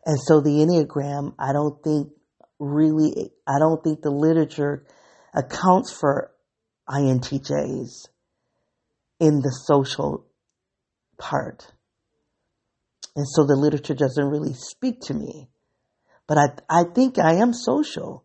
And 0.06 0.18
so 0.20 0.40
the 0.40 0.50
Enneagram, 0.50 1.34
I 1.38 1.52
don't 1.52 1.84
think 1.84 2.10
really, 2.60 3.32
I 3.46 3.60
don't 3.60 3.84
think 3.84 4.02
the 4.02 4.12
literature 4.12 4.86
accounts 5.34 5.92
for 5.92 6.32
INTJs 6.88 8.08
in 9.20 9.40
the 9.40 9.52
social 9.66 10.26
part. 11.18 11.72
And 13.16 13.26
so 13.28 13.46
the 13.46 13.56
literature 13.56 13.96
doesn't 13.96 14.26
really 14.26 14.54
speak 14.54 15.00
to 15.04 15.14
me. 15.14 15.50
But 16.28 16.38
I, 16.38 16.48
I 16.70 16.84
think 16.94 17.20
I 17.20 17.36
am 17.36 17.54
social 17.54 18.24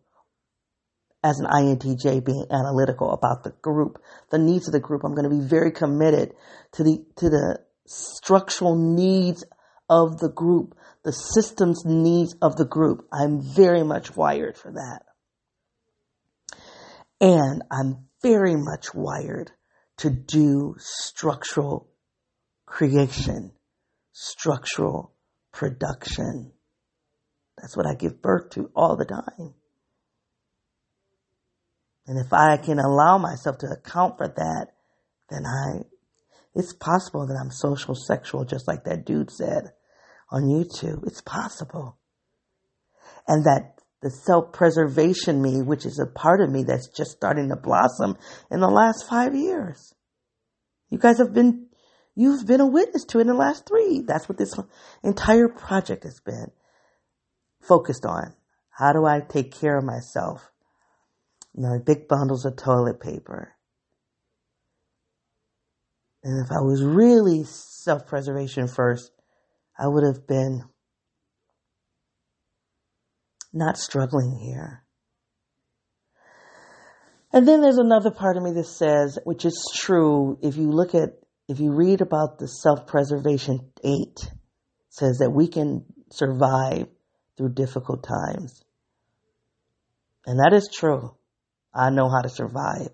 as 1.23 1.39
an 1.39 1.45
INTJ 1.45 2.25
being 2.25 2.45
analytical 2.49 3.11
about 3.11 3.43
the 3.43 3.53
group, 3.61 4.01
the 4.31 4.39
needs 4.39 4.67
of 4.67 4.73
the 4.73 4.79
group. 4.79 5.03
I'm 5.03 5.13
going 5.13 5.29
to 5.29 5.35
be 5.35 5.47
very 5.47 5.71
committed 5.71 6.33
to 6.73 6.83
the, 6.83 7.05
to 7.17 7.29
the 7.29 7.59
structural 7.85 8.75
needs 8.75 9.45
of 9.87 10.17
the 10.17 10.31
group 10.31 10.75
the 11.03 11.11
systems 11.11 11.83
needs 11.85 12.35
of 12.41 12.55
the 12.55 12.65
group. 12.65 13.07
I'm 13.11 13.41
very 13.41 13.83
much 13.83 14.15
wired 14.15 14.57
for 14.57 14.71
that. 14.71 15.01
And 17.19 17.63
I'm 17.71 18.05
very 18.21 18.55
much 18.55 18.93
wired 18.93 19.51
to 19.97 20.09
do 20.09 20.75
structural 20.77 21.89
creation, 22.65 23.51
structural 24.11 25.13
production. 25.51 26.51
That's 27.61 27.77
what 27.77 27.85
I 27.85 27.93
give 27.93 28.21
birth 28.21 28.49
to 28.51 28.71
all 28.75 28.97
the 28.97 29.05
time. 29.05 29.53
And 32.07 32.17
if 32.17 32.33
I 32.33 32.57
can 32.57 32.79
allow 32.79 33.19
myself 33.19 33.59
to 33.59 33.67
account 33.67 34.17
for 34.17 34.27
that, 34.27 34.67
then 35.29 35.45
I, 35.45 35.83
it's 36.55 36.73
possible 36.73 37.27
that 37.27 37.39
I'm 37.39 37.51
social 37.51 37.95
sexual, 37.95 38.43
just 38.43 38.67
like 38.67 38.83
that 38.85 39.05
dude 39.05 39.31
said 39.31 39.71
on 40.31 40.43
YouTube. 40.43 41.05
It's 41.05 41.21
possible. 41.21 41.97
And 43.27 43.45
that 43.45 43.75
the 44.01 44.09
self-preservation 44.09 45.39
me, 45.41 45.61
which 45.61 45.85
is 45.85 45.99
a 45.99 46.11
part 46.11 46.41
of 46.41 46.49
me 46.49 46.63
that's 46.63 46.87
just 46.87 47.11
starting 47.11 47.49
to 47.49 47.55
blossom 47.55 48.17
in 48.49 48.59
the 48.59 48.67
last 48.67 49.07
five 49.07 49.35
years. 49.35 49.93
You 50.89 50.97
guys 50.97 51.19
have 51.19 51.33
been, 51.33 51.67
you've 52.15 52.47
been 52.47 52.61
a 52.61 52.67
witness 52.67 53.05
to 53.05 53.19
it 53.19 53.21
in 53.21 53.27
the 53.27 53.35
last 53.35 53.67
three. 53.67 54.01
That's 54.05 54.27
what 54.27 54.39
this 54.39 54.55
entire 55.03 55.47
project 55.47 56.03
has 56.03 56.19
been 56.19 56.51
focused 57.61 58.05
on. 58.05 58.33
How 58.69 58.93
do 58.93 59.05
I 59.05 59.21
take 59.21 59.53
care 59.53 59.77
of 59.77 59.83
myself? 59.83 60.41
You 61.53 61.63
know, 61.63 61.79
big 61.79 62.07
bundles 62.07 62.45
of 62.45 62.55
toilet 62.55 62.99
paper. 62.99 63.53
And 66.23 66.45
if 66.45 66.51
I 66.51 66.61
was 66.61 66.83
really 66.83 67.43
self-preservation 67.43 68.67
first, 68.67 69.11
I 69.77 69.87
would 69.87 70.03
have 70.03 70.27
been 70.27 70.63
not 73.51 73.77
struggling 73.77 74.37
here. 74.37 74.83
And 77.33 77.47
then 77.47 77.61
there's 77.61 77.77
another 77.77 78.11
part 78.11 78.37
of 78.37 78.43
me 78.43 78.51
that 78.53 78.65
says, 78.65 79.17
which 79.23 79.45
is 79.45 79.65
true, 79.75 80.37
if 80.41 80.57
you 80.57 80.69
look 80.69 80.93
at, 80.93 81.09
if 81.47 81.59
you 81.59 81.71
read 81.71 82.01
about 82.01 82.39
the 82.39 82.47
self-preservation 82.47 83.71
eight, 83.83 84.19
says 84.89 85.19
that 85.19 85.31
we 85.31 85.47
can 85.47 85.85
survive 86.11 86.87
through 87.37 87.53
difficult 87.53 88.05
times. 88.07 88.63
And 90.25 90.39
that 90.39 90.53
is 90.53 90.69
true. 90.71 91.15
I 91.73 91.89
know 91.89 92.09
how 92.09 92.21
to 92.21 92.29
survive. 92.29 92.89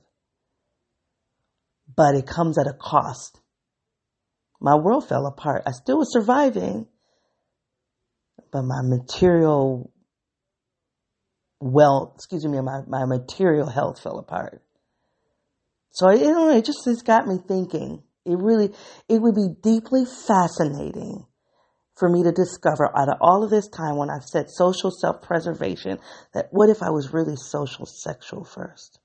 But 1.95 2.15
it 2.15 2.27
comes 2.27 2.57
at 2.57 2.67
a 2.67 2.73
cost. 2.73 3.39
My 4.59 4.75
world 4.75 5.07
fell 5.07 5.25
apart. 5.25 5.63
I 5.65 5.71
still 5.71 5.97
was 5.97 6.11
surviving, 6.11 6.87
but 8.51 8.63
my 8.63 8.81
material 8.81 9.91
well, 11.59 12.13
excuse 12.15 12.45
me, 12.45 12.61
my, 12.61 12.81
my 12.87 13.05
material 13.05 13.67
health 13.67 14.01
fell 14.01 14.19
apart. 14.19 14.61
So 15.91 16.09
it, 16.09 16.21
it 16.21 16.65
just 16.65 16.85
has 16.85 17.01
got 17.01 17.27
me 17.27 17.39
thinking. 17.47 18.03
It 18.25 18.37
really, 18.37 18.71
it 19.09 19.21
would 19.21 19.35
be 19.35 19.47
deeply 19.61 20.05
fascinating 20.05 21.25
for 21.97 22.09
me 22.09 22.23
to 22.23 22.31
discover 22.31 22.89
out 22.95 23.09
of 23.09 23.17
all 23.21 23.43
of 23.43 23.49
this 23.49 23.67
time 23.67 23.97
when 23.97 24.09
I've 24.09 24.23
said 24.23 24.49
social 24.49 24.91
self-preservation 24.91 25.99
that 26.33 26.47
what 26.51 26.69
if 26.69 26.83
I 26.83 26.91
was 26.91 27.13
really 27.13 27.35
social 27.35 27.85
sexual 27.85 28.43
first? 28.43 28.99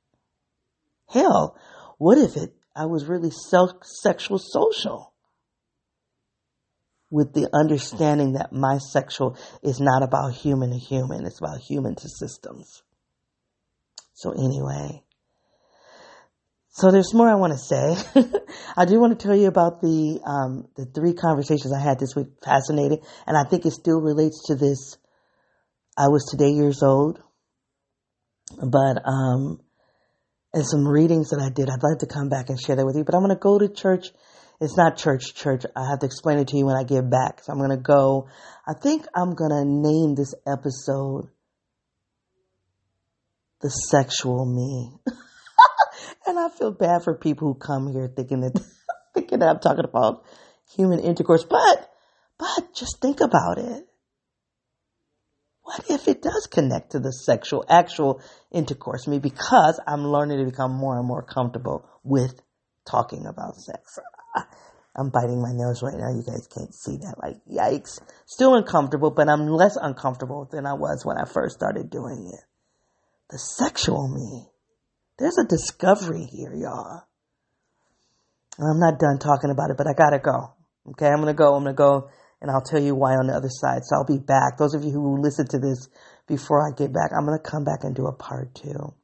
Hell, 1.09 1.57
what 1.99 2.19
if 2.19 2.37
it, 2.37 2.55
I 2.75 2.87
was 2.87 3.07
really 3.07 3.31
self 3.31 3.73
sexual 3.83 4.39
social? 4.39 5.13
with 7.13 7.35
the 7.35 7.47
understanding 7.53 8.33
that 8.33 8.55
my 8.55 8.79
sexual 8.79 9.37
is 9.63 9.79
not 9.79 10.03
about 10.03 10.33
human 10.33 10.71
to 10.71 10.79
human, 10.79 11.27
it's 11.27 11.39
about 11.39 11.61
human 11.61 11.95
to 11.95 12.09
systems. 12.09 12.83
So 14.15 14.31
anyway, 14.33 15.03
so 16.73 16.91
there's 16.91 17.15
more 17.15 17.29
I 17.29 17.37
want 17.37 17.53
to 17.53 17.59
say. 17.59 17.97
I 18.77 18.85
do 18.85 18.99
want 19.01 19.19
to 19.19 19.27
tell 19.27 19.37
you 19.37 19.47
about 19.47 19.81
the 19.81 20.21
um, 20.27 20.69
the 20.77 20.87
three 20.87 21.15
conversations 21.15 21.73
I 21.73 21.81
had 21.81 21.99
this 21.99 22.17
week. 22.17 22.29
Fascinating, 22.45 22.99
and 23.27 23.37
I 23.37 23.45
think 23.49 23.65
it 23.65 23.73
still 23.73 24.01
relates 24.01 24.47
to 24.47 24.57
this. 24.57 24.99
I 25.97 26.09
was 26.09 26.27
today 26.31 26.51
years 26.51 26.83
old, 26.83 27.21
but 28.59 29.03
um, 29.07 29.61
and 30.53 30.67
some 30.67 30.87
readings 30.89 31.31
that 31.31 31.41
I 31.41 31.51
did. 31.51 31.71
I'd 31.71 31.83
like 31.83 31.99
to 32.01 32.07
come 32.07 32.29
back 32.29 32.49
and 32.49 32.61
share 32.61 32.77
that 32.77 32.87
with 32.87 32.97
you. 32.97 33.05
But 33.05 33.15
I'm 33.15 33.23
going 33.23 33.37
to 33.37 33.41
go 33.41 33.59
to 33.59 33.69
church 33.69 34.09
it's 34.63 34.77
not 34.77 34.97
church, 34.97 35.35
church. 35.35 35.65
I 35.75 35.89
have 35.91 35.99
to 36.01 36.07
explain 36.07 36.39
it 36.39 36.47
to 36.49 36.57
you 36.57 36.67
when 36.67 36.77
I 36.77 36.85
get 36.85 37.11
back. 37.11 37.43
So 37.43 37.53
I'm 37.53 37.59
going 37.59 37.71
to 37.71 37.77
go. 37.77 38.29
I 38.65 38.75
think 38.81 39.05
I'm 39.13 39.35
going 39.35 39.51
to 39.51 39.65
name 39.65 40.15
this 40.15 40.35
episode 40.47 41.29
the 43.61 43.69
sexual 43.69 44.47
me. 44.47 44.93
and 46.27 46.39
I 46.39 46.49
feel 46.49 46.71
bad 46.71 47.03
for 47.05 47.15
people 47.15 47.49
who 47.49 47.55
come 47.59 47.93
here 47.93 48.11
thinking 48.15 48.41
that 48.41 48.61
thinking 49.15 49.41
that 49.41 49.49
I'm 49.49 49.61
talking 49.61 49.85
about 49.85 50.25
human 50.75 51.01
intercourse, 51.01 51.45
but 51.45 51.91
but 52.39 52.75
just 52.75 53.01
think 53.01 53.21
about 53.21 53.59
it. 53.59 53.87
What 55.63 55.85
if 55.89 56.09
it 56.09 56.23
does 56.23 56.49
connect 56.51 56.93
to 56.93 56.99
the 56.99 57.13
sexual, 57.13 57.65
actual 57.69 58.21
intercourse? 58.51 59.07
Me, 59.07 59.19
because 59.21 59.81
I'm 59.87 60.05
learning 60.05 60.39
to 60.39 60.45
become 60.45 60.73
more 60.73 60.99
and 60.99 61.07
more 61.07 61.23
comfortable 61.23 61.89
with 62.03 62.41
talking 62.85 63.27
about 63.27 63.57
sex. 63.57 63.99
I'm 64.95 65.09
biting 65.09 65.41
my 65.41 65.53
nails 65.53 65.83
right 65.83 65.97
now. 65.97 66.11
You 66.11 66.23
guys 66.23 66.47
can't 66.47 66.75
see 66.75 66.99
that. 66.99 67.15
Like, 67.23 67.37
yikes. 67.51 68.01
Still 68.27 68.55
uncomfortable, 68.55 69.11
but 69.11 69.29
I'm 69.29 69.47
less 69.47 69.77
uncomfortable 69.77 70.49
than 70.51 70.67
I 70.67 70.75
was 70.75 71.05
when 71.05 71.17
I 71.17 71.25
first 71.25 71.55
started 71.55 71.89
doing 71.89 72.31
it. 72.33 72.45
The 73.31 73.39
sexual 73.39 74.09
me. 74.09 74.52
There's 75.23 75.39
a 75.39 75.47
discovery 75.47 76.25
here, 76.25 76.53
y'all. 76.53 77.03
I'm 78.59 78.81
not 78.81 78.99
done 78.99 79.21
talking 79.21 79.51
about 79.51 79.71
it, 79.71 79.77
but 79.79 79.87
I 79.87 79.93
gotta 79.93 80.19
go. 80.19 80.55
Okay, 80.91 81.07
I'm 81.07 81.21
gonna 81.21 81.33
go. 81.33 81.55
I'm 81.55 81.63
gonna 81.63 81.77
go 81.77 82.11
and 82.41 82.51
I'll 82.51 82.61
tell 82.61 82.83
you 82.83 82.97
why 82.97 83.13
on 83.13 83.29
the 83.29 83.35
other 83.35 83.49
side. 83.49 83.85
So 83.85 83.95
I'll 83.95 84.05
be 84.05 84.19
back. 84.19 84.59
Those 84.59 84.75
of 84.75 84.83
you 84.83 84.91
who 84.91 85.23
listen 85.23 85.47
to 85.47 85.61
this 85.61 85.89
before 86.27 86.67
I 86.67 86.75
get 86.77 86.93
back, 86.93 87.13
I'm 87.17 87.25
gonna 87.25 87.39
come 87.39 87.63
back 87.63 87.85
and 87.85 87.95
do 87.95 88.07
a 88.07 88.13
part 88.13 88.53
two. 88.57 88.95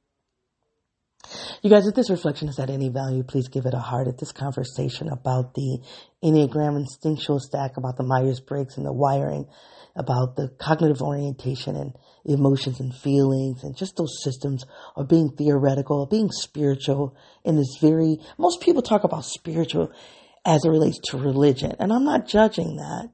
You 1.63 1.71
guys, 1.71 1.87
if 1.87 1.95
this 1.95 2.11
reflection 2.11 2.47
has 2.49 2.57
had 2.57 2.71
any 2.71 2.89
value, 2.89 3.25
please 3.25 3.49
give 3.49 3.67
it 3.67 3.75
a 3.75 3.79
heart 3.79 4.07
at 4.07 4.19
this 4.19 4.33
conversation 4.33 5.09
about 5.09 5.55
the 5.55 5.81
Enneagram 6.23 6.77
instinctual 6.77 7.41
stack, 7.41 7.77
about 7.77 7.97
the 7.97 8.05
Myers 8.05 8.41
Briggs 8.41 8.77
and 8.77 8.87
the 8.87 8.93
wiring, 8.93 9.47
about 9.97 10.37
the 10.37 10.49
cognitive 10.61 11.03
orientation 11.03 11.75
and 11.75 11.93
emotions 12.25 12.79
and 12.79 12.95
feelings 12.95 13.65
and 13.65 13.77
just 13.77 13.97
those 13.97 14.23
systems 14.23 14.65
of 14.95 15.09
being 15.09 15.31
theoretical, 15.37 16.05
of 16.05 16.11
being 16.11 16.31
spiritual 16.31 17.17
in 17.45 17.57
this 17.57 17.79
very, 17.81 18.19
most 18.39 18.61
people 18.61 18.83
talk 18.83 19.03
about 19.03 19.25
spiritual 19.25 19.91
as 20.45 20.65
it 20.65 20.71
relates 20.71 20.99
to 21.11 21.19
religion. 21.19 21.75
And 21.81 21.93
I'm 21.93 22.05
not 22.05 22.29
judging 22.29 22.77
that. 22.77 23.11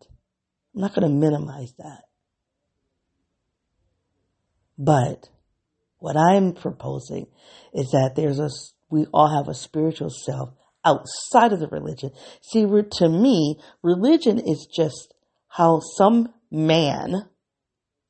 I'm 0.74 0.80
not 0.80 0.94
going 0.94 1.08
to 1.08 1.14
minimize 1.14 1.72
that. 1.78 2.02
But 4.76 5.30
what 6.04 6.18
I'm 6.18 6.52
proposing 6.52 7.28
is 7.72 7.92
that 7.92 8.12
there's 8.14 8.38
a, 8.38 8.50
we 8.90 9.06
all 9.14 9.34
have 9.34 9.48
a 9.48 9.54
spiritual 9.54 10.10
self 10.10 10.50
outside 10.84 11.54
of 11.54 11.60
the 11.60 11.66
religion. 11.68 12.10
See, 12.42 12.66
to 12.66 13.08
me, 13.08 13.58
religion 13.82 14.38
is 14.38 14.66
just 14.66 15.14
how 15.48 15.80
some 15.80 16.28
man, 16.50 17.14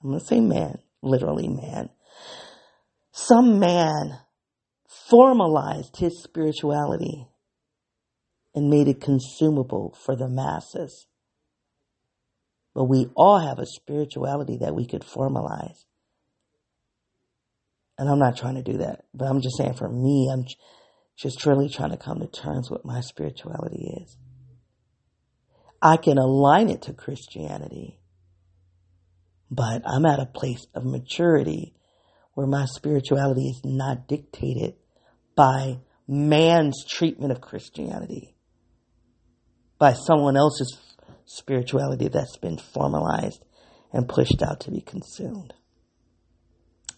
I'm 0.03 0.11
going 0.11 0.19
to 0.19 0.27
say 0.27 0.41
man, 0.41 0.79
literally 1.03 1.47
man, 1.47 1.89
some 3.13 3.61
man 3.61 4.19
formalized 5.09 5.97
his 5.97 6.21
spirituality 6.21 7.29
and 8.57 8.71
made 8.71 8.89
it 8.89 9.01
consumable 9.01 9.97
for 10.05 10.17
the 10.17 10.29
masses. 10.29 11.07
But 12.75 12.87
we 12.87 13.07
all 13.15 13.39
have 13.39 13.61
a 13.61 13.67
spirituality 13.67 14.57
that 14.63 14.75
we 14.75 14.85
could 14.85 15.03
formalize. 15.03 15.85
And 17.99 18.09
I'm 18.09 18.19
not 18.19 18.37
trying 18.37 18.57
to 18.57 18.63
do 18.63 18.79
that, 18.79 19.05
but 19.15 19.27
I'm 19.27 19.41
just 19.41 19.57
saying 19.57 19.75
for 19.75 19.89
me, 19.89 20.29
I'm 20.33 20.45
just 21.17 21.47
really 21.47 21.69
trying 21.69 21.91
to 21.91 21.97
come 21.97 22.19
to 22.21 22.27
terms 22.27 22.71
with 22.71 22.85
my 22.85 23.01
spirituality 23.01 23.95
is. 24.03 24.17
I 25.81 25.97
can 25.97 26.19
align 26.19 26.71
it 26.71 26.83
to 26.83 26.93
Christianity, 26.93 28.01
but 29.51 29.83
I'm 29.87 30.07
at 30.07 30.19
a 30.19 30.27
place 30.27 30.67
of 30.75 30.85
maturity 30.85 31.75
where 32.33 32.47
my 32.47 32.65
spirituality 32.65 33.49
is 33.49 33.61
not 33.65 34.09
dictated 34.09 34.75
by 35.37 35.79
man's 36.09 36.85
treatment 36.85 37.33
of 37.33 37.41
Christianity, 37.41 38.35
by 39.79 39.93
someone 39.93 40.37
else's 40.37 40.77
spirituality 41.27 42.09
that's 42.09 42.37
been 42.39 42.59
formalized 42.59 43.45
and 43.93 44.09
pushed 44.09 44.43
out 44.43 44.61
to 44.61 44.71
be 44.71 44.81
consumed. 44.81 45.55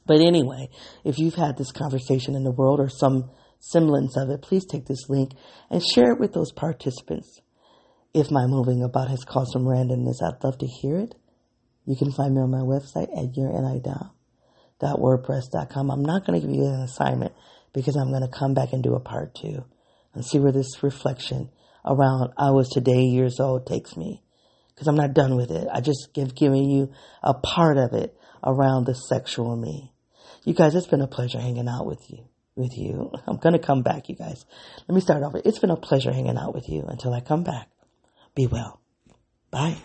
But 0.07 0.21
anyway, 0.21 0.69
if 1.05 1.19
you've 1.19 1.35
had 1.35 1.57
this 1.57 1.73
conversation 1.73 2.35
in 2.35 2.45
the 2.45 2.53
world 2.53 2.81
or 2.81 2.89
some 2.89 3.31
semblance 3.59 4.17
of 4.17 4.31
it, 4.31 4.43
please 4.43 4.65
take 4.65 4.87
this 4.87 5.09
link 5.09 5.33
and 5.71 5.85
share 5.85 6.13
it 6.13 6.21
with 6.21 6.33
those 6.33 6.53
participants. 6.53 7.41
If 8.15 8.31
my 8.31 8.47
moving 8.47 8.83
about 8.83 9.11
has 9.11 9.25
caused 9.25 9.53
some 9.53 9.65
randomness, 9.65 10.23
I'd 10.23 10.45
love 10.45 10.59
to 10.59 10.67
hear 10.67 10.99
it. 10.99 11.15
You 11.85 11.97
can 11.97 12.13
find 12.13 12.35
me 12.35 12.41
on 12.41 12.51
my 12.51 12.63
website 12.63 13.09
at 13.17 13.35
yournidom.wordpress.com. 13.35 15.91
I'm 15.91 16.05
not 16.05 16.27
going 16.27 16.41
to 16.41 16.47
give 16.47 16.57
you 16.57 16.67
an 16.67 16.83
assignment 16.83 17.33
because 17.73 17.97
I'm 17.97 18.11
going 18.11 18.23
to 18.23 18.29
come 18.29 18.55
back 18.55 18.73
and 18.73 18.83
do 18.83 18.95
a 18.95 19.01
part 19.01 19.35
two 19.35 19.65
and 20.15 20.25
see 20.25 20.39
where 20.39 20.53
this 20.53 20.83
reflection 20.83 21.51
around 21.85 22.33
I 22.39 22.51
was 22.51 22.69
today 22.69 23.03
years 23.03 23.39
old 23.39 23.67
takes 23.67 23.97
me. 23.97 24.23
Because 24.69 24.89
I'm 24.89 24.97
not 24.97 25.13
done 25.15 25.37
with 25.37 25.51
it. 25.51 25.69
I 25.73 25.81
just 25.81 26.13
give 26.13 26.35
giving 26.35 26.69
you 26.69 26.91
a 27.23 27.35
part 27.35 27.79
of 27.79 27.95
it 27.95 28.15
around 28.45 28.85
the 28.85 28.95
sexual 28.95 29.57
me. 29.57 29.95
You 30.47 30.55
guys, 30.55 30.77
it's 30.77 30.87
been 30.87 31.01
a 31.01 31.09
pleasure 31.09 31.41
hanging 31.41 31.67
out 31.67 31.87
with 31.87 32.09
you. 32.09 32.21
With 32.55 32.79
you. 32.79 33.11
I'm 33.27 33.37
gonna 33.39 33.59
come 33.59 33.83
back, 33.83 34.09
you 34.09 34.15
guys. 34.15 34.47
Let 34.89 34.95
me 34.95 35.01
start 35.01 35.25
over. 35.25 35.43
It's 35.45 35.59
been 35.59 35.71
a 35.71 35.77
pleasure 35.77 36.13
hanging 36.13 36.39
out 36.39 36.55
with 36.55 36.69
you 36.69 36.85
until 36.87 37.13
I 37.13 37.21
come 37.21 37.43
back. 37.43 37.69
Be 38.37 38.47
well. 38.47 38.81
Bye. 39.51 39.77